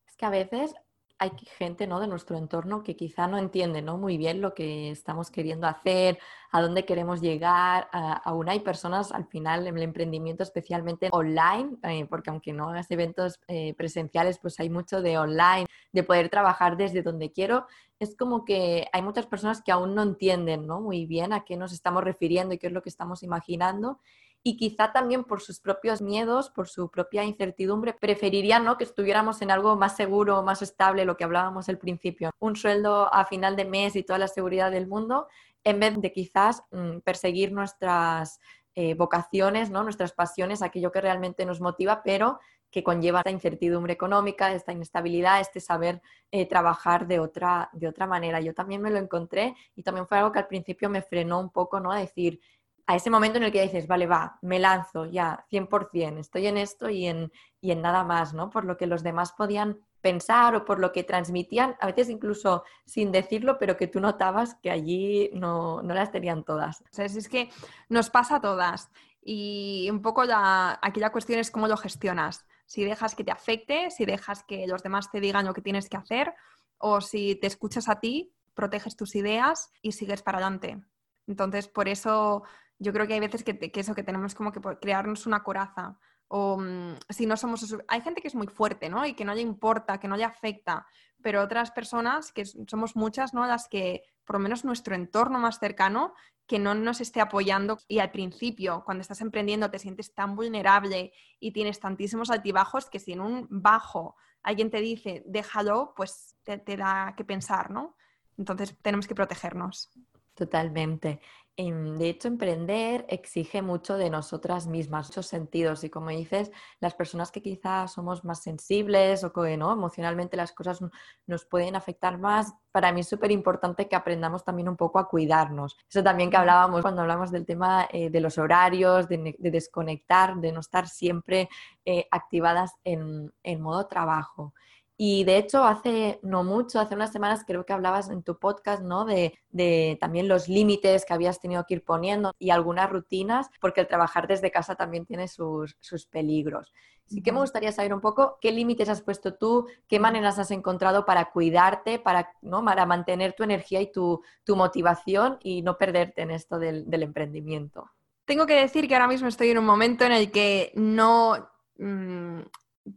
Es 0.07 0.15
que 0.15 0.25
a 0.25 0.29
veces 0.29 0.73
hay 1.19 1.31
gente 1.57 1.87
¿no? 1.87 1.99
de 1.99 2.07
nuestro 2.07 2.37
entorno 2.37 2.83
que 2.83 2.95
quizá 2.95 3.27
no 3.27 3.37
entiende 3.37 3.81
¿no? 3.81 3.97
muy 3.97 4.17
bien 4.17 4.41
lo 4.41 4.53
que 4.53 4.91
estamos 4.91 5.31
queriendo 5.31 5.67
hacer, 5.67 6.19
a 6.51 6.61
dónde 6.61 6.85
queremos 6.85 7.21
llegar. 7.21 7.89
aún 7.91 8.49
hay 8.49 8.59
personas 8.59 9.11
al 9.11 9.25
final 9.25 9.67
en 9.67 9.77
el 9.77 9.83
emprendimiento, 9.83 10.43
especialmente 10.43 11.09
online, 11.11 11.77
eh, 11.83 12.05
porque 12.09 12.29
aunque 12.29 12.53
no 12.53 12.69
hagas 12.69 12.89
eventos 12.91 13.39
eh, 13.47 13.73
presenciales, 13.75 14.39
pues 14.39 14.59
hay 14.59 14.69
mucho 14.69 15.01
de 15.01 15.17
online, 15.17 15.65
de 15.91 16.03
poder 16.03 16.29
trabajar 16.29 16.77
desde 16.77 17.01
donde 17.01 17.31
quiero. 17.31 17.67
Es 17.99 18.15
como 18.15 18.45
que 18.45 18.87
hay 18.93 19.01
muchas 19.01 19.25
personas 19.25 19.61
que 19.63 19.71
aún 19.71 19.95
no 19.95 20.03
entienden 20.03 20.67
¿no? 20.67 20.81
muy 20.81 21.05
bien 21.05 21.33
a 21.33 21.43
qué 21.43 21.57
nos 21.57 21.73
estamos 21.73 22.03
refiriendo 22.03 22.53
y 22.53 22.59
qué 22.59 22.67
es 22.67 22.73
lo 22.73 22.83
que 22.83 22.89
estamos 22.89 23.23
imaginando 23.23 23.99
y 24.47 24.55
quizá 24.55 24.93
también 24.93 25.25
por 25.25 25.41
sus 25.41 25.59
propios 25.59 26.01
miedos, 26.01 26.49
por 26.49 26.69
su 26.69 26.89
propia 26.89 27.25
incertidumbre, 27.25 27.91
preferirían 27.91 28.63
¿no? 28.63 28.77
que 28.77 28.85
estuviéramos 28.85 29.41
en 29.41 29.51
algo 29.51 29.75
más 29.75 29.97
seguro, 29.97 30.41
más 30.41 30.61
estable, 30.61 31.03
lo 31.03 31.17
que 31.17 31.25
hablábamos 31.25 31.67
al 31.67 31.77
principio, 31.77 32.31
un 32.39 32.55
sueldo 32.55 33.13
a 33.13 33.25
final 33.25 33.57
de 33.57 33.65
mes 33.65 33.97
y 33.97 34.03
toda 34.03 34.19
la 34.19 34.29
seguridad 34.29 34.71
del 34.71 34.87
mundo, 34.87 35.27
en 35.65 35.81
vez 35.81 35.99
de 35.99 36.13
quizás 36.13 36.63
mm, 36.71 36.99
perseguir 36.99 37.51
nuestras 37.51 38.39
eh, 38.73 38.93
vocaciones, 38.93 39.69
¿no? 39.69 39.83
nuestras 39.83 40.13
pasiones, 40.13 40.61
aquello 40.61 40.93
que 40.93 41.01
realmente 41.01 41.45
nos 41.45 41.59
motiva, 41.59 42.01
pero 42.01 42.39
que 42.71 42.83
conlleva 42.83 43.19
esta 43.19 43.31
incertidumbre 43.31 43.91
económica, 43.91 44.53
esta 44.53 44.71
inestabilidad, 44.71 45.41
este 45.41 45.59
saber 45.59 46.01
eh, 46.31 46.47
trabajar 46.47 47.07
de 47.07 47.19
otra, 47.19 47.69
de 47.73 47.87
otra 47.87 48.07
manera. 48.07 48.39
Yo 48.39 48.53
también 48.53 48.81
me 48.81 48.91
lo 48.91 48.97
encontré 48.97 49.55
y 49.75 49.83
también 49.83 50.07
fue 50.07 50.17
algo 50.17 50.31
que 50.31 50.39
al 50.39 50.47
principio 50.47 50.89
me 50.89 51.01
frenó 51.01 51.39
un 51.39 51.49
poco, 51.49 51.79
¿no? 51.79 51.91
A 51.91 51.99
decir, 51.99 52.39
a 52.87 52.95
ese 52.95 53.09
momento 53.09 53.37
en 53.37 53.43
el 53.43 53.51
que 53.51 53.61
dices, 53.61 53.85
vale, 53.85 54.07
va, 54.07 54.39
me 54.41 54.59
lanzo 54.59 55.05
ya, 55.05 55.45
100%, 55.51 56.19
estoy 56.19 56.47
en 56.47 56.57
esto 56.57 56.89
y 56.89 57.05
en, 57.05 57.31
y 57.59 57.71
en 57.71 57.81
nada 57.81 58.05
más, 58.05 58.33
¿no? 58.33 58.49
Por 58.49 58.63
lo 58.63 58.77
que 58.77 58.87
los 58.87 59.03
demás 59.03 59.33
podían 59.33 59.77
pensar 59.99 60.55
o 60.55 60.63
por 60.63 60.79
lo 60.79 60.93
que 60.93 61.03
transmitían, 61.03 61.75
a 61.81 61.87
veces 61.87 62.07
incluso 62.07 62.63
sin 62.85 63.11
decirlo, 63.11 63.57
pero 63.59 63.75
que 63.75 63.87
tú 63.87 63.99
notabas 63.99 64.55
que 64.55 64.71
allí 64.71 65.29
no, 65.33 65.81
no 65.81 65.93
las 65.93 66.11
tenían 66.11 66.45
todas. 66.45 66.79
O 66.81 66.85
sea, 66.91 67.05
es 67.05 67.27
que 67.27 67.49
nos 67.89 68.09
pasa 68.09 68.37
a 68.37 68.41
todas 68.41 68.89
y 69.21 69.89
un 69.91 70.01
poco 70.01 70.23
la, 70.23 70.79
aquí 70.81 71.01
la 71.01 71.11
cuestión 71.11 71.39
es 71.39 71.51
cómo 71.51 71.67
lo 71.67 71.75
gestionas. 71.75 72.45
Si 72.65 72.85
dejas 72.85 73.15
que 73.15 73.25
te 73.25 73.31
afecte, 73.31 73.91
si 73.91 74.05
dejas 74.05 74.45
que 74.45 74.65
los 74.65 74.81
demás 74.81 75.11
te 75.11 75.19
digan 75.19 75.45
lo 75.45 75.53
que 75.53 75.61
tienes 75.61 75.89
que 75.89 75.97
hacer 75.97 76.33
o 76.77 77.01
si 77.01 77.35
te 77.35 77.47
escuchas 77.47 77.89
a 77.89 77.99
ti, 77.99 78.31
proteges 78.53 78.95
tus 78.95 79.15
ideas 79.15 79.71
y 79.81 79.91
sigues 79.91 80.21
para 80.21 80.37
adelante. 80.37 80.81
Entonces, 81.27 81.67
por 81.67 81.89
eso 81.89 82.43
yo 82.79 82.93
creo 82.93 83.07
que 83.07 83.13
hay 83.13 83.19
veces 83.19 83.43
que, 83.43 83.71
eso, 83.73 83.95
que 83.95 84.03
tenemos 84.03 84.35
como 84.35 84.51
que 84.51 84.61
crearnos 84.79 85.25
una 85.25 85.43
coraza. 85.43 85.97
O 86.27 86.57
mm, 86.57 86.97
si 87.09 87.25
no 87.25 87.37
somos... 87.37 87.75
Hay 87.87 88.01
gente 88.01 88.21
que 88.21 88.27
es 88.27 88.35
muy 88.35 88.47
fuerte, 88.47 88.89
¿no? 88.89 89.05
Y 89.05 89.13
que 89.13 89.25
no 89.25 89.33
le 89.33 89.41
importa, 89.41 89.99
que 89.99 90.07
no 90.07 90.17
le 90.17 90.23
afecta. 90.23 90.85
Pero 91.21 91.41
otras 91.41 91.71
personas, 91.71 92.31
que 92.31 92.45
somos 92.45 92.95
muchas, 92.95 93.33
¿no? 93.33 93.45
Las 93.47 93.67
que, 93.67 94.03
por 94.25 94.35
lo 94.35 94.39
menos 94.39 94.63
nuestro 94.63 94.95
entorno 94.95 95.39
más 95.39 95.59
cercano, 95.59 96.13
que 96.45 96.59
no 96.59 96.75
nos 96.75 97.01
esté 97.01 97.19
apoyando. 97.21 97.79
Y 97.87 97.99
al 97.99 98.11
principio, 98.11 98.83
cuando 98.85 99.01
estás 99.01 99.21
emprendiendo, 99.21 99.71
te 99.71 99.79
sientes 99.79 100.13
tan 100.13 100.35
vulnerable 100.35 101.11
y 101.39 101.51
tienes 101.51 101.79
tantísimos 101.79 102.29
altibajos 102.29 102.89
que 102.89 102.99
si 102.99 103.13
en 103.13 103.21
un 103.21 103.47
bajo 103.49 104.15
alguien 104.43 104.69
te 104.69 104.79
dice, 104.79 105.23
déjalo, 105.25 105.93
pues 105.95 106.35
te, 106.43 106.57
te 106.57 106.77
da 106.77 107.13
que 107.17 107.25
pensar, 107.25 107.71
¿no? 107.71 107.97
Entonces 108.37 108.77
tenemos 108.81 109.07
que 109.07 109.15
protegernos. 109.15 109.89
Totalmente. 110.35 111.19
De 111.59 112.07
hecho, 112.07 112.27
emprender 112.27 113.03
exige 113.09 113.63
mucho 113.63 113.97
de 113.97 114.11
nosotras 114.11 114.67
mismas, 114.67 115.07
muchos 115.07 115.25
sentidos. 115.25 115.83
Y 115.83 115.89
como 115.89 116.11
dices, 116.11 116.51
las 116.79 116.93
personas 116.93 117.31
que 117.31 117.41
quizás 117.41 117.93
somos 117.93 118.23
más 118.23 118.43
sensibles 118.43 119.23
o 119.23 119.33
que 119.33 119.57
¿no? 119.57 119.73
emocionalmente 119.73 120.37
las 120.37 120.51
cosas 120.51 120.79
nos 121.25 121.45
pueden 121.45 121.75
afectar 121.75 122.19
más, 122.19 122.53
para 122.71 122.91
mí 122.91 123.01
es 123.01 123.09
súper 123.09 123.31
importante 123.31 123.87
que 123.87 123.95
aprendamos 123.95 124.43
también 124.45 124.69
un 124.69 124.77
poco 124.77 124.99
a 124.99 125.09
cuidarnos. 125.09 125.75
Eso 125.89 126.03
también 126.03 126.29
que 126.29 126.37
hablábamos 126.37 126.83
cuando 126.83 127.01
hablamos 127.01 127.31
del 127.31 127.47
tema 127.47 127.87
eh, 127.91 128.11
de 128.11 128.21
los 128.21 128.37
horarios, 128.37 129.07
de, 129.07 129.35
desconectar, 129.39 130.35
de 130.35 130.51
no 130.51 130.59
estar 130.59 130.87
siempre 130.87 131.49
eh, 131.85 132.07
activadas 132.11 132.73
en, 132.83 133.33
en 133.41 133.61
modo 133.61 133.87
trabajo. 133.87 134.53
Y 134.99 135.25
de 135.25 135.37
hecho, 135.37 135.63
hace 135.63 136.19
no 136.23 136.43
mucho, 136.43 136.79
hace 136.79 136.95
unas 136.95 137.11
semanas 137.11 137.43
creo 137.45 137.65
que 137.67 137.73
hablabas 137.73 138.09
en 138.09 138.23
tu 138.23 138.39
podcast, 138.39 138.81
¿no? 138.81 139.05
De, 139.05 139.97
también 140.01 140.27
los 140.27 140.49
límites 140.49 141.05
que 141.05 141.13
habías 141.13 141.39
tenido 141.39 141.65
que 141.67 141.75
ir 141.75 141.83
poniendo 141.83 142.33
y 142.39 142.49
algunas 142.49 142.89
rutinas, 142.89 143.47
porque 143.61 143.81
el 143.81 143.87
trabajar 143.87 144.27
desde 144.27 144.49
casa 144.49 144.73
también 144.73 145.05
tiene 145.05 145.27
sus, 145.27 145.75
peligros. 146.09 146.73
Así 147.05 147.21
que 147.21 147.31
me 147.31 147.39
gustaría 147.39 147.71
saber 147.71 147.93
un 147.93 148.01
poco 148.01 148.39
qué 148.41 148.51
límites 148.51 148.89
has 148.89 149.03
puesto 149.03 149.35
tú, 149.35 149.67
qué 149.87 149.99
maneras 149.99 150.39
has 150.39 150.49
encontrado 150.49 151.05
para 151.05 151.29
cuidarte, 151.31 151.99
para, 151.99 152.31
¿no? 152.41 152.65
para 152.65 152.87
mantener 152.87 153.33
tu 153.33 153.43
energía 153.43 153.81
y 153.81 153.91
tu, 153.91 154.23
motivación 154.47 155.37
y 155.43 155.61
no 155.61 155.77
perderte 155.77 156.23
en 156.23 156.31
esto 156.31 156.57
del, 156.57 156.87
emprendimiento. 156.91 157.91
Tengo 158.25 158.47
que 158.47 158.55
decir 158.55 158.87
que 158.87 158.95
ahora 158.95 159.07
mismo 159.07 159.27
estoy 159.27 159.51
en 159.51 159.59
un 159.59 159.65
momento 159.65 160.05
en 160.05 160.11
el 160.11 160.31
que 160.31 160.71
no... 160.73 161.51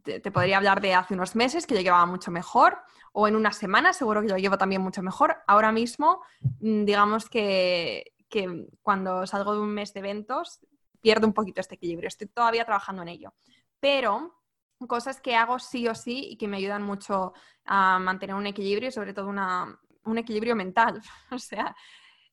Te, 0.03 0.21
podría 0.31 0.57
hablar 0.57 0.81
de 0.81 0.95
hace 0.95 1.15
unos 1.15 1.35
meses 1.37 1.67
que 1.67 1.75
yo 1.75 1.81
llevaba 1.81 2.07
mucho 2.07 2.31
mejor, 2.31 2.79
o 3.13 3.27
en 3.27 3.37
una 3.37 3.53
semana 3.53 3.93
seguro 3.93 4.23
que 4.23 4.29
yo 4.29 4.37
llevo 4.37 4.59
también 4.59 4.83
mucho 4.83 5.03
mejor. 5.03 5.37
Ahora 5.47 5.73
mismo, 5.73 6.23
mm, 6.61 6.85
digamos 6.85 7.29
que, 7.29 8.13
que 8.29 8.69
cuando 8.83 9.27
salgo 9.27 9.55
de 9.55 9.61
un 9.61 9.71
mes 9.75 9.93
de 9.93 10.01
eventos, 10.01 10.61
pierdo 11.01 11.27
un 11.27 11.33
poquito 11.33 11.61
este 11.61 11.75
equilibrio. 11.75 12.09
Estoy 12.09 12.29
todavía 12.29 12.65
trabajando 12.65 13.03
en 13.03 13.09
ello. 13.09 13.35
Pero 13.81 14.41
cosas 14.87 15.21
que 15.21 15.37
hago 15.37 15.59
sí 15.59 15.89
o 15.89 15.95
sí 15.95 16.29
y 16.31 16.37
que 16.37 16.49
me 16.49 16.57
ayudan 16.57 16.83
mucho 16.83 17.33
a 17.65 17.99
mantener 17.99 18.35
un 18.35 18.47
equilibrio 18.47 18.89
y 18.89 18.93
sobre 18.93 19.13
todo 19.13 19.29
una, 19.29 19.79
un 20.05 20.19
equilibrio 20.19 20.57
mental. 20.57 21.03
o 21.31 21.39
sea, 21.39 21.75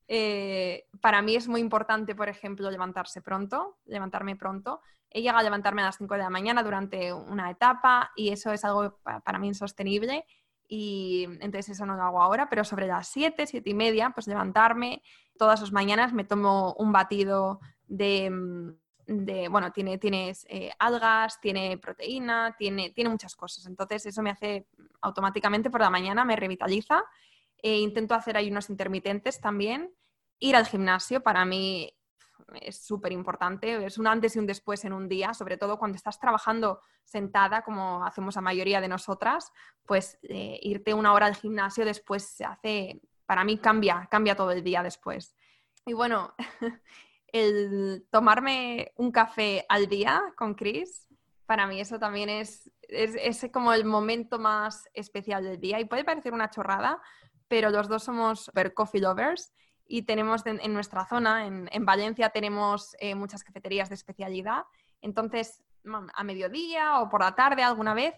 eh, 0.08 0.86
para 1.02 1.22
mí 1.22 1.36
es 1.36 1.48
muy 1.48 1.62
importante, 1.62 2.16
por 2.16 2.30
ejemplo, 2.30 2.70
levantarse 2.72 3.22
pronto, 3.22 3.80
levantarme 3.86 4.36
pronto. 4.36 4.82
He 5.10 5.22
llegado 5.22 5.40
a 5.40 5.44
levantarme 5.44 5.82
a 5.82 5.86
las 5.86 5.98
5 5.98 6.14
de 6.16 6.22
la 6.22 6.30
mañana 6.30 6.64
durante 6.64 7.14
una 7.14 7.50
etapa 7.50 8.12
y 8.16 8.30
eso 8.30 8.52
es 8.52 8.64
algo 8.66 9.00
para 9.24 9.40
mí 9.40 9.48
insostenible 9.48 10.26
y 10.68 11.24
entonces 11.40 11.70
eso 11.70 11.86
no 11.86 11.96
lo 11.96 12.04
hago 12.04 12.22
ahora, 12.22 12.50
pero 12.50 12.64
sobre 12.64 12.88
las 12.88 13.08
7, 13.08 13.48
7 13.48 13.70
y 13.70 13.74
media, 13.74 14.12
pues 14.12 14.28
levantarme. 14.28 15.02
Todas 15.38 15.62
las 15.62 15.72
mañanas 15.72 16.14
me 16.14 16.26
tomo 16.26 16.74
un 16.78 16.92
batido 16.92 17.62
de, 17.86 18.30
mm, 18.30 19.50
bueno, 19.50 19.72
tiene, 19.72 19.98
tienes 19.98 20.46
eh, 20.50 20.72
algas, 20.78 21.40
tiene 21.40 21.78
proteína, 21.78 22.56
tiene, 22.58 22.90
tiene 22.90 23.10
muchas 23.10 23.36
cosas. 23.36 23.66
Entonces 23.66 24.06
eso 24.06 24.22
me 24.22 24.32
hace 24.32 24.68
automáticamente 25.02 25.70
por 25.70 25.80
la 25.80 25.90
mañana, 25.90 26.26
me 26.26 26.36
revitaliza. 26.36 27.04
E 27.58 27.78
intento 27.80 28.14
hacer 28.14 28.36
ayunos 28.36 28.70
intermitentes 28.70 29.40
también. 29.40 29.94
Ir 30.40 30.56
al 30.56 30.68
gimnasio 30.68 31.24
para 31.24 31.46
mí 31.46 31.97
es 32.62 32.78
súper 32.78 33.12
importante, 33.12 33.86
es 33.86 33.98
un 33.98 34.08
antes 34.08 34.36
y 34.36 34.40
un 34.40 34.46
después 34.46 34.84
en 34.86 34.94
un 34.94 35.08
día, 35.08 35.34
sobre 35.34 35.58
todo 35.58 35.78
cuando 35.78 35.96
estás 35.96 36.20
trabajando 36.20 36.82
sentada, 37.04 37.64
como 37.64 38.04
hacemos 38.04 38.36
la 38.36 38.42
mayoría 38.42 38.82
de 38.82 38.88
nosotras, 38.88 39.52
pues 39.86 40.18
eh, 40.24 40.60
irte 40.62 40.94
una 40.94 41.14
hora 41.14 41.26
al 41.26 41.36
gimnasio 41.36 41.86
después 41.86 42.24
se 42.24 42.46
hace, 42.46 43.02
para 43.26 43.44
mí 43.44 43.58
cambia, 43.58 44.08
cambia 44.10 44.36
todo 44.36 44.52
el 44.52 44.64
día 44.64 44.84
después. 44.84 45.36
Y 45.86 45.94
bueno, 45.94 46.34
el 47.28 48.06
tomarme 48.12 48.92
un 48.96 49.12
café 49.12 49.66
al 49.70 49.88
día 49.88 50.22
con 50.36 50.56
Chris, 50.56 51.08
para 51.46 51.66
mí 51.66 51.80
eso 51.80 51.98
también 51.98 52.30
es, 52.30 52.70
es, 52.90 53.50
como 53.52 53.74
el 53.74 53.86
momento 53.86 54.38
más 54.38 54.88
especial 54.94 55.44
del 55.44 55.60
día 55.60 55.80
y 55.80 55.86
puede 55.86 56.04
parecer 56.04 56.34
una 56.34 56.50
chorrada, 56.50 57.02
pero 57.48 57.70
los 57.70 57.88
dos 57.88 58.04
somos 58.04 58.46
super 58.46 58.74
coffee 58.74 59.00
lovers 59.00 59.54
y 59.88 60.04
tenemos 60.04 60.46
en, 60.46 60.74
nuestra 60.74 61.06
zona, 61.06 61.48
en, 61.48 61.86
Valencia, 61.86 62.30
tenemos 62.30 62.96
eh, 63.00 63.16
muchas 63.16 63.44
cafeterías 63.44 63.90
de 63.90 63.96
especialidad. 63.96 64.66
Entonces, 65.02 65.64
a 66.14 66.24
mediodía 66.24 67.00
o 67.00 67.10
por 67.10 67.22
la 67.22 67.36
tarde 67.36 67.64
alguna 67.64 67.94
vez, 67.94 68.16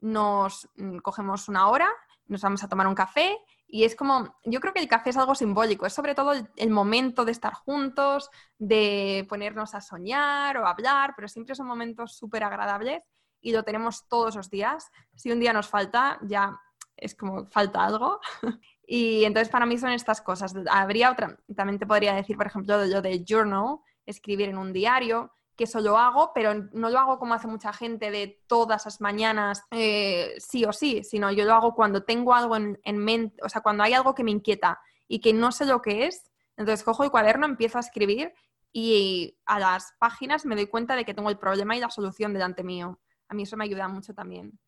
nos 0.00 0.68
mm, 0.76 0.98
cogemos 0.98 1.48
una 1.48 1.68
hora, 1.68 1.88
nos 2.26 2.42
vamos 2.42 2.62
a 2.62 2.68
tomar 2.68 2.86
un 2.86 2.94
café 2.94 3.38
y 3.66 3.84
es 3.84 3.96
como, 3.96 4.36
yo 4.44 4.60
creo 4.60 4.72
que 4.72 4.80
el 4.80 4.88
café 4.88 5.10
es 5.10 5.16
algo 5.16 5.34
simbólico, 5.34 5.86
es 5.86 5.92
sobre 5.92 6.14
todo 6.14 6.32
el, 6.56 6.70
momento 6.70 7.24
de 7.24 7.32
estar 7.32 7.52
juntos, 7.52 8.30
de 8.58 9.26
ponernos 9.28 9.74
a 9.74 9.80
soñar 9.80 10.56
o 10.56 10.66
hablar, 10.66 11.14
pero 11.16 11.28
siempre 11.28 11.54
son 11.54 11.66
momentos 11.66 12.16
súper 12.16 12.44
agradables 12.44 13.02
y 13.40 13.52
lo 13.52 13.64
tenemos 13.64 14.08
todos 14.08 14.36
los 14.36 14.50
días. 14.50 14.90
Si 15.14 15.30
un 15.30 15.40
día 15.40 15.52
nos 15.52 15.68
falta, 15.68 16.18
ya 16.22 16.58
es 16.96 17.14
como 17.14 17.46
falta 17.46 17.84
algo. 17.84 18.20
Y 18.90 19.24
entonces 19.24 19.50
para 19.50 19.66
mí 19.66 19.76
son 19.76 19.90
estas 19.90 20.22
cosas. 20.22 20.54
Habría 20.70 21.10
otra, 21.10 21.38
también 21.54 21.78
te 21.78 21.86
podría 21.86 22.14
decir, 22.14 22.38
por 22.38 22.46
ejemplo, 22.46 22.86
lo 22.86 23.02
de 23.02 23.22
journal, 23.22 23.80
escribir 24.06 24.48
en 24.48 24.56
un 24.56 24.72
diario, 24.72 25.30
que 25.56 25.64
eso 25.64 25.80
lo 25.82 25.98
hago, 25.98 26.32
pero 26.34 26.54
no 26.54 26.88
lo 26.88 26.98
hago 26.98 27.18
como 27.18 27.34
hace 27.34 27.46
mucha 27.48 27.70
gente 27.74 28.10
de 28.10 28.40
todas 28.46 28.86
las 28.86 29.02
mañanas, 29.02 29.62
eh, 29.72 30.32
sí 30.38 30.64
o 30.64 30.72
sí, 30.72 31.04
sino 31.04 31.30
yo 31.30 31.44
lo 31.44 31.52
hago 31.52 31.74
cuando 31.74 32.04
tengo 32.04 32.32
algo 32.32 32.56
en, 32.56 32.80
en, 32.82 32.96
mente, 32.96 33.36
o 33.44 33.50
sea, 33.50 33.60
cuando 33.60 33.82
hay 33.82 33.92
algo 33.92 34.14
que 34.14 34.24
me 34.24 34.30
inquieta 34.30 34.80
y 35.06 35.20
que 35.20 35.34
no 35.34 35.52
sé 35.52 35.66
lo 35.66 35.82
que 35.82 36.06
es, 36.06 36.30
entonces 36.56 36.82
cojo 36.82 37.04
el 37.04 37.10
cuaderno, 37.10 37.44
empiezo 37.44 37.76
a 37.76 37.82
escribir 37.82 38.32
y 38.72 39.36
a 39.44 39.58
las 39.58 39.92
páginas 39.98 40.46
me 40.46 40.56
doy 40.56 40.66
cuenta 40.66 40.96
de 40.96 41.04
que 41.04 41.12
tengo 41.12 41.28
el 41.28 41.38
problema 41.38 41.76
y 41.76 41.80
la 41.80 41.90
solución 41.90 42.32
delante 42.32 42.64
mío. 42.64 42.98
A 43.28 43.34
mí 43.34 43.42
eso 43.42 43.58
me 43.58 43.64
ayuda 43.64 43.86
mucho 43.88 44.14
también. 44.14 44.58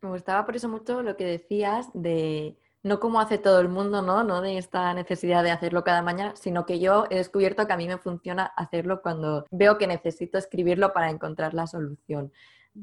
Me 0.00 0.08
gustaba 0.08 0.46
por 0.46 0.56
eso 0.56 0.68
mucho 0.70 1.02
lo 1.02 1.14
que 1.18 1.24
decías 1.24 1.90
de 1.92 2.56
no 2.82 2.98
como 2.98 3.20
hace 3.20 3.38
todo 3.38 3.60
el 3.60 3.68
mundo, 3.68 4.02
¿no? 4.02 4.24
No 4.24 4.40
de 4.40 4.58
esta 4.58 4.94
necesidad 4.94 5.42
de 5.42 5.50
hacerlo 5.50 5.84
cada 5.84 6.02
mañana, 6.02 6.34
sino 6.36 6.64
que 6.64 6.80
yo 6.80 7.06
he 7.10 7.16
descubierto 7.16 7.66
que 7.66 7.72
a 7.72 7.76
mí 7.76 7.86
me 7.86 7.98
funciona 7.98 8.44
hacerlo 8.56 9.02
cuando 9.02 9.44
veo 9.50 9.76
que 9.76 9.86
necesito 9.86 10.38
escribirlo 10.38 10.92
para 10.92 11.10
encontrar 11.10 11.54
la 11.54 11.66
solución. 11.66 12.32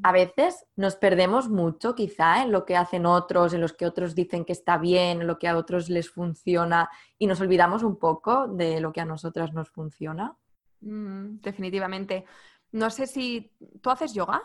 A 0.03 0.11
veces 0.11 0.65
nos 0.75 0.97
perdemos 0.97 1.49
mucho 1.49 1.95
quizá 1.95 2.43
en 2.43 2.51
lo 2.51 2.65
que 2.65 2.75
hacen 2.75 3.05
otros, 3.05 3.53
en 3.53 3.61
los 3.61 3.73
que 3.73 3.85
otros 3.85 4.15
dicen 4.15 4.43
que 4.43 4.51
está 4.51 4.77
bien, 4.77 5.21
en 5.21 5.27
lo 5.27 5.39
que 5.39 5.47
a 5.47 5.55
otros 5.55 5.89
les 5.89 6.09
funciona 6.09 6.89
y 7.17 7.25
nos 7.25 7.39
olvidamos 7.39 7.83
un 7.83 7.95
poco 7.97 8.47
de 8.47 8.81
lo 8.81 8.91
que 8.91 9.01
a 9.01 9.05
nosotras 9.05 9.53
nos 9.53 9.69
funciona. 9.69 10.35
Mm, 10.81 11.37
definitivamente. 11.41 12.25
No 12.73 12.89
sé 12.89 13.07
si 13.07 13.51
tú 13.81 13.89
haces 13.89 14.13
yoga. 14.13 14.43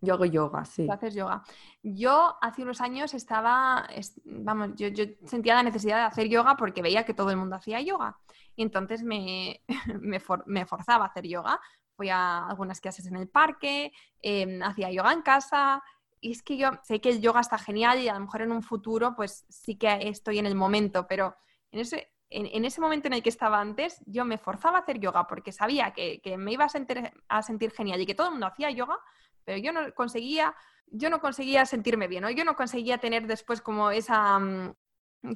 Yo 0.00 0.14
hago 0.14 0.24
yoga, 0.24 0.64
sí. 0.64 0.86
Tú 0.86 0.92
haces 0.92 1.14
yoga. 1.14 1.42
Yo 1.82 2.36
hace 2.40 2.62
unos 2.62 2.80
años 2.80 3.14
estaba, 3.14 3.88
vamos, 4.24 4.70
yo, 4.76 4.88
sentía 5.24 5.54
la 5.54 5.62
necesidad 5.62 5.98
de 5.98 6.04
hacer 6.04 6.28
yoga 6.28 6.56
porque 6.56 6.82
veía 6.82 7.04
que 7.04 7.14
todo 7.14 7.30
el 7.30 7.36
mundo 7.36 7.56
hacía 7.56 7.80
yoga. 7.80 8.18
Y 8.56 8.62
entonces 8.62 9.02
me, 9.02 9.62
me, 10.00 10.66
forzaba 10.66 11.04
a 11.04 11.08
hacer 11.08 11.26
yoga. 11.26 11.60
Fui 11.96 12.08
a 12.10 12.46
algunas 12.46 12.80
clases 12.80 13.06
en 13.06 13.16
el 13.16 13.28
parque, 13.28 13.92
em, 14.20 14.62
hacía 14.62 14.90
yoga 14.90 15.12
en 15.12 15.22
casa. 15.22 15.82
Y 16.20 16.32
es 16.32 16.42
que 16.42 16.56
yo 16.56 16.70
sé 16.82 17.00
que 17.00 17.10
el 17.10 17.20
yoga 17.20 17.40
está 17.40 17.58
genial 17.58 18.00
y 18.00 18.08
a 18.08 18.14
lo 18.14 18.20
mejor 18.20 18.42
en 18.42 18.52
un 18.52 18.62
futuro 18.62 19.14
pues 19.14 19.44
sí 19.48 19.76
que 19.76 20.08
estoy 20.08 20.38
en 20.38 20.46
el 20.46 20.54
momento, 20.54 21.06
pero 21.06 21.36
en 21.70 21.80
ese, 21.80 22.14
en, 22.30 22.64
ese 22.64 22.80
momento 22.80 23.08
en 23.08 23.14
el 23.14 23.22
que 23.22 23.28
estaba 23.28 23.60
antes, 23.60 24.02
yo 24.06 24.24
me 24.24 24.38
forzaba 24.38 24.78
a 24.78 24.80
hacer 24.80 24.98
yoga 24.98 25.26
porque 25.26 25.52
sabía 25.52 25.92
que, 25.92 26.20
que 26.20 26.36
me 26.36 26.52
iba 26.52 26.64
a 26.64 26.68
a 27.28 27.42
sentir 27.42 27.70
genial 27.72 28.00
y 28.00 28.06
que 28.06 28.14
todo 28.14 28.28
el 28.28 28.32
mundo 28.32 28.46
hacía 28.46 28.70
yoga, 28.70 28.98
pero 29.44 29.58
yo 29.58 29.72
no 29.72 29.94
conseguía, 29.94 30.54
yo 30.86 31.10
no 31.10 31.20
conseguía 31.20 31.66
sentirme 31.66 32.08
bien, 32.08 32.22
¿no? 32.22 32.30
Yo 32.30 32.44
no 32.44 32.56
conseguía 32.56 32.98
tener 32.98 33.26
después 33.26 33.60
como 33.60 33.90
esa, 33.90 34.38
mm, 34.38 34.74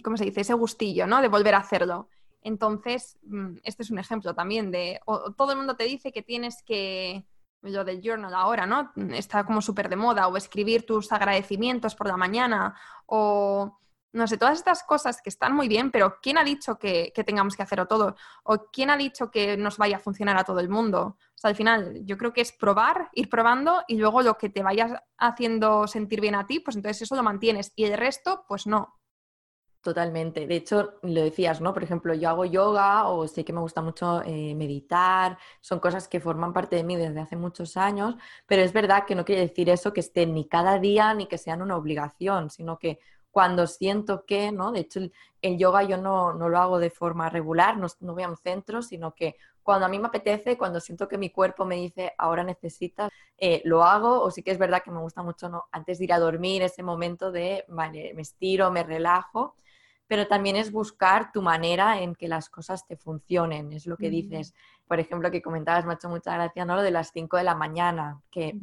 ¿cómo 0.03 0.17
se 0.17 0.25
dice? 0.25 0.43
Ese 0.43 0.55
gustillo, 0.55 1.07
¿no? 1.07 1.21
De 1.23 1.29
volver 1.29 1.55
a 1.55 1.59
hacerlo. 1.59 2.09
Entonces, 2.43 3.19
mm, 3.23 3.57
este 3.65 3.83
es 3.83 3.91
un 3.91 3.99
ejemplo 3.99 4.35
también 4.35 4.71
de, 4.71 5.01
todo 5.37 5.53
el 5.53 5.59
mundo 5.59 5.77
te 5.77 5.85
dice 5.85 6.13
que 6.13 6.23
tienes 6.23 6.63
que, 6.63 7.25
lo 7.63 7.85
del 7.85 8.01
journal 8.03 8.35
ahora, 8.35 8.67
¿no? 8.67 8.93
Está 9.13 9.45
como 9.45 9.61
súper 9.61 9.89
de 9.89 9.97
moda, 9.97 10.29
o 10.29 10.37
escribir 10.37 10.87
tus 10.87 11.11
agradecimientos 11.13 11.95
por 11.95 12.07
la 12.07 12.17
mañana, 12.17 12.75
o 13.07 13.79
no 14.13 14.27
sé, 14.27 14.39
todas 14.39 14.59
estas 14.59 14.83
cosas 14.83 15.21
que 15.21 15.29
están 15.29 15.55
muy 15.55 15.69
bien, 15.69 15.91
pero 15.91 16.19
¿quién 16.23 16.39
ha 16.39 16.45
dicho 16.45 16.79
que, 16.79 17.13
tengamos 17.27 17.57
que 17.57 17.63
hacerlo 17.63 17.87
todo? 17.87 18.17
¿O 18.45 18.67
quién 18.73 18.91
ha 18.91 18.97
dicho 18.97 19.31
que 19.31 19.57
nos 19.57 19.77
vaya 19.77 19.97
a 19.97 20.01
funcionar 20.01 20.37
a 20.39 20.45
todo 20.45 20.61
el 20.61 20.69
mundo? 20.69 21.17
O 21.19 21.39
sea, 21.41 21.51
al 21.51 21.57
final 21.57 22.05
yo 22.05 22.17
creo 22.17 22.33
que 22.33 22.41
es 22.41 22.53
probar, 22.53 23.11
ir 23.13 23.29
probando 23.29 23.83
y 23.87 23.97
luego 23.97 24.23
lo 24.23 24.39
que 24.39 24.49
te 24.49 24.63
vayas 24.63 24.93
haciendo 25.19 25.87
sentir 25.87 26.21
bien 26.21 26.35
a 26.35 26.47
ti, 26.47 26.61
pues 26.61 26.77
entonces 26.77 27.03
eso 27.03 27.17
lo 27.17 27.23
mantienes 27.23 27.73
y 27.77 27.85
el 27.85 27.97
resto, 27.97 28.45
pues 28.49 28.67
no. 28.67 28.99
Totalmente. 29.81 30.47
De 30.47 30.57
hecho, 30.57 30.99
lo 31.03 31.23
decías, 31.23 31.61
¿no? 31.61 31.73
Por 31.73 31.85
ejemplo, 31.85 32.13
yo 32.13 32.29
hago 32.29 32.45
yoga 32.45 33.09
o 33.09 33.29
sé 33.29 33.45
que 33.45 33.53
me 33.53 33.61
gusta 33.61 33.81
mucho 33.81 34.23
eh, 34.25 34.55
meditar, 34.57 35.39
son 35.61 35.79
cosas 35.79 36.09
que 36.09 36.21
forman 36.21 36.53
parte 36.53 36.77
de 36.77 36.83
mí 36.83 36.97
desde 36.97 37.21
hace 37.21 37.37
muchos 37.37 37.77
años, 37.77 38.17
pero 38.47 38.63
es 38.63 38.73
verdad 38.73 39.05
que 39.07 39.15
no 39.15 39.25
quiere 39.25 39.43
decir 39.43 39.71
eso 39.71 39.93
que 39.93 40.01
estén 40.01 40.35
ni 40.35 40.49
cada 40.49 40.81
día 40.81 41.15
ni 41.15 41.27
que 41.27 41.39
sean 41.39 41.63
una 41.63 41.77
obligación, 41.77 42.51
sino 42.51 42.79
que 42.79 42.99
cuando 43.31 43.67
siento 43.67 44.25
que, 44.25 44.53
¿no? 44.53 44.73
De 44.73 44.81
hecho, 44.81 45.01
el, 45.43 45.59
yoga 45.59 45.83
yo 45.83 45.97
no, 45.97 46.33
lo 46.33 46.59
hago 46.59 46.79
de 46.79 46.91
forma 46.91 47.29
regular, 47.29 47.77
no, 47.77 47.89
voy 48.15 48.23
a 48.23 48.29
un 48.29 48.37
centro, 48.37 48.83
sino 48.83 49.15
que 49.15 49.37
cuando 49.63 49.87
a 49.87 49.89
mí 49.89 49.99
me 49.99 50.09
apetece, 50.09 50.57
cuando 50.57 50.81
siento 50.81 51.09
que 51.09 51.19
mi 51.19 51.31
cuerpo 51.31 51.65
me 51.65 51.77
dice, 51.77 52.15
ahora 52.17 52.43
necesitas, 52.43 53.11
eh, 53.37 53.61
lo 53.65 53.85
hago, 53.85 54.23
o 54.23 54.31
sí 54.31 54.43
que 54.43 54.51
es 54.51 54.59
verdad 54.59 54.83
que 54.83 54.91
me 54.91 55.01
gusta 55.01 55.23
mucho, 55.23 55.49
¿no? 55.49 55.67
Antes 55.73 55.99
de 55.99 56.05
ir 56.05 56.13
a 56.13 56.19
dormir, 56.19 56.63
ese 56.63 56.83
momento 56.83 57.31
de, 57.31 57.65
vale, 57.69 58.13
me 58.15 58.23
estiro, 58.23 58.71
me 58.71 58.83
relajo, 58.83 59.57
pero 60.07 60.27
también 60.27 60.57
es 60.57 60.73
buscar 60.73 61.33
tu 61.33 61.43
manera 61.43 62.01
en 62.01 62.15
que 62.15 62.29
las 62.29 62.49
cosas 62.49 62.87
te 62.87 62.97
funcionen, 62.97 63.75
es 63.75 63.87
lo 63.87 63.99
que 63.99 64.09
dices. 64.09 64.55
Por 64.87 65.01
ejemplo, 65.01 65.31
que 65.31 65.43
comentabas, 65.43 65.85
me 65.85 65.93
ha 65.93 65.97
hecho 65.97 66.09
mucha 66.09 66.33
gracia, 66.33 66.65
¿no? 66.65 66.77
Lo 66.77 66.83
de 66.83 66.91
las 66.91 67.13
5 67.13 67.37
de 67.37 67.45
la 67.45 67.55
mañana, 67.55 68.23
que 68.31 68.57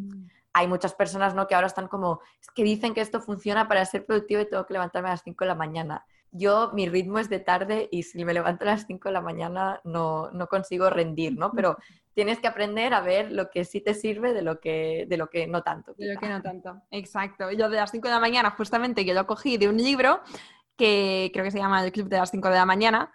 hay 0.56 0.70
muchas 0.70 0.93
personas 0.93 1.36
¿no? 1.36 1.47
que 1.47 1.53
ahora 1.53 1.68
están 1.68 1.89
como, 1.89 2.22
es 2.41 2.47
que 2.47 2.64
dicen 2.64 2.93
que 2.93 3.01
esto 3.01 3.20
funciona 3.20 3.68
para 3.68 3.84
ser 3.84 4.06
productivo 4.06 4.39
y 4.39 4.49
tengo 4.49 4.66
que 4.66 4.72
levantarme 4.72 5.10
a 5.10 5.12
las 5.12 5.22
5 5.24 5.43
de 5.43 5.49
la 5.49 5.56
mañana. 5.56 6.06
Yo, 6.32 6.72
mi 6.74 6.88
ritmo 6.88 7.20
es 7.20 7.30
de 7.30 7.39
tarde 7.39 7.89
y 7.91 8.03
si 8.03 8.24
me 8.24 8.34
levanto 8.34 8.64
a 8.64 8.68
las 8.68 8.88
5 8.88 9.10
de 9.10 9.14
la 9.14 9.20
mañana 9.20 9.82
no, 9.84 10.32
no 10.32 10.47
consigo 10.47 10.89
rendir, 10.89 11.38
¿no? 11.38 11.51
Pero 11.51 11.76
tienes 12.14 12.39
que 12.39 12.47
aprender 12.47 12.93
a 12.93 13.01
ver 13.01 13.34
lo 13.34 13.49
que 13.49 13.66
sí 13.66 13.82
te 13.82 13.93
sirve 13.93 14.34
de 14.34 14.43
lo 14.43 14.62
que, 14.62 15.06
de 15.10 15.18
lo 15.18 15.30
que 15.30 15.45
no 15.45 15.62
tanto. 15.62 15.93
De 15.97 16.14
lo 16.14 16.18
que 16.18 16.30
no 16.30 16.41
tanto, 16.41 16.82
exacto. 16.89 17.51
Yo 17.51 17.68
de 17.68 17.76
las 17.76 17.91
5 17.91 18.08
de 18.08 18.14
la 18.14 18.22
mañana, 18.22 18.51
justamente, 18.51 19.03
que 19.03 19.14
lo 19.14 19.28
cogí 19.28 19.58
de 19.58 19.68
un 19.68 19.76
libro 19.76 20.22
que 20.78 21.32
creo 21.34 21.43
que 21.43 21.51
se 21.51 21.60
llama 21.60 21.84
El 21.84 21.91
Club 21.91 22.08
de 22.08 22.18
las 22.18 22.32
5 22.32 22.47
de 22.47 22.56
la 22.56 22.66
mañana, 22.66 23.12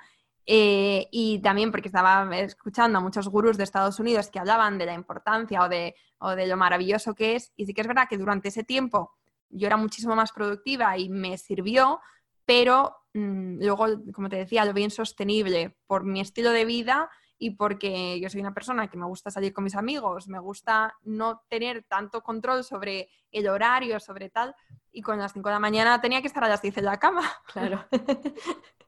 eh, 0.47 1.09
y 1.11 1.41
también 1.41 1.71
porque 1.71 1.89
estaba 1.89 2.29
escuchando 2.39 2.99
a 2.99 3.03
muchos 3.03 3.29
gurús 3.29 3.57
de 3.57 3.65
Estados 3.65 4.01
Unidos 4.01 4.31
que 4.31 4.39
hablaban 4.39 4.79
de 4.79 4.87
la 4.87 4.95
importancia 4.95 5.63
o 5.63 5.69
de, 5.69 5.95
o 6.19 6.31
de 6.31 6.47
lo 6.47 6.57
maravilloso 6.57 7.15
que 7.15 7.37
es. 7.37 7.53
Y 7.57 7.67
sí 7.67 7.75
que 7.75 7.83
es 7.83 7.87
verdad 7.87 8.09
que 8.09 8.19
durante 8.19 8.49
ese 8.49 8.65
tiempo 8.65 9.13
yo 9.49 9.67
era 9.67 9.77
muchísimo 9.77 10.15
más 10.15 10.33
productiva 10.33 10.97
y 10.97 11.09
me 11.09 11.37
sirvió, 11.39 12.01
pero 12.45 12.97
mm, 13.15 13.63
luego, 13.63 13.87
como 14.13 14.29
te 14.29 14.37
decía, 14.37 14.65
lo 14.65 14.73
bien 14.73 14.91
sostenible 14.91 15.77
por 15.87 16.05
mi 16.05 16.21
estilo 16.21 16.51
de 16.51 16.65
vida 16.65 17.11
y 17.39 17.53
porque 17.53 18.21
yo 18.21 18.29
soy 18.29 18.43
una 18.43 18.53
persona 18.53 18.89
que 18.89 18.99
me 18.99 19.07
gusta 19.07 19.31
salir 19.31 19.53
con 19.55 19.65
mis 19.65 19.75
amigos, 19.75 20.29
me 20.29 20.39
gusta 20.39 20.95
no 21.05 21.43
tener 21.49 21.85
tanto 21.85 22.23
control 22.23 22.65
sobre 22.65 23.09
el 23.33 23.49
horario, 23.49 23.99
sobre 23.99 24.29
tal, 24.29 24.55
y 24.93 25.01
con 25.01 25.19
las 25.19 25.33
5 25.33 25.49
de 25.49 25.55
la 25.55 25.59
mañana 25.59 26.01
tenía 26.01 26.21
que 26.21 26.27
estar 26.27 26.45
a 26.45 26.49
las 26.49 26.61
10 26.61 26.79
en 26.79 26.85
la 26.85 26.99
cama. 26.99 27.23
Claro. 27.47 27.85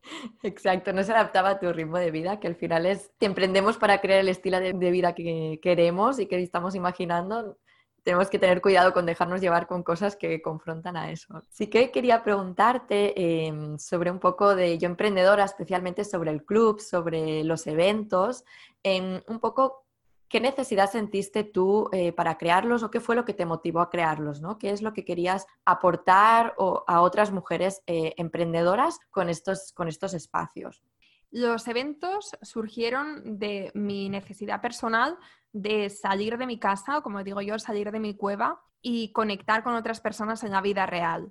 Exacto, 0.42 0.92
no 0.92 1.03
se 1.03 1.12
adaptaba 1.12 1.50
a 1.50 1.61
tu 1.61 1.72
ritmo 1.72 1.98
de 1.98 2.11
vida, 2.11 2.40
que 2.40 2.48
al 2.48 2.57
final 2.57 2.86
es 2.86 3.12
que 3.18 3.26
emprendemos 3.26 3.76
para 3.78 4.00
crear 4.00 4.20
el 4.20 4.28
estilo 4.28 4.61
de, 4.61 4.72
vida 4.72 5.14
que 5.14 5.61
queremos 5.62 6.18
y 6.18 6.26
que 6.26 6.42
estamos 6.42 6.74
imaginando. 6.74 7.59
tenemos 8.03 8.28
que 8.28 8.38
tener 8.38 8.61
cuidado 8.61 8.92
con 8.92 9.07
dejarnos 9.07 9.40
llevar 9.40 9.68
con 9.68 9.84
cosas 9.84 10.16
que 10.16 10.42
confrontan 10.42 10.96
a 10.96 11.12
eso. 11.12 11.42
Sí 11.50 11.68
que 11.68 11.92
quería 11.92 12.24
preguntarte 12.24 13.46
em, 13.46 13.78
sobre 13.78 14.11
un 14.11 14.18
poco 14.18 14.57
de 14.57 14.76
yo 14.78 14.86
emprendedora, 14.88 15.44
especialmente 15.44 16.05
sobre 16.05 16.30
el 16.32 16.44
club, 16.44 16.80
sobre 16.80 17.44
los 17.44 17.66
eventos, 17.66 18.44
em, 18.82 19.20
un 19.28 19.38
poco 19.40 19.86
qué 20.32 20.40
necesidad 20.40 20.90
sentiste 20.90 21.44
tú 21.44 21.90
eh, 21.92 22.10
para 22.10 22.38
crearlos 22.38 22.82
o 22.82 22.90
qué 22.90 23.00
fue 23.00 23.14
lo 23.14 23.26
que 23.26 23.34
te 23.34 23.44
motivó 23.44 23.80
a 23.80 23.90
crearlos, 23.90 24.40
¿no? 24.40 24.56
¿Qué 24.56 24.70
es 24.70 24.80
lo 24.80 24.94
que 24.94 25.04
querías 25.04 25.46
aportar 25.66 26.54
a 26.86 27.02
otras 27.02 27.30
mujeres 27.30 27.82
eh, 27.86 28.14
emprendedoras 28.16 28.98
con 29.10 29.28
estos, 29.28 29.74
con 29.74 29.88
estos 29.88 30.14
espacios? 30.14 30.82
Los 31.30 31.68
eventos 31.68 32.30
surgieron 32.40 33.38
de 33.38 33.72
mi 33.74 34.08
necesidad 34.08 34.62
personal 34.62 35.18
de 35.52 35.90
salir 35.90 36.38
de 36.38 36.46
mi 36.46 36.58
casa, 36.58 36.96
o 36.96 37.02
como 37.02 37.22
digo 37.22 37.42
yo, 37.42 37.58
salir 37.58 37.92
de 37.92 38.00
mi 38.00 38.16
cueva 38.16 38.58
y 38.80 39.12
conectar 39.12 39.62
con 39.62 39.74
otras 39.74 40.00
personas 40.00 40.42
en 40.44 40.52
la 40.52 40.62
vida 40.62 40.86
real. 40.86 41.30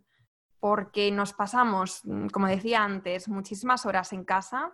Porque 0.60 1.10
nos 1.10 1.34
pasamos, 1.34 2.02
mm, 2.04 2.28
como 2.28 2.46
decía 2.46 2.84
antes, 2.84 3.28
muchísimas 3.28 3.88
horas 3.88 4.14
en 4.14 4.26
casa. 4.26 4.72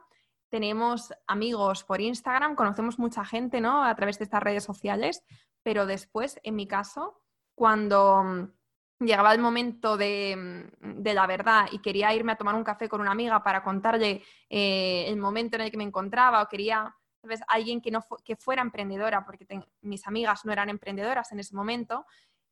Tenemos 0.49 1.13
amigos 1.27 1.83
por 1.83 1.99
Instagram, 1.99 2.55
conocemos 2.55 2.99
mucha 2.99 3.25
gente, 3.25 3.59
¿no? 3.59 3.83
A 3.83 3.95
través 3.95 4.17
de 4.17 4.23
estas 4.23 4.41
redes 4.41 4.63
sociales, 4.63 5.23
pero 5.63 5.85
después, 5.85 6.39
en 6.43 6.55
mi 6.55 6.67
caso, 6.67 7.21
cuando 7.53 8.23
mm, 8.23 9.05
llegaba 9.05 9.33
el 9.33 9.39
momento 9.39 9.95
mm, 9.95 9.97
de, 9.99 11.13
la 11.13 11.27
verdad 11.27 11.67
y 11.71 11.79
quería 11.79 12.13
irme 12.13 12.31
a 12.31 12.37
tomar 12.37 12.55
un 12.55 12.63
café 12.63 12.87
con 12.87 13.01
una 13.01 13.11
amiga 13.11 13.43
para 13.43 13.63
contarle 13.63 14.23
eh, 14.49 15.05
el 15.07 15.17
momento 15.17 15.57
en 15.57 15.63
el 15.63 15.71
que 15.71 15.77
me 15.77 15.83
encontraba 15.83 16.41
o 16.41 16.47
quería, 16.47 16.95
¿sabes? 17.21 17.41
Alguien 17.47 17.81
que, 17.81 17.91
no 17.91 18.03
que 18.23 18.35
fuera 18.35 18.61
emprendedora, 18.61 19.25
porque 19.25 19.45
mis 19.81 20.07
amigas 20.07 20.45
no 20.45 20.53
eran 20.53 20.69
emprendedoras 20.69 21.31
en 21.31 21.39
ese 21.39 21.55
momento 21.55 22.05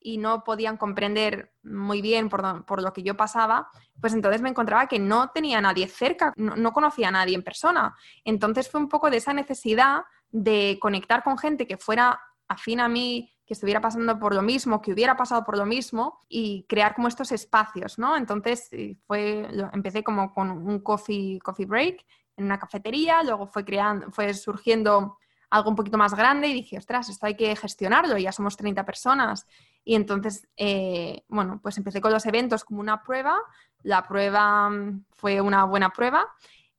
y 0.05 0.19
no 0.19 0.43
podían 0.43 0.77
comprender 0.77 1.51
muy 1.63 1.99
bien 1.99 2.29
por, 2.29 2.81
lo 2.83 2.93
que 2.93 3.01
yo 3.01 3.17
pasaba, 3.17 3.71
pues 3.99 4.13
entonces 4.13 4.39
me 4.39 4.49
encontraba 4.49 4.85
que 4.87 4.99
no 4.99 5.31
tenía 5.31 5.59
nadie 5.61 5.87
cerca, 5.87 6.31
no, 6.37 6.55
no 6.55 6.73
conocía 6.73 7.07
a 7.07 7.11
nadie 7.11 7.33
en 7.33 7.41
persona. 7.41 7.95
Entonces 8.23 8.69
fue 8.69 8.79
un 8.79 8.87
poco 8.87 9.09
de 9.09 9.17
esa 9.17 9.33
necesidad 9.33 10.03
de 10.29 10.77
conectar 10.79 11.23
con 11.23 11.39
gente 11.39 11.65
que 11.65 11.77
fuera 11.77 12.21
afín 12.47 12.81
a 12.81 12.87
mí, 12.87 13.33
que 13.47 13.55
estuviera 13.55 13.81
pasando 13.81 14.19
por 14.19 14.35
lo 14.35 14.43
mismo, 14.43 14.79
que 14.79 14.93
hubiera 14.93 15.17
pasado 15.17 15.43
por 15.43 15.57
lo 15.57 15.65
mismo 15.65 16.23
y 16.29 16.67
crear 16.69 16.93
como 16.93 17.07
estos 17.07 17.31
espacios, 17.31 17.97
¿no? 17.97 18.15
Entonces 18.15 18.67
eh, 18.73 18.97
fue, 19.07 19.47
empecé 19.73 20.03
como 20.03 20.35
con 20.35 20.51
un 20.51 20.81
coffee, 20.81 21.39
coffee 21.39 21.65
break 21.65 22.05
en 22.37 22.45
una 22.45 22.59
cafetería, 22.59 23.23
luego 23.23 23.47
fue 23.47 23.65
creando, 23.65 24.11
fue 24.11 24.31
surgiendo 24.35 25.17
algo 25.49 25.69
un 25.69 25.75
poquito 25.75 25.97
más 25.97 26.13
grande 26.13 26.47
y 26.47 26.53
dije, 26.53 26.77
ostras, 26.77 27.09
esto 27.09 27.25
hay 27.25 27.35
que 27.35 27.55
gestionarlo, 27.55 28.17
ya 28.17 28.31
somos 28.31 28.57
30 28.57 28.85
personas. 28.85 29.47
Y 29.85 29.95
entonces, 29.95 30.47
eh, 30.57 31.23
bueno, 31.29 31.61
pues 31.63 31.77
empecé 31.77 32.01
con 32.01 32.11
los 32.11 32.25
eventos 32.25 32.65
como 32.65 32.81
una 32.81 33.01
prueba, 33.03 33.37
la 33.83 34.05
prueba 34.07 34.69
mm, 34.69 35.05
fue 35.11 35.39
una 35.41 35.63
buena 35.65 35.91
prueba 35.91 36.27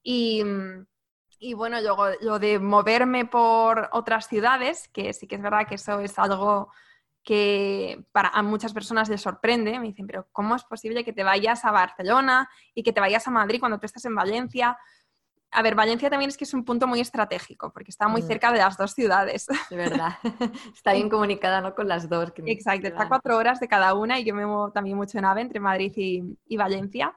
y 0.03 0.45
mm, 0.45 0.87
y 1.39 1.55
bueno, 1.55 1.81
luego 1.81 2.07
lo 2.21 2.39
de 2.39 2.59
moverme 2.59 3.27
por 3.27 3.89
otras 3.93 4.27
ciudades, 4.29 4.89
que 4.89 5.13
sí 5.13 5.27
que 5.27 5.37
es 5.37 5.43
verdad 5.43 5.67
que 5.69 5.75
eso 5.75 6.01
es 6.01 6.19
algo 6.19 6.71
que 7.23 8.05
para 8.13 8.29
a 8.31 8.43
muchas 8.43 8.73
personas 8.73 9.09
les 9.09 9.21
sorprende. 9.21 9.79
Me 9.79 9.89
dicen, 9.89 10.07
pero 10.07 10.29
¿cómo 10.33 10.55
es 10.57 10.65
posible 10.65 11.05
que 11.05 11.13
te 11.13 11.25
vayas 11.25 11.65
a 11.65 11.73
Barcelona 11.73 12.49
y 12.75 12.83
que 12.83 12.93
te 12.93 13.01
vayas 13.01 13.27
a 13.29 13.31
Madrid 13.31 13.61
cuando 13.61 13.79
tú 13.79 13.87
estás 13.87 14.05
en 14.07 14.15
Valencia? 14.15 14.79
A 15.53 15.63
ver, 15.63 15.75
Valencia 15.75 16.11
también 16.11 16.29
es 16.29 16.37
que 16.37 16.45
es 16.45 16.55
un 16.55 16.65
punto 16.65 16.87
muy 16.87 17.01
estratégico 17.01 17.73
porque 17.73 17.91
está 17.91 18.09
muy 18.09 18.23
mm. 18.23 18.27
cerca 18.27 18.53
de 18.53 18.59
las 18.59 18.77
dos 18.77 18.93
ciudades. 18.93 19.47
De 19.71 19.77
verdad. 19.77 20.19
está 20.75 20.93
bien 20.93 21.09
comunicada 21.09 21.61
¿no? 21.61 21.75
con 21.75 21.89
las 21.89 22.09
dos. 22.09 22.33
Exacto, 22.45 22.89
está 22.89 23.05
a 23.05 23.09
cuatro 23.09 23.37
horas 23.37 23.61
de 23.61 23.69
cada 23.69 23.95
una 23.95 24.19
y 24.19 24.25
yo 24.25 24.35
me 24.35 24.45
muevo 24.45 24.73
también 24.73 24.97
mucho 24.97 25.19
en 25.19 25.25
AVE 25.25 25.41
entre 25.41 25.61
Madrid 25.61 25.93
y, 25.97 26.39
y 26.47 26.57
Valencia. 26.57 27.15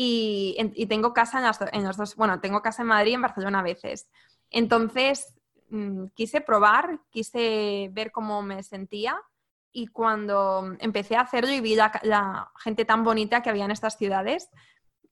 Y, 0.00 0.86
tengo 0.88 1.12
casa 1.12 1.40
en, 1.72 1.82
los 1.82 1.96
dos, 1.96 2.14
bueno, 2.14 2.40
tengo 2.40 2.62
casa 2.62 2.82
en 2.82 2.88
Madrid 2.88 3.10
y 3.10 3.14
en 3.14 3.22
Barcelona 3.22 3.58
a 3.58 3.64
veces. 3.64 4.08
Entonces, 4.48 5.34
mm, 5.70 6.06
quise 6.14 6.40
probar, 6.40 7.00
quise 7.10 7.90
ver 7.90 8.12
cómo 8.12 8.40
me 8.40 8.62
sentía 8.62 9.20
y 9.72 9.88
cuando 9.88 10.76
empecé 10.78 11.16
a 11.16 11.22
hacerlo 11.22 11.50
y 11.50 11.60
vi 11.60 11.74
la, 11.74 12.48
gente 12.62 12.84
tan 12.84 13.02
bonita 13.02 13.42
que 13.42 13.50
había 13.50 13.64
en 13.64 13.72
estas 13.72 13.98
ciudades, 13.98 14.48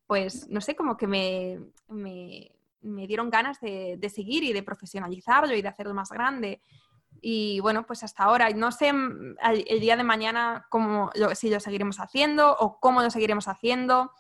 pues 0.07 0.49
no 0.49 0.61
sé, 0.61 0.77
como 0.77 0.97
que 0.97 1.07
me, 1.07 1.61
me, 1.89 3.07
dieron 3.07 3.31
ganas 3.31 3.61
de, 3.61 4.13
seguir 4.13 4.45
y 4.45 4.53
de 4.53 4.63
profesionalizarlo 4.63 5.55
y 5.55 5.63
de 5.63 5.69
hacerlo 5.69 5.95
más 5.95 6.11
grande. 6.11 6.61
Y 7.21 7.61
bueno, 7.61 7.87
pues 7.87 8.05
hasta 8.05 8.25
ahora, 8.25 8.51
no 8.51 8.71
sé 8.71 8.93
mm, 8.93 9.37
el, 9.67 9.81
día 9.81 9.97
de 9.97 10.05
mañana 10.05 10.67
cómo, 10.71 11.11
si 11.35 11.51
lo 11.51 11.61
seguiremos 11.61 11.99
haciendo 11.99 12.57
o 12.57 12.79
cómo 12.79 13.03
lo 13.03 13.11
seguiremos 13.11 13.49
haciendo 13.49 14.13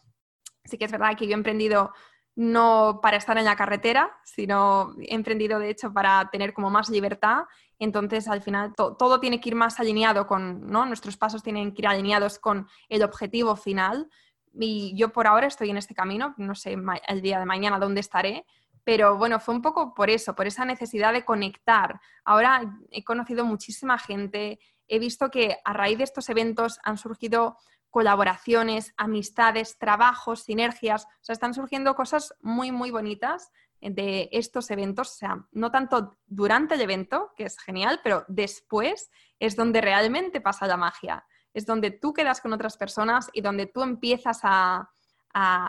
Sí 0.66 0.78
que 0.78 0.84
es 0.84 0.92
verdad 0.92 1.16
que 1.16 1.26
yo 1.26 1.32
he 1.32 1.34
emprendido 1.34 1.92
no 2.34 3.00
para 3.02 3.16
estar 3.16 3.38
en 3.38 3.46
la 3.46 3.56
carretera, 3.56 4.14
sino 4.24 4.94
he 5.00 5.14
emprendido 5.14 5.58
de 5.58 5.70
hecho 5.70 5.92
para 5.92 6.28
tener 6.30 6.52
como 6.52 6.68
más 6.68 6.90
libertad. 6.90 7.44
Entonces, 7.78 8.28
al 8.28 8.42
final, 8.42 8.74
todo 8.74 9.20
tiene 9.20 9.40
que 9.40 9.50
ir 9.50 9.54
más 9.54 9.80
alineado 9.80 10.26
con, 10.26 10.66
¿no? 10.66 10.84
Nuestros 10.84 11.16
pasos 11.16 11.42
tienen 11.42 11.72
que 11.72 11.82
ir 11.82 11.88
alineados 11.88 12.38
con 12.38 12.68
el 12.90 13.02
objetivo 13.02 13.56
final. 13.56 14.10
Y 14.58 14.94
yo 14.96 15.10
por 15.12 15.26
ahora 15.26 15.46
estoy 15.46 15.70
en 15.70 15.76
este 15.76 15.94
camino, 15.94 16.34
no 16.38 16.54
sé 16.54 16.76
el 17.08 17.22
día 17.22 17.38
de 17.38 17.46
mañana 17.46 17.78
dónde 17.78 18.00
estaré, 18.00 18.46
pero 18.84 19.16
bueno, 19.16 19.40
fue 19.40 19.54
un 19.54 19.62
poco 19.62 19.94
por 19.94 20.10
eso, 20.10 20.34
por 20.34 20.46
esa 20.46 20.64
necesidad 20.64 21.12
de 21.12 21.24
conectar. 21.24 22.00
Ahora 22.24 22.62
he 22.90 23.02
conocido 23.02 23.44
muchísima 23.44 23.98
gente, 23.98 24.60
he 24.86 24.98
visto 24.98 25.30
que 25.30 25.58
a 25.64 25.72
raíz 25.72 25.98
de 25.98 26.04
estos 26.04 26.28
eventos 26.28 26.78
han 26.84 26.96
surgido 26.96 27.58
colaboraciones, 27.90 28.92
amistades, 28.96 29.78
trabajos, 29.78 30.44
sinergias. 30.44 31.06
O 31.06 31.24
sea, 31.24 31.32
están 31.32 31.54
surgiendo 31.54 31.94
cosas 31.94 32.34
muy, 32.40 32.70
muy 32.70 32.90
bonitas 32.90 33.52
de 33.80 34.28
estos 34.32 34.70
eventos. 34.70 35.12
O 35.12 35.14
sea, 35.14 35.46
no 35.52 35.70
tanto 35.70 36.18
durante 36.26 36.74
el 36.74 36.82
evento, 36.82 37.32
que 37.36 37.44
es 37.44 37.58
genial, 37.58 38.00
pero 38.04 38.24
después 38.28 39.10
es 39.38 39.56
donde 39.56 39.80
realmente 39.80 40.40
pasa 40.40 40.66
la 40.66 40.76
magia. 40.76 41.24
Es 41.56 41.64
donde 41.64 41.90
tú 41.90 42.12
quedas 42.12 42.42
con 42.42 42.52
otras 42.52 42.76
personas 42.76 43.30
y 43.32 43.40
donde 43.40 43.64
tú 43.64 43.82
empiezas 43.82 44.40
a, 44.42 44.90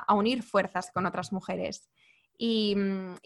unir 0.10 0.44
fuerzas 0.44 0.92
con 0.92 1.06
otras 1.06 1.32
mujeres. 1.32 1.90
Y, 2.38 2.76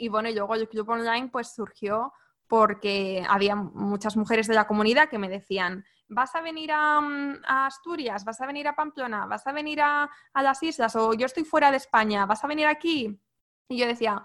bueno, 0.10 0.30
y 0.30 0.36
luego 0.36 0.54
el 0.54 0.70
club 0.70 0.88
online 0.90 1.30
pues 1.30 1.56
surgió 1.56 2.14
porque 2.48 3.26
había 3.28 3.56
muchas 3.56 4.16
mujeres 4.16 4.46
de 4.46 4.54
la 4.54 4.68
comunidad 4.68 5.10
que 5.10 5.18
me 5.18 5.28
decían, 5.28 5.84
¿vas 6.08 6.36
a 6.36 6.42
venir 6.42 6.70
mm, 6.70 7.44
a, 7.48 7.66
Asturias? 7.66 8.24
¿Vas 8.26 8.40
a 8.42 8.46
venir 8.46 8.68
a 8.68 8.76
Pamplona? 8.76 9.26
¿Vas 9.26 9.48
a 9.48 9.54
venir 9.54 9.82
a, 9.82 10.08
las 10.36 10.62
islas? 10.62 10.96
¿O 10.96 11.16
yo 11.16 11.26
estoy 11.26 11.44
fuera 11.44 11.72
de 11.72 11.78
España? 11.78 12.28
¿Vas 12.28 12.44
a 12.44 12.48
venir 12.48 12.68
aquí? 12.68 13.20
Y 13.70 13.78
yo 13.78 13.88
decía, 13.88 14.24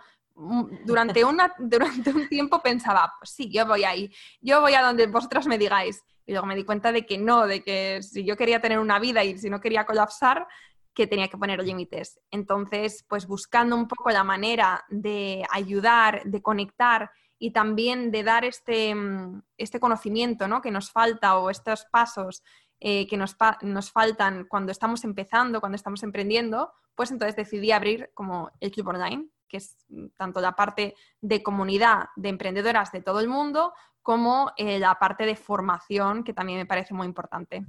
durante, 0.84 1.20
durante 1.59 2.11
un 2.11 2.28
tiempo 2.28 2.61
pensaba, 2.61 3.12
pues 3.18 3.30
sí, 3.30 3.51
yo 3.51 3.66
voy 3.66 3.84
ahí, 3.84 4.12
yo 4.41 4.61
voy 4.61 4.74
a 4.74 4.82
donde 4.82 5.07
vosotras 5.07 5.47
me 5.47 5.59
digáis. 5.59 6.03
Y 6.28 6.32
luego 6.32 6.47
me 6.47 6.57
di 6.57 6.64
cuenta 6.64 6.91
de 6.91 7.07
que 7.07 7.18
no, 7.18 7.47
de 7.47 7.62
que 7.62 8.03
si 8.03 8.24
yo 8.24 8.37
quería 8.37 8.61
tener 8.61 8.80
una 8.80 8.99
vida 8.99 9.22
y 9.22 9.39
si 9.39 9.49
no 9.49 9.61
quería 9.61 9.87
colapsar, 9.87 10.47
que 10.93 11.07
tenía 11.07 11.28
que 11.28 11.37
poner 11.37 11.62
límites. 11.62 12.18
Entonces, 12.30 13.05
pues 13.09 13.26
buscando 13.26 13.76
un 13.76 13.87
poco 13.87 14.11
la 14.11 14.24
manera 14.24 14.84
de 14.89 15.45
ayudar, 15.53 16.22
de 16.24 16.43
conectar 16.43 17.11
y 17.39 17.53
también 17.53 18.11
de 18.11 18.24
dar 18.24 18.45
este, 18.45 18.95
mm, 18.95 19.43
este 19.59 19.78
conocimiento 19.78 20.49
¿no? 20.49 20.62
que 20.62 20.70
nos 20.70 20.91
falta 20.91 21.39
o 21.39 21.51
estos 21.51 21.84
pasos 21.93 22.43
eh, 22.80 23.07
que 23.07 23.16
nos, 23.16 23.37
nos, 23.62 23.91
faltan 23.91 24.47
cuando 24.49 24.72
estamos 24.72 25.05
empezando, 25.05 25.61
cuando 25.61 25.76
estamos 25.76 26.03
emprendiendo, 26.03 26.72
pues 26.95 27.11
entonces 27.11 27.37
decidí 27.37 27.72
abrir 27.72 28.11
como 28.14 28.51
el 28.61 28.70
Club 28.70 28.89
Online, 28.89 29.30
que 29.57 29.64
es 29.64 29.76
mm, 29.88 30.09
tanto 30.16 30.40
la 30.40 30.52
parte 30.52 30.94
de 31.20 31.42
comunidad 31.42 32.07
de 32.16 32.28
emprendedoras 32.28 32.92
de 32.92 33.02
todo 33.02 33.20
el 33.20 33.28
mundo 33.28 33.72
como 34.02 34.52
eh, 34.57 34.78
la 34.78 34.94
parte 34.98 35.26
de 35.26 35.34
formación, 35.34 36.22
que 36.22 36.32
también 36.32 36.59
me 36.59 36.66
parece 36.66 36.94
muy 36.94 37.07
importante. 37.07 37.64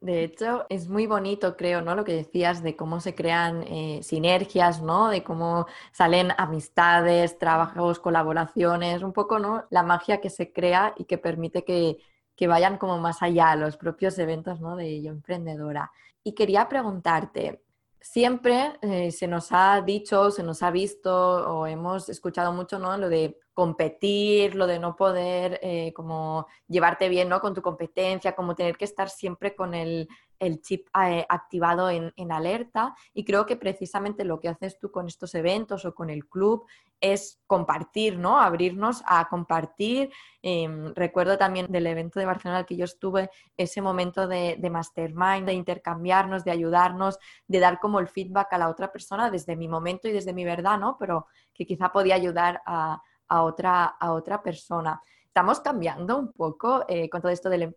De 0.00 0.24
hecho, 0.24 0.66
es 0.68 0.88
muy 0.88 1.06
bonito, 1.06 1.56
creo, 1.56 1.80
¿no? 1.80 1.94
Lo 1.94 2.04
que 2.04 2.12
decías 2.12 2.62
de 2.62 2.76
cómo 2.76 3.00
se 3.00 3.14
crean 3.14 3.62
eh, 3.62 4.00
sinergias, 4.02 4.82
¿no? 4.82 5.08
De 5.08 5.22
cómo 5.22 5.66
salen 5.92 6.32
amistades, 6.36 7.38
trabajos, 7.38 7.98
colaboraciones, 7.98 9.02
un 9.02 9.12
poco, 9.12 9.38
¿no? 9.38 9.64
La 9.70 9.82
magia 9.82 10.20
que 10.20 10.30
se 10.30 10.52
crea 10.52 10.94
y 10.96 11.04
que 11.04 11.18
permite 11.18 11.64
que, 11.64 11.98
vayan 12.46 12.76
como 12.76 12.98
más 12.98 13.22
allá 13.22 13.56
los 13.56 13.76
propios 13.76 14.18
eventos, 14.18 14.60
¿no? 14.60 14.76
De 14.76 15.00
Yo 15.02 15.10
Emprendedora. 15.12 15.90
Y 16.22 16.34
quería 16.34 16.68
preguntarte, 16.68 17.62
siempre 18.10 18.78
eh, 18.82 19.10
se 19.10 19.26
nos 19.26 19.48
ha 19.50 19.82
dicho, 19.82 20.30
se 20.30 20.42
nos 20.42 20.62
ha 20.62 20.70
visto 20.70 21.10
o 21.12 21.66
hemos 21.66 22.08
escuchado 22.08 22.52
mucho, 22.52 22.78
¿no? 22.78 22.96
Lo 22.96 23.08
de 23.08 23.38
competir, 23.56 24.54
lo 24.54 24.66
de 24.66 24.78
no 24.78 24.96
poder 24.96 25.58
eh, 25.62 25.90
como 25.94 26.46
llevarte 26.68 27.08
bien 27.08 27.30
¿no? 27.30 27.40
con 27.40 27.54
tu 27.54 27.62
competencia, 27.62 28.36
como 28.36 28.54
tener 28.54 28.76
que 28.76 28.84
estar 28.84 29.08
siempre 29.08 29.56
con 29.56 29.72
el, 29.72 30.08
el 30.38 30.60
chip 30.60 30.88
eh, 31.02 31.24
activado 31.26 31.88
en, 31.88 32.12
alerta 32.30 32.94
y 33.14 33.24
creo 33.24 33.46
que 33.46 33.56
precisamente 33.56 34.24
lo 34.24 34.40
que 34.40 34.50
haces 34.50 34.78
tú 34.78 34.90
con 34.90 35.06
estos 35.06 35.34
eventos 35.34 35.86
o 35.86 35.94
con 35.94 36.10
el 36.10 36.28
club 36.28 36.66
es 37.00 37.40
compartir, 37.46 38.18
¿no? 38.18 38.38
Abrirnos 38.38 39.02
a 39.06 39.26
compartir. 39.30 40.12
Em, 40.42 40.92
recuerdo 40.94 41.38
también 41.38 41.66
del 41.70 41.86
evento 41.86 42.20
de 42.20 42.26
Barcelona 42.26 42.58
al 42.58 42.66
que 42.66 42.76
yo 42.76 42.84
estuve, 42.84 43.30
ese 43.56 43.80
momento 43.80 44.28
de, 44.28 44.58
mastermind, 44.70 45.46
de 45.46 45.54
intercambiarnos, 45.54 46.44
de 46.44 46.50
ayudarnos, 46.50 47.18
de 47.46 47.58
dar 47.58 47.80
como 47.80 48.00
el 48.00 48.08
feedback 48.08 48.52
a 48.52 48.58
la 48.58 48.68
otra 48.68 48.92
persona 48.92 49.30
desde 49.30 49.56
mi 49.56 49.66
momento 49.66 50.08
y 50.08 50.12
desde 50.12 50.34
mi 50.34 50.44
verdad, 50.44 50.78
¿no? 50.78 50.98
Pero 50.98 51.26
que 51.54 51.64
quizá 51.64 51.90
podía 51.90 52.16
ayudar 52.16 52.60
a, 52.66 53.00
otra, 53.28 53.84
a 53.84 54.12
otra 54.12 54.42
persona 54.42 55.00
estamos 55.36 55.60
cambiando 55.60 56.18
un 56.18 56.32
poco 56.32 56.86
eh, 56.88 57.10
con 57.10 57.20
todo 57.20 57.30
esto 57.30 57.50
del, 57.50 57.64
em, 57.64 57.74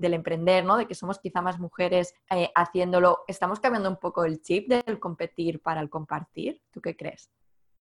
emprender, 0.00 0.64
¿no? 0.64 0.78
De 0.78 0.86
que 0.86 0.94
somos 0.94 1.18
quizá 1.18 1.42
más 1.42 1.58
mujeres 1.58 2.14
eh, 2.30 2.50
haciéndolo. 2.54 3.24
¿Estamos 3.28 3.60
cambiando 3.60 3.90
un 3.90 3.98
poco 3.98 4.24
el 4.24 4.40
chip 4.40 4.68
del 4.70 4.98
competir 4.98 5.60
para 5.60 5.82
el 5.82 5.90
compartir? 5.90 6.62
¿Tú 6.70 6.80
qué 6.80 6.96
crees? 6.96 7.30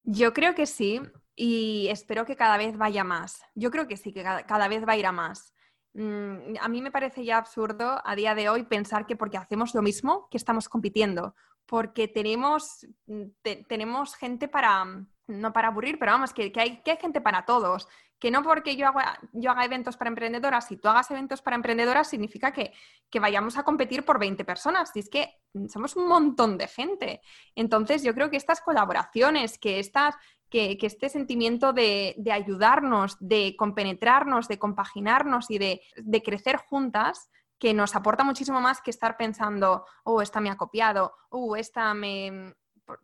Yo 0.03 0.33
creo 0.33 0.53
que 0.53 0.67
sí 0.67 1.01
y 1.35 1.87
espero 1.89 2.25
que 2.25 2.35
cada 2.35 2.57
vez 2.57 2.77
vaya 2.77 3.03
más. 3.03 3.41
Yo 3.55 3.71
creo 3.71 3.87
que 3.87 3.97
sí, 3.97 4.13
que 4.13 4.21
cada, 4.21 4.67
vez 4.67 4.87
va 4.87 4.93
a 4.93 4.97
ir 4.97 5.07
a 5.07 5.11
más. 5.11 5.51
Mm, 5.95 6.53
a 6.61 6.67
mí 6.67 6.83
me 6.83 6.91
parece 6.91 7.25
ya 7.25 7.39
absurdo 7.39 7.99
a 8.05 8.15
día 8.15 8.35
de 8.35 8.49
hoy 8.49 8.65
pensar 8.65 9.07
que 9.07 9.15
porque 9.15 9.37
hacemos 9.37 9.73
lo 9.73 9.81
mismo, 9.81 10.27
que 10.29 10.37
estamos 10.37 10.69
compitiendo, 10.69 11.33
porque 11.67 12.07
tenemos, 12.07 12.87
mm, 13.05 13.23
tenemos 13.67 14.15
gente 14.15 14.47
para, 14.47 14.85
no 15.27 15.53
para 15.53 15.67
aburrir, 15.67 15.99
pero 15.99 16.13
vamos, 16.13 16.33
que, 16.33 16.51
hay, 16.55 16.81
que 16.81 16.91
hay 16.91 16.97
gente 16.97 17.21
para 17.21 17.45
todos 17.45 17.87
que 18.19 18.31
no 18.31 18.43
porque 18.43 18.75
yo 18.75 18.87
haga, 18.87 19.19
yo 19.33 19.51
haga 19.51 19.65
eventos 19.65 19.95
para 19.95 20.09
emprendedoras 20.09 20.71
y 20.71 20.77
tú 20.77 20.87
hagas 20.87 21.09
eventos 21.11 21.41
para 21.41 21.55
emprendedoras 21.55 22.09
significa 22.09 22.51
que, 22.51 22.73
vayamos 23.19 23.57
a 23.57 23.63
competir 23.63 24.03
por 24.05 24.19
20 24.19 24.43
personas. 24.45 24.91
Y 24.95 24.99
es 24.99 25.09
que 25.09 25.29
somos 25.69 25.95
un 25.95 26.07
montón 26.07 26.57
de 26.57 26.67
gente. 26.67 27.21
Entonces 27.55 28.03
yo 28.03 28.13
creo 28.13 28.29
que 28.29 28.37
estas 28.37 28.61
colaboraciones, 28.61 29.57
que, 29.57 29.79
estas, 29.79 30.15
que, 30.49 30.77
este 30.81 31.09
sentimiento 31.09 31.73
de, 31.73 32.15
ayudarnos, 32.31 33.17
de 33.19 33.55
compenetrarnos, 33.57 34.47
de 34.47 34.57
compaginarnos 34.57 35.51
y 35.51 35.59
de, 35.59 35.81
de 35.97 36.23
crecer 36.23 36.57
juntas, 36.57 37.29
que 37.59 37.73
nos 37.73 37.95
aporta 37.95 38.23
muchísimo 38.23 38.61
más 38.61 38.81
que 38.81 38.91
estar 38.91 39.17
pensando, 39.17 39.85
oh, 40.03 40.21
esta 40.21 40.39
me 40.39 40.49
ha 40.49 40.57
copiado, 40.57 41.13
oh, 41.29 41.55
esta 41.55 41.93
me, 41.93 42.53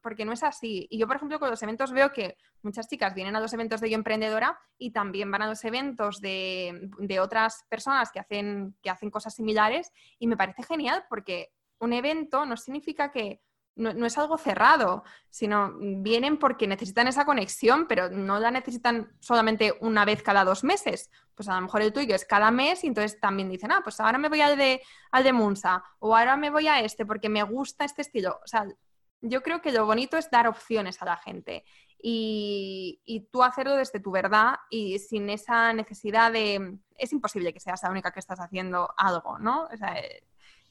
porque 0.01 0.26
no 0.26 0.32
es 0.32 0.43
así. 0.43 0.88
Y 0.89 0.97
yo, 0.97 1.08
por 1.08 1.18
ejemplo, 1.18 1.39
con 1.39 1.49
los 1.49 1.62
eventos 1.64 1.91
veo 1.91 2.12
que 2.12 2.38
muchas 2.62 2.88
chicas 2.88 3.14
vienen 3.14 3.36
a 3.36 3.39
los 3.39 3.54
eventos 3.54 3.82
de 3.82 3.89
Yo 3.89 3.95
Emprendedora 3.95 4.60
y 4.78 4.91
también 4.91 5.30
van 5.32 5.41
a 5.41 5.47
los 5.47 5.64
eventos 5.66 6.22
de, 6.22 6.89
otras 7.22 7.66
personas 7.70 8.12
que 8.12 8.20
hacen, 8.20 8.76
que 8.82 8.89
hacen 8.89 9.10
cosas 9.10 9.36
similares 9.36 9.91
y 10.20 10.28
me 10.28 10.38
parece 10.38 10.64
genial 10.64 11.06
porque 11.10 11.51
un 11.80 11.93
evento 11.93 12.45
no 12.45 12.56
significa 12.56 13.12
que 13.12 13.41
no, 13.76 14.05
es 14.05 14.17
algo 14.17 14.38
cerrado, 14.38 15.03
sino 15.30 15.74
vienen 15.80 16.38
porque 16.38 16.67
necesitan 16.67 17.07
esa 17.07 17.26
conexión, 17.26 17.88
pero 17.88 18.09
no 18.09 18.39
la 18.39 18.51
necesitan 18.51 19.11
solamente 19.19 19.76
una 19.82 20.05
vez 20.05 20.21
cada 20.21 20.43
dos 20.43 20.63
meses. 20.63 21.09
Pues 21.36 21.49
a 21.49 21.55
lo 21.55 21.61
mejor 21.61 21.82
el 21.82 21.93
tuyo 21.93 22.15
es 22.15 22.26
cada 22.26 22.51
mes 22.51 22.84
y 22.84 22.88
entonces 22.88 23.19
también 23.19 23.49
dicen, 23.49 23.71
ah, 23.71 23.82
pues 23.84 23.99
ahora 23.99 24.17
me 24.17 24.30
voy 24.30 24.41
al 24.41 24.57
de, 24.57 24.82
al 25.11 25.24
de 25.24 25.34
Munsa 25.34 25.84
o 25.99 26.15
ahora 26.15 26.38
me 26.38 26.51
voy 26.51 26.67
a 26.67 26.82
este 26.82 27.05
porque 27.05 27.30
me 27.30 27.41
gusta 27.43 27.86
este 27.86 28.03
estilo. 28.03 28.39
O 28.43 28.47
sea, 28.47 28.67
yo 29.21 29.41
creo 29.41 29.61
que 29.61 29.71
lo 29.71 29.86
bonito 29.86 30.17
es 30.17 30.30
dar 30.30 30.47
opciones 30.47 31.01
a 31.01 31.05
la 31.05 31.17
gente 31.17 31.65
y, 32.05 33.30
tú 33.32 33.43
hacerlo 33.43 33.78
desde 33.78 33.99
tu 34.01 34.11
verdad 34.11 34.55
y 34.69 34.99
sin 34.99 35.30
esa 35.30 35.74
necesidad 35.74 36.32
de... 36.32 36.78
Es 36.97 37.13
imposible 37.13 37.53
que 37.53 37.61
seas 37.61 37.82
la 37.82 37.89
única 37.89 38.11
que 38.11 38.19
estás 38.19 38.39
haciendo 38.39 38.93
algo, 38.97 39.39
¿no? 39.39 39.69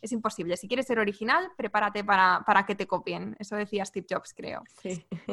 Es 0.03 0.11
imposible. 0.11 0.57
Si 0.57 0.66
quieres 0.66 0.86
ser 0.86 0.98
original, 0.98 1.53
prepárate 1.57 2.03
para, 2.03 2.64
que 2.66 2.74
te 2.74 2.88
copien. 2.88 3.36
Eso 3.38 3.55
decía 3.55 3.84
Steve 3.84 4.07
Jobs, 4.11 4.34
creo. 4.34 4.64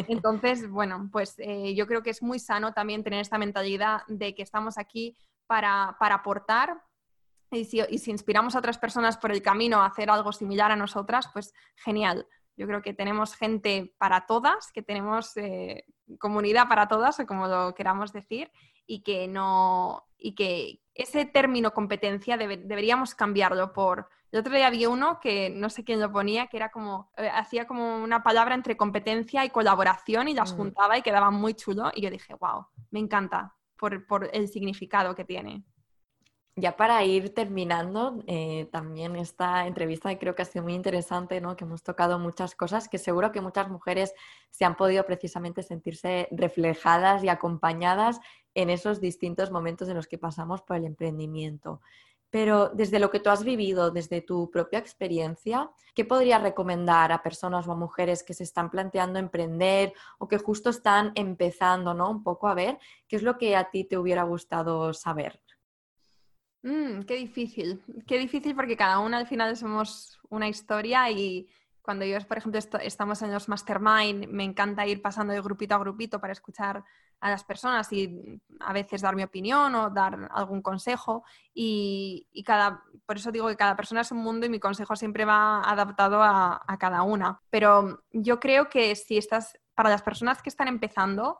Entonces, 0.07 0.69
bueno, 0.69 1.09
pues 1.11 1.35
eh, 1.39 1.73
yo 1.75 1.87
creo 1.87 2.03
que 2.03 2.11
es 2.11 2.21
muy 2.21 2.37
sano 2.37 2.71
también 2.71 3.03
tener 3.03 3.19
esta 3.19 3.39
mentalidad 3.39 4.03
de 4.07 4.35
que 4.35 4.43
estamos 4.43 4.77
aquí 4.77 5.17
para, 5.47 5.97
aportar, 5.99 6.81
y 7.51 7.65
si, 7.65 7.81
y 7.89 7.97
si, 7.97 8.11
inspiramos 8.11 8.55
a 8.55 8.59
otras 8.59 8.77
personas 8.77 9.17
por 9.17 9.31
el 9.31 9.41
camino 9.41 9.81
a 9.81 9.87
hacer 9.87 10.11
algo 10.11 10.31
similar 10.31 10.71
a 10.71 10.75
nosotras, 10.75 11.27
pues 11.33 11.51
genial. 11.75 12.27
Yo 12.55 12.67
creo 12.67 12.83
que 12.83 12.93
tenemos 12.93 13.35
gente 13.35 13.95
para 13.97 14.27
todas, 14.27 14.71
que 14.71 14.83
tenemos 14.83 15.35
eh, 15.37 15.85
comunidad 16.19 16.67
para 16.67 16.87
todas, 16.87 17.19
o 17.19 17.25
como 17.25 17.47
lo 17.47 17.73
queramos 17.73 18.13
decir, 18.13 18.51
y 18.85 19.01
que 19.01 19.27
no 19.27 20.05
y 20.19 20.35
que 20.35 20.81
ese 20.93 21.25
término 21.25 21.73
competencia 21.73 22.37
deberíamos 22.37 23.15
cambiarlo 23.15 23.71
por 23.71 24.09
el 24.31 24.39
otro 24.39 24.53
día 24.53 24.67
había 24.67 24.89
uno 24.89 25.19
que 25.19 25.49
no 25.49 25.69
sé 25.69 25.83
quién 25.83 25.99
lo 25.99 26.11
ponía, 26.11 26.47
que 26.47 26.57
era 26.57 26.69
como, 26.69 27.11
eh, 27.17 27.29
hacía 27.33 27.65
como 27.65 27.97
una 28.03 28.21
palabra 28.21 28.53
entre 28.55 28.77
competencia 28.77 29.43
y 29.43 29.49
colaboración 29.49 30.27
y 30.27 30.33
las 30.33 30.53
mm. 30.53 30.57
juntaba 30.57 30.97
y 30.97 31.01
quedaba 31.01 31.31
muy 31.31 31.55
chulo. 31.55 31.91
Y 31.95 32.01
yo 32.01 32.11
dije, 32.11 32.35
wow, 32.35 32.67
me 32.91 32.99
encanta 32.99 33.55
por, 33.75 34.05
por 34.05 34.29
el 34.33 34.47
significado 34.47 35.15
que 35.15 35.25
tiene. 35.25 35.63
Ya 36.55 36.75
para 36.75 37.03
ir 37.05 37.33
terminando, 37.33 38.21
eh, 38.27 38.67
también 38.71 39.15
esta 39.15 39.65
entrevista 39.65 40.17
creo 40.19 40.35
que 40.35 40.41
ha 40.41 40.45
sido 40.45 40.63
muy 40.63 40.73
interesante, 40.73 41.39
¿no? 41.39 41.55
que 41.55 41.63
hemos 41.63 41.83
tocado 41.83 42.19
muchas 42.19 42.53
cosas 42.53 42.89
que 42.89 42.97
seguro 42.97 43.31
que 43.31 43.39
muchas 43.39 43.69
mujeres 43.69 44.13
se 44.49 44.65
han 44.65 44.75
podido 44.75 45.05
precisamente 45.05 45.63
sentirse 45.63 46.27
reflejadas 46.31 47.23
y 47.23 47.29
acompañadas 47.29 48.19
en 48.55 48.69
esos 48.69 48.99
distintos 48.99 49.51
momentos 49.51 49.87
en 49.87 49.95
los 49.95 50.07
que 50.07 50.17
pasamos 50.17 50.61
por 50.61 50.75
el 50.75 50.85
emprendimiento. 50.85 51.81
Pero 52.29 52.69
desde 52.69 52.99
lo 52.99 53.09
que 53.09 53.19
tú 53.19 53.29
has 53.29 53.43
vivido, 53.43 53.91
desde 53.91 54.21
tu 54.21 54.51
propia 54.51 54.79
experiencia, 54.79 55.71
¿qué 55.95 56.05
podrías 56.05 56.41
recomendar 56.41 57.11
a 57.11 57.23
personas 57.23 57.67
o 57.67 57.71
a 57.71 57.75
mujeres 57.75 58.23
que 58.23 58.33
se 58.33 58.43
están 58.43 58.69
planteando 58.69 59.17
emprender 59.17 59.93
o 60.19 60.27
que 60.27 60.37
justo 60.37 60.69
están 60.69 61.11
empezando, 61.15 61.93
¿no? 61.93 62.09
Un 62.09 62.23
poco 62.23 62.47
a 62.47 62.53
ver 62.53 62.77
qué 63.07 63.15
es 63.15 63.23
lo 63.23 63.37
que 63.37 63.55
a 63.55 63.71
ti 63.71 63.83
te 63.83 63.97
hubiera 63.97 64.23
gustado 64.23 64.93
saber. 64.93 65.41
Mm, 66.61 67.03
qué 67.03 67.15
difícil, 67.15 67.81
qué 68.05 68.19
difícil 68.19 68.53
porque 68.53 68.75
cada 68.75 68.99
una 68.99 69.17
al 69.17 69.27
final 69.27 69.55
somos 69.55 70.19
una 70.29 70.49
historia 70.49 71.09
y 71.09 71.47
cuando 71.81 72.05
yo, 72.05 72.19
por 72.27 72.37
ejemplo, 72.37 72.59
estamos 72.83 73.21
en 73.21 73.31
los 73.31 73.47
mastermind, 73.47 74.27
me 74.27 74.43
encanta 74.43 74.85
ir 74.85 75.01
pasando 75.01 75.33
de 75.33 75.41
grupito 75.41 75.73
a 75.73 75.79
grupito 75.79 76.19
para 76.19 76.33
escuchar 76.33 76.83
a 77.21 77.29
las 77.29 77.43
personas 77.43 77.91
y 77.91 78.39
a 78.59 78.73
veces 78.73 79.01
dar 79.01 79.15
mi 79.15 79.23
opinión 79.23 79.75
o 79.75 79.89
dar 79.89 80.29
algún 80.31 80.61
consejo 80.61 81.23
y, 81.53 82.27
cada, 82.45 82.83
por 83.05 83.17
eso 83.17 83.31
digo 83.31 83.47
que 83.47 83.55
cada 83.55 83.75
persona 83.75 84.01
es 84.01 84.11
un 84.11 84.19
mundo 84.19 84.45
y 84.45 84.49
mi 84.49 84.59
consejo 84.59 84.95
siempre 84.95 85.25
va 85.25 85.61
adaptado 85.61 86.23
a, 86.23 86.61
a 86.65 86.77
cada 86.77 87.03
una. 87.03 87.41
Pero 87.49 88.03
yo 88.11 88.39
creo 88.39 88.69
que 88.69 88.95
si 88.95 89.17
estás, 89.17 89.57
para 89.75 89.89
las 89.89 90.01
personas 90.01 90.41
que 90.41 90.49
están 90.49 90.67
empezando, 90.67 91.39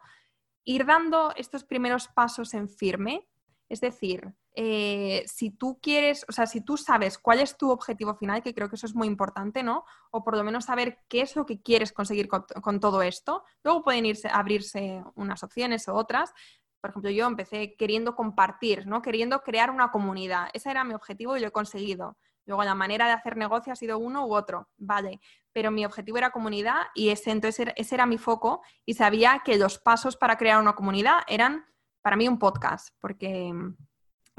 ir 0.66 0.86
dando 0.86 1.34
estos 1.36 1.64
primeros 1.64 2.08
pasos 2.10 2.54
en 2.54 2.70
firme, 2.70 3.28
es 3.70 3.82
decir, 3.82 4.34
eh, 4.56 5.24
si 5.28 5.52
tú 5.52 5.80
quieres, 5.82 6.26
o 6.28 6.32
sea, 6.32 6.48
si 6.48 6.62
tú 6.62 6.76
sabes 6.76 7.20
cuál 7.20 7.40
es 7.40 7.56
tu 7.56 7.70
objetivo 7.70 8.16
final, 8.16 8.42
que 8.42 8.54
creo 8.54 8.68
que 8.68 8.76
eso 8.76 8.88
es 8.88 8.96
muy 8.96 9.08
importante, 9.08 9.62
¿no? 9.62 9.86
O 10.10 10.24
por 10.24 10.36
lo 10.36 10.44
menos 10.44 10.66
saber 10.66 11.00
qué 11.08 11.22
es 11.22 11.36
lo 11.36 11.46
que 11.46 11.62
quieres 11.62 11.94
conseguir 11.94 12.28
con, 12.28 12.80
todo 12.80 13.04
esto. 13.04 13.44
Luego 13.64 13.84
pueden 13.84 14.08
irse, 14.08 14.28
abrirse 14.28 15.04
unas 15.16 15.44
opciones 15.44 15.88
o 15.88 15.94
otras. 15.94 16.34
Por 16.82 16.90
ejemplo, 16.90 17.12
yo 17.12 17.28
empecé 17.28 17.76
queriendo 17.78 18.16
compartir, 18.16 18.88
¿no? 18.88 19.02
Queriendo 19.04 19.42
crear 19.42 19.70
una 19.70 19.92
comunidad. 19.92 20.50
Ese 20.54 20.72
era 20.72 20.84
mi 20.84 20.96
objetivo 20.96 21.38
y 21.38 21.42
lo 21.42 21.48
he 21.48 21.52
conseguido. 21.52 22.18
Luego 22.46 22.64
la 22.64 22.74
manera 22.74 23.06
de 23.06 23.12
hacer 23.12 23.38
negocio 23.38 23.72
ha 23.72 23.76
sido 23.76 24.00
uno 24.00 24.26
u 24.26 24.34
otro, 24.34 24.70
vale, 24.76 25.22
pero 25.54 25.70
mi 25.70 25.86
objetivo 25.86 26.18
era 26.18 26.32
comunidad 26.32 26.88
y 26.96 27.10
ese 27.10 27.30
entonces 27.30 27.68
ese 27.76 27.96
era 27.96 28.08
mi 28.08 28.18
foco 28.18 28.64
y 28.88 28.96
sabía 28.96 29.44
que 29.46 29.60
los 29.60 29.78
pasos 29.78 30.18
para 30.18 30.36
crear 30.36 30.60
una 30.60 30.74
comunidad 30.74 31.20
eran 31.28 31.66
para 32.02 32.16
mí 32.16 32.28
un 32.28 32.40
podcast, 32.40 32.90
porque 33.00 33.54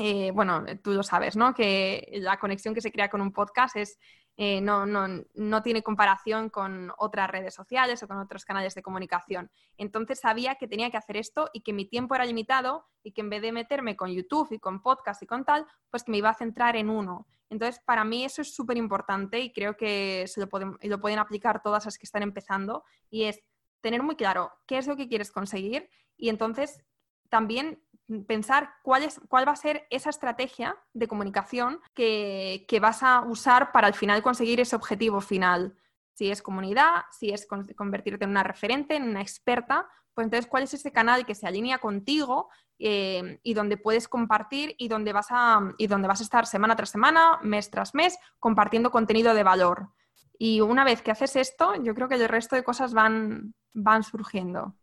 eh, 0.03 0.31
bueno, 0.31 0.65
tú 0.83 0.93
lo 0.93 1.03
sabes, 1.03 1.37
¿no? 1.37 1.53
Que 1.53 2.09
la 2.23 2.39
conexión 2.39 2.73
que 2.75 2.81
se 2.81 2.91
crea 2.91 3.11
con 3.11 3.21
un 3.21 3.33
podcast 3.33 3.77
es, 3.77 3.99
eh, 4.39 4.63
no, 4.63 4.87
no, 4.87 5.63
tiene 5.63 5.83
comparación 5.83 6.49
con 6.49 6.91
otras 6.97 7.29
redes 7.29 7.55
sociales 7.55 8.03
o 8.03 8.09
con 8.09 8.17
otros 8.17 8.47
canales 8.47 8.75
de 8.75 8.81
comunicación. 8.81 9.51
Entonces 9.77 10.21
sabía 10.21 10.55
que 10.55 10.67
tenía 10.67 10.91
que 10.91 10.97
hacer 10.97 11.19
esto 11.19 11.51
y 11.53 11.61
que 11.61 11.75
mi 11.75 11.85
tiempo 11.85 12.15
era 12.15 12.25
limitado 12.25 12.87
y 13.03 13.13
que 13.13 13.21
en 13.21 13.29
vez 13.29 13.43
de 13.43 13.53
meterme 13.53 13.95
con 13.95 14.11
YouTube 14.11 14.49
y 14.53 14.59
con 14.59 14.81
podcast 14.81 15.23
y 15.23 15.27
con 15.27 15.45
tal, 15.45 15.67
pues 15.91 16.03
que 16.03 16.13
me 16.13 16.17
iba 16.17 16.31
a 16.31 16.35
centrar 16.35 16.77
en 16.77 16.89
uno. 16.89 17.27
Entonces, 17.51 17.83
para 17.85 18.03
mí 18.03 18.25
eso 18.25 18.41
es 18.41 18.55
súper 18.55 18.79
importante 18.79 19.39
y 19.41 19.53
creo 19.53 19.77
que 19.77 20.25
se 20.29 20.41
lo, 20.41 20.49
pueden, 20.49 20.79
lo 20.81 20.99
pueden 20.99 21.19
aplicar 21.19 21.61
todas 21.61 21.85
las 21.85 21.99
que 21.99 22.07
están 22.07 22.23
empezando 22.23 22.85
y 23.11 23.25
es 23.25 23.43
tener 23.83 24.03
muy 24.03 24.17
claro 24.17 24.51
qué 24.67 24.79
es 24.79 24.87
lo 24.87 24.97
que 24.97 25.09
quieres 25.09 25.31
conseguir 25.31 25.91
y 26.17 26.31
entonces 26.31 26.83
también 27.31 27.83
pensar 28.27 28.71
cuál, 28.83 29.05
es, 29.05 29.21
cuál 29.29 29.47
va 29.47 29.53
a 29.53 29.57
ser 29.57 29.87
esa 29.91 30.11
estrategia 30.11 30.77
de 30.93 31.09
comunicación 31.09 31.81
que, 31.95 32.67
vas 32.81 33.03
a 33.03 33.23
usar 33.23 33.73
para 33.73 33.87
al 33.87 33.95
final 33.95 34.23
conseguir 34.23 34.61
ese 34.61 34.77
objetivo 34.77 35.21
final. 35.21 35.77
Si 36.13 36.31
es 36.31 36.43
comunidad, 36.43 37.05
si 37.11 37.31
es 37.31 37.47
convertirte 37.47 38.25
en 38.25 38.31
una 38.31 38.43
referente, 38.43 38.97
en 38.97 39.05
una 39.05 39.23
experta, 39.23 39.89
pues 40.13 40.27
entonces 40.27 40.51
cuál 40.51 40.65
es 40.65 40.75
ese 40.75 40.93
canal 40.93 41.25
que 41.25 41.35
se 41.35 41.47
alinea 41.47 41.79
contigo 41.79 42.51
eh, 42.79 43.39
y 43.43 43.55
donde 43.55 43.77
puedes 43.77 44.09
compartir 44.09 44.75
y 44.77 44.89
donde, 44.89 45.13
vas 45.13 45.29
a, 45.31 45.73
y 45.79 45.87
donde 45.87 46.09
vas 46.09 46.21
a 46.21 46.25
estar 46.25 46.47
semana 46.47 46.77
tras 46.77 46.91
semana, 46.91 47.39
mes 47.43 47.71
tras 47.71 47.95
mes, 47.95 48.19
compartiendo 48.39 48.91
contenido 48.91 49.35
de 49.35 49.45
valor. 49.45 49.91
Y 50.37 50.61
una 50.61 50.85
vez 50.85 51.01
que 51.03 51.11
haces 51.11 51.37
esto, 51.37 51.75
yo 51.83 51.95
creo 51.95 52.09
que 52.09 52.17
el 52.17 52.29
resto 52.29 52.57
de 52.57 52.65
cosas 52.65 52.93
van, 52.93 53.55
van 53.73 54.03
surgiendo. 54.03 54.75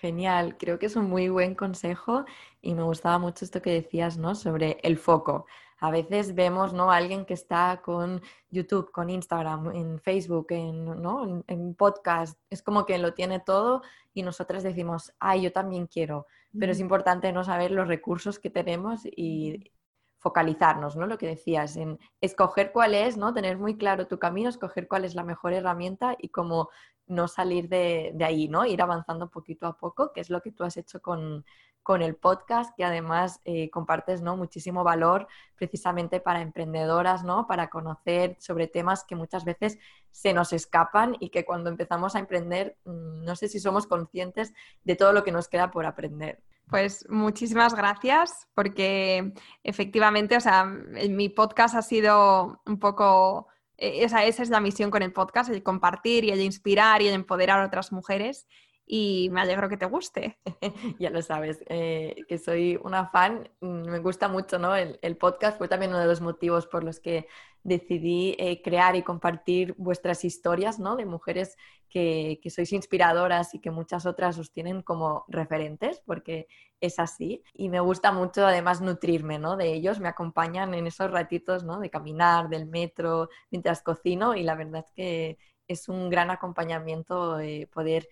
Genial, 0.00 0.56
creo 0.58 0.78
que 0.78 0.86
es 0.86 0.94
un 0.94 1.08
muy 1.10 1.28
buen 1.28 1.56
consejo 1.56 2.24
y 2.62 2.74
me 2.74 2.84
gustaba 2.84 3.18
mucho 3.18 3.44
esto 3.44 3.60
que 3.60 3.72
decías, 3.72 4.16
¿no? 4.16 4.36
Sobre 4.36 4.78
el 4.84 4.96
foco. 4.96 5.46
A 5.80 5.90
veces 5.90 6.36
vemos, 6.36 6.72
¿no? 6.72 6.92
A 6.92 6.96
alguien 6.96 7.24
que 7.24 7.34
está 7.34 7.80
con 7.84 8.22
YouTube, 8.48 8.92
con 8.92 9.10
Instagram, 9.10 9.74
en 9.74 9.98
Facebook, 9.98 10.46
en, 10.50 10.84
¿no? 11.02 11.42
en, 11.48 11.74
podcast, 11.74 12.38
es 12.48 12.62
como 12.62 12.86
que 12.86 12.96
lo 12.98 13.12
tiene 13.12 13.40
todo 13.40 13.82
y 14.14 14.22
nosotras 14.22 14.62
decimos, 14.62 15.12
ay, 15.18 15.42
yo 15.42 15.52
también 15.52 15.88
quiero, 15.88 16.26
pero 16.56 16.70
es 16.70 16.78
importante 16.78 17.32
no 17.32 17.42
saber 17.42 17.72
los 17.72 17.88
recursos 17.88 18.38
que 18.38 18.50
tenemos 18.50 19.00
y 19.04 19.72
focalizarnos, 20.18 20.96
¿no? 20.96 21.06
Lo 21.06 21.18
que 21.18 21.26
decías, 21.26 21.76
en 21.76 21.98
escoger 22.20 22.70
cuál 22.70 22.94
es, 22.94 23.16
¿no? 23.16 23.34
Tener 23.34 23.58
muy 23.58 23.76
claro 23.76 24.06
tu 24.06 24.20
camino, 24.20 24.48
escoger 24.48 24.86
cuál 24.86 25.04
es 25.04 25.16
la 25.16 25.24
mejor 25.24 25.52
herramienta 25.52 26.16
y 26.18 26.28
cómo 26.28 26.70
no 27.08 27.28
salir 27.28 27.68
de, 27.68 28.12
de 28.14 28.24
ahí, 28.24 28.48
¿no? 28.48 28.64
Ir 28.66 28.82
avanzando 28.82 29.30
poquito 29.30 29.66
a 29.66 29.76
poco, 29.76 30.12
que 30.12 30.20
es 30.20 30.30
lo 30.30 30.40
que 30.40 30.52
tú 30.52 30.64
has 30.64 30.76
hecho 30.76 31.00
con, 31.00 31.44
con 31.88 32.02
el 32.02 32.16
podcast, 32.16 32.76
que 32.76 32.84
además 32.84 33.40
eh, 33.46 33.70
compartes 33.70 34.20
¿no? 34.20 34.36
muchísimo 34.36 34.84
valor 34.84 35.26
precisamente 35.56 36.20
para 36.20 36.42
emprendedoras, 36.42 37.24
¿no? 37.24 37.46
para 37.46 37.70
conocer 37.70 38.36
sobre 38.40 38.66
temas 38.66 39.04
que 39.04 39.16
muchas 39.16 39.46
veces 39.46 39.78
se 40.10 40.34
nos 40.34 40.52
escapan 40.52 41.16
y 41.18 41.30
que 41.30 41.46
cuando 41.46 41.70
empezamos 41.70 42.14
a 42.14 42.18
emprender 42.18 42.76
mm, 42.84 43.24
no 43.24 43.34
sé 43.36 43.48
si 43.48 43.58
somos 43.58 43.86
conscientes 43.86 44.52
de 44.84 44.96
todo 44.96 45.14
lo 45.14 45.24
que 45.24 45.32
nos 45.32 45.48
queda 45.48 45.70
por 45.70 45.86
aprender. 45.86 46.42
Pues 46.68 47.08
muchísimas 47.08 47.74
gracias 47.74 48.46
porque 48.54 49.32
efectivamente, 49.64 50.36
o 50.36 50.40
sea, 50.40 50.66
mi 50.66 51.30
podcast 51.30 51.74
ha 51.74 51.80
sido 51.80 52.60
un 52.66 52.78
poco, 52.78 53.48
eh, 53.78 54.04
esa 54.04 54.24
es 54.24 54.50
la 54.50 54.60
misión 54.60 54.90
con 54.90 55.02
el 55.02 55.12
podcast, 55.12 55.50
el 55.50 55.62
compartir 55.62 56.24
y 56.24 56.30
el 56.30 56.40
inspirar 56.40 57.00
y 57.00 57.08
el 57.08 57.14
empoderar 57.14 57.60
a 57.60 57.66
otras 57.66 57.92
mujeres 57.92 58.46
y 58.90 59.28
me 59.30 59.42
alegro 59.42 59.68
que 59.68 59.76
te 59.76 59.84
guste. 59.84 60.38
ya 60.98 61.10
lo 61.10 61.20
sabes, 61.20 61.62
eh, 61.68 62.16
que 62.26 62.38
soy 62.38 62.80
una 62.82 63.08
fan, 63.10 63.48
mm, 63.60 63.90
me 63.90 63.98
gusta 63.98 64.28
mucho 64.28 64.58
¿no? 64.58 64.74
el, 64.74 65.16
podcast, 65.18 65.58
fue 65.58 65.68
también 65.68 65.90
uno 65.90 66.00
de 66.00 66.06
los 66.06 66.22
motivos 66.22 66.66
por 66.66 66.82
los 66.82 66.98
que 66.98 67.28
decidí 67.62 68.34
eh, 68.38 68.62
crear 68.62 68.96
y 68.96 69.02
compartir 69.02 69.74
vuestras 69.76 70.24
historias 70.24 70.78
¿no? 70.78 70.96
de 70.96 71.04
mujeres 71.04 71.56
que, 71.90 72.40
que, 72.42 72.48
sois 72.48 72.72
inspiradoras 72.72 73.54
y 73.54 73.60
que 73.60 73.70
muchas 73.70 74.06
otras 74.06 74.38
os 74.38 74.52
tienen 74.52 74.80
como 74.82 75.26
referentes, 75.28 76.00
porque 76.06 76.48
es 76.80 76.98
así. 76.98 77.42
Y 77.52 77.68
me 77.68 77.80
gusta 77.80 78.10
mucho 78.10 78.46
además 78.46 78.80
nutrirme 78.80 79.38
¿no? 79.38 79.56
de 79.56 79.74
ellos, 79.74 80.00
me 80.00 80.08
acompañan 80.08 80.72
en 80.72 80.86
esos 80.86 81.10
ratitos 81.10 81.62
¿no? 81.62 81.78
de 81.78 81.90
caminar, 81.90 82.48
del 82.48 82.66
metro, 82.66 83.28
mientras 83.50 83.82
cocino 83.82 84.34
y 84.34 84.44
la 84.44 84.54
verdad 84.54 84.84
es 84.86 84.92
que 84.92 85.38
es 85.68 85.88
un 85.88 86.08
gran 86.08 86.30
acompañamiento 86.30 87.38
eh, 87.38 87.68
poder 87.72 88.08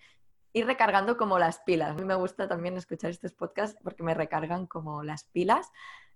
ir 0.57 0.65
recargando 0.65 1.17
como 1.17 1.39
las 1.39 1.59
pilas. 1.59 1.99
A 1.99 2.03
me 2.03 2.15
gusta 2.15 2.47
también 2.47 2.77
escuchar 2.77 3.11
estos 3.11 3.33
podcasts 3.33 3.79
porque 3.83 4.03
me 4.03 4.13
recargan 4.13 4.65
como 4.67 5.03
las 5.03 5.23
pilas. 5.25 5.71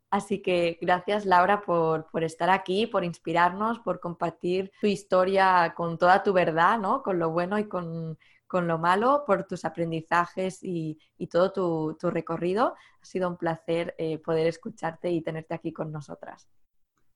Así 0.10 0.42
que 0.42 0.78
gracias 0.82 1.26
Laura 1.26 1.62
por, 1.62 2.06
estar 2.22 2.50
aquí, 2.50 2.86
por 2.86 3.06
inspirarnos, 3.06 3.80
por 3.80 4.02
compartir 4.02 4.72
tu 4.82 4.88
historia 4.88 5.74
con 5.76 5.98
toda 5.98 6.22
tu 6.22 6.34
verdad, 6.34 6.78
¿no? 6.78 7.02
con 7.02 7.18
lo 7.18 7.30
bueno 7.30 7.58
y 7.58 7.70
con, 7.70 8.18
lo 8.52 8.78
malo, 8.78 9.24
por 9.26 9.46
tus 9.46 9.64
aprendizajes 9.64 10.60
y, 10.62 11.00
todo 11.32 11.96
tu, 11.98 12.10
recorrido. 12.10 12.76
Ha 13.02 13.06
sido 13.06 13.30
un 13.30 13.38
placer 13.38 13.96
eh, 13.98 14.18
poder 14.18 14.48
escucharte 14.48 15.10
y 15.10 15.22
tenerte 15.22 15.54
aquí 15.54 15.72
con 15.72 15.94
nosotras. 15.94 16.50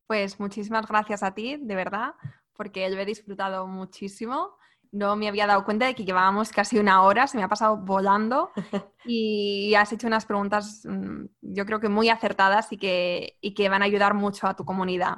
Pues 0.07 0.39
muchísimas 0.39 0.87
gracias 0.87 1.21
a 1.21 1.33
ti, 1.33 1.57
de 1.57 1.75
verdad, 1.75 2.13
porque 2.53 2.89
lo 2.89 3.01
he 3.01 3.05
disfrutado 3.05 3.67
muchísimo 3.67 4.55
no 4.95 5.15
me 5.17 5.27
había 5.27 5.45
dado 5.45 5.65
cuenta 5.65 5.85
de 5.85 5.93
que 5.93 6.05
llevábamos 6.05 6.51
casi 6.51 6.79
una 6.79 7.03
hora, 7.03 7.27
se 7.27 7.37
me 7.37 7.43
ha 7.43 7.49
pasado 7.49 7.77
volando 7.77 8.51
y 9.05 9.75
has 9.75 9.91
hecho 9.91 10.07
unas 10.07 10.25
preguntas 10.25 10.85
mm, 10.85 11.25
yo 11.41 11.65
creo 11.65 11.79
que 11.79 11.89
muy 11.89 12.09
acertadas 12.09 12.71
y 12.71 12.77
que, 12.77 13.37
y 13.41 13.53
que 13.53 13.67
van 13.67 13.81
a 13.81 13.85
ayudar 13.85 14.13
mucho 14.13 14.47
a 14.47 14.55
tu 14.55 14.63
comunidad. 14.63 15.17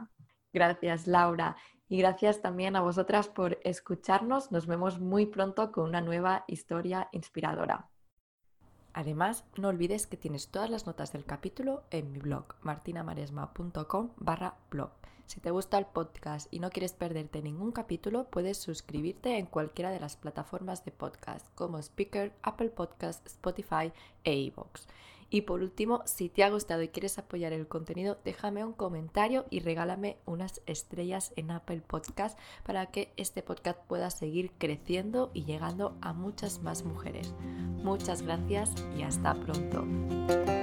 Gracias, 0.52 1.08
Laura. 1.08 1.56
Y 1.90 2.00
gracias 2.00 2.42
también 2.42 2.76
a 2.76 2.82
vosotras 2.82 3.28
por 3.30 3.60
escucharnos. 3.64 4.52
Nos 4.52 4.66
vemos 4.66 5.00
muy 5.00 5.28
pronto 5.28 5.72
con 5.72 5.86
una 5.86 6.02
nueva 6.02 6.44
historia 6.48 7.08
inspiradora. 7.12 7.90
Además, 8.98 9.44
no 9.58 9.68
olvides 9.68 10.08
que 10.08 10.18
tienes 10.18 10.48
todas 10.48 10.72
las 10.72 10.88
notas 10.88 11.14
del 11.14 11.24
capítulo 11.24 11.84
en 11.92 12.12
mi 12.12 12.18
blog 12.18 12.56
martinamaresma.com 12.64 14.10
barra 14.18 14.56
blog. 14.72 14.90
Si 15.28 15.40
te 15.40 15.52
gusta 15.52 15.78
el 15.78 15.86
podcast 15.86 16.52
y 16.52 16.60
no 16.60 16.72
quieres 16.72 16.94
perderte 16.94 17.44
ningún 17.44 17.72
capítulo, 17.72 18.24
puedes 18.24 18.58
suscribirte 18.58 19.38
en 19.38 19.46
cualquiera 19.46 19.92
de 19.92 20.00
las 20.00 20.18
plataformas 20.18 20.84
de 20.84 20.94
podcast 20.94 21.46
como 21.54 21.78
Speaker, 21.78 22.34
Apple 22.42 22.72
Podcast, 22.72 23.24
Spotify 23.28 23.94
e 24.24 24.34
iVoox. 24.34 24.88
Y 25.30 25.42
por 25.42 25.62
último, 25.62 26.02
si 26.06 26.30
te 26.30 26.44
ha 26.44 26.50
gustado 26.50 26.82
y 26.82 26.88
quieres 26.90 27.18
apoyar 27.18 27.54
el 27.54 27.68
contenido, 27.68 28.18
déjame 28.24 28.64
un 28.64 28.74
comentario 28.74 29.46
y 29.50 29.60
regálame 29.60 30.18
unas 30.26 30.62
estrellas 30.66 31.34
en 31.36 31.52
Apple 31.52 31.82
Podcast 31.86 32.40
para 32.64 32.86
que 32.88 33.12
este 33.18 33.42
podcast 33.42 33.80
pueda 33.88 34.10
seguir 34.10 34.52
creciendo 34.58 35.32
y 35.34 35.44
llegando 35.44 35.98
a 36.02 36.14
muchas 36.14 36.62
más 36.62 36.84
mujeres. 36.84 37.34
Muchas 37.84 38.22
gracias 38.22 38.74
y 38.98 39.04
hasta 39.04 39.34
pronto. 39.34 40.57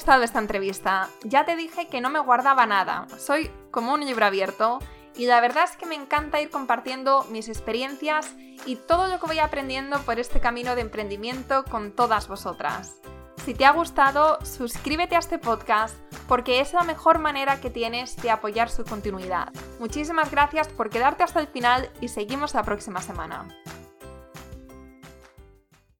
Gustado 0.00 0.22
esta 0.22 0.38
entrevista. 0.38 1.10
Ya 1.24 1.44
te 1.44 1.56
dije 1.56 1.88
que 1.88 2.00
no 2.00 2.08
me 2.08 2.20
guardaba 2.20 2.64
nada. 2.64 3.06
Soy 3.18 3.50
como 3.70 3.92
un 3.92 4.00
libro 4.00 4.24
abierto 4.24 4.78
y 5.14 5.26
la 5.26 5.42
verdad 5.42 5.64
es 5.64 5.76
que 5.76 5.84
me 5.84 5.94
encanta 5.94 6.40
ir 6.40 6.48
compartiendo 6.48 7.24
mis 7.24 7.50
experiencias 7.50 8.34
y 8.64 8.76
todo 8.76 9.08
lo 9.08 9.20
que 9.20 9.26
voy 9.26 9.40
aprendiendo 9.40 10.00
por 10.00 10.18
este 10.18 10.40
camino 10.40 10.74
de 10.74 10.80
emprendimiento 10.80 11.66
con 11.66 11.92
todas 11.92 12.28
vosotras. 12.28 12.96
Si 13.44 13.52
te 13.52 13.66
ha 13.66 13.72
gustado, 13.72 14.38
suscríbete 14.42 15.16
a 15.16 15.18
este 15.18 15.38
podcast 15.38 15.94
porque 16.26 16.60
es 16.60 16.72
la 16.72 16.84
mejor 16.84 17.18
manera 17.18 17.60
que 17.60 17.68
tienes 17.68 18.16
de 18.16 18.30
apoyar 18.30 18.70
su 18.70 18.84
continuidad. 18.84 19.52
Muchísimas 19.80 20.30
gracias 20.30 20.68
por 20.68 20.88
quedarte 20.88 21.24
hasta 21.24 21.40
el 21.40 21.46
final 21.46 21.90
y 22.00 22.08
seguimos 22.08 22.54
la 22.54 22.62
próxima 22.62 23.02
semana. 23.02 23.48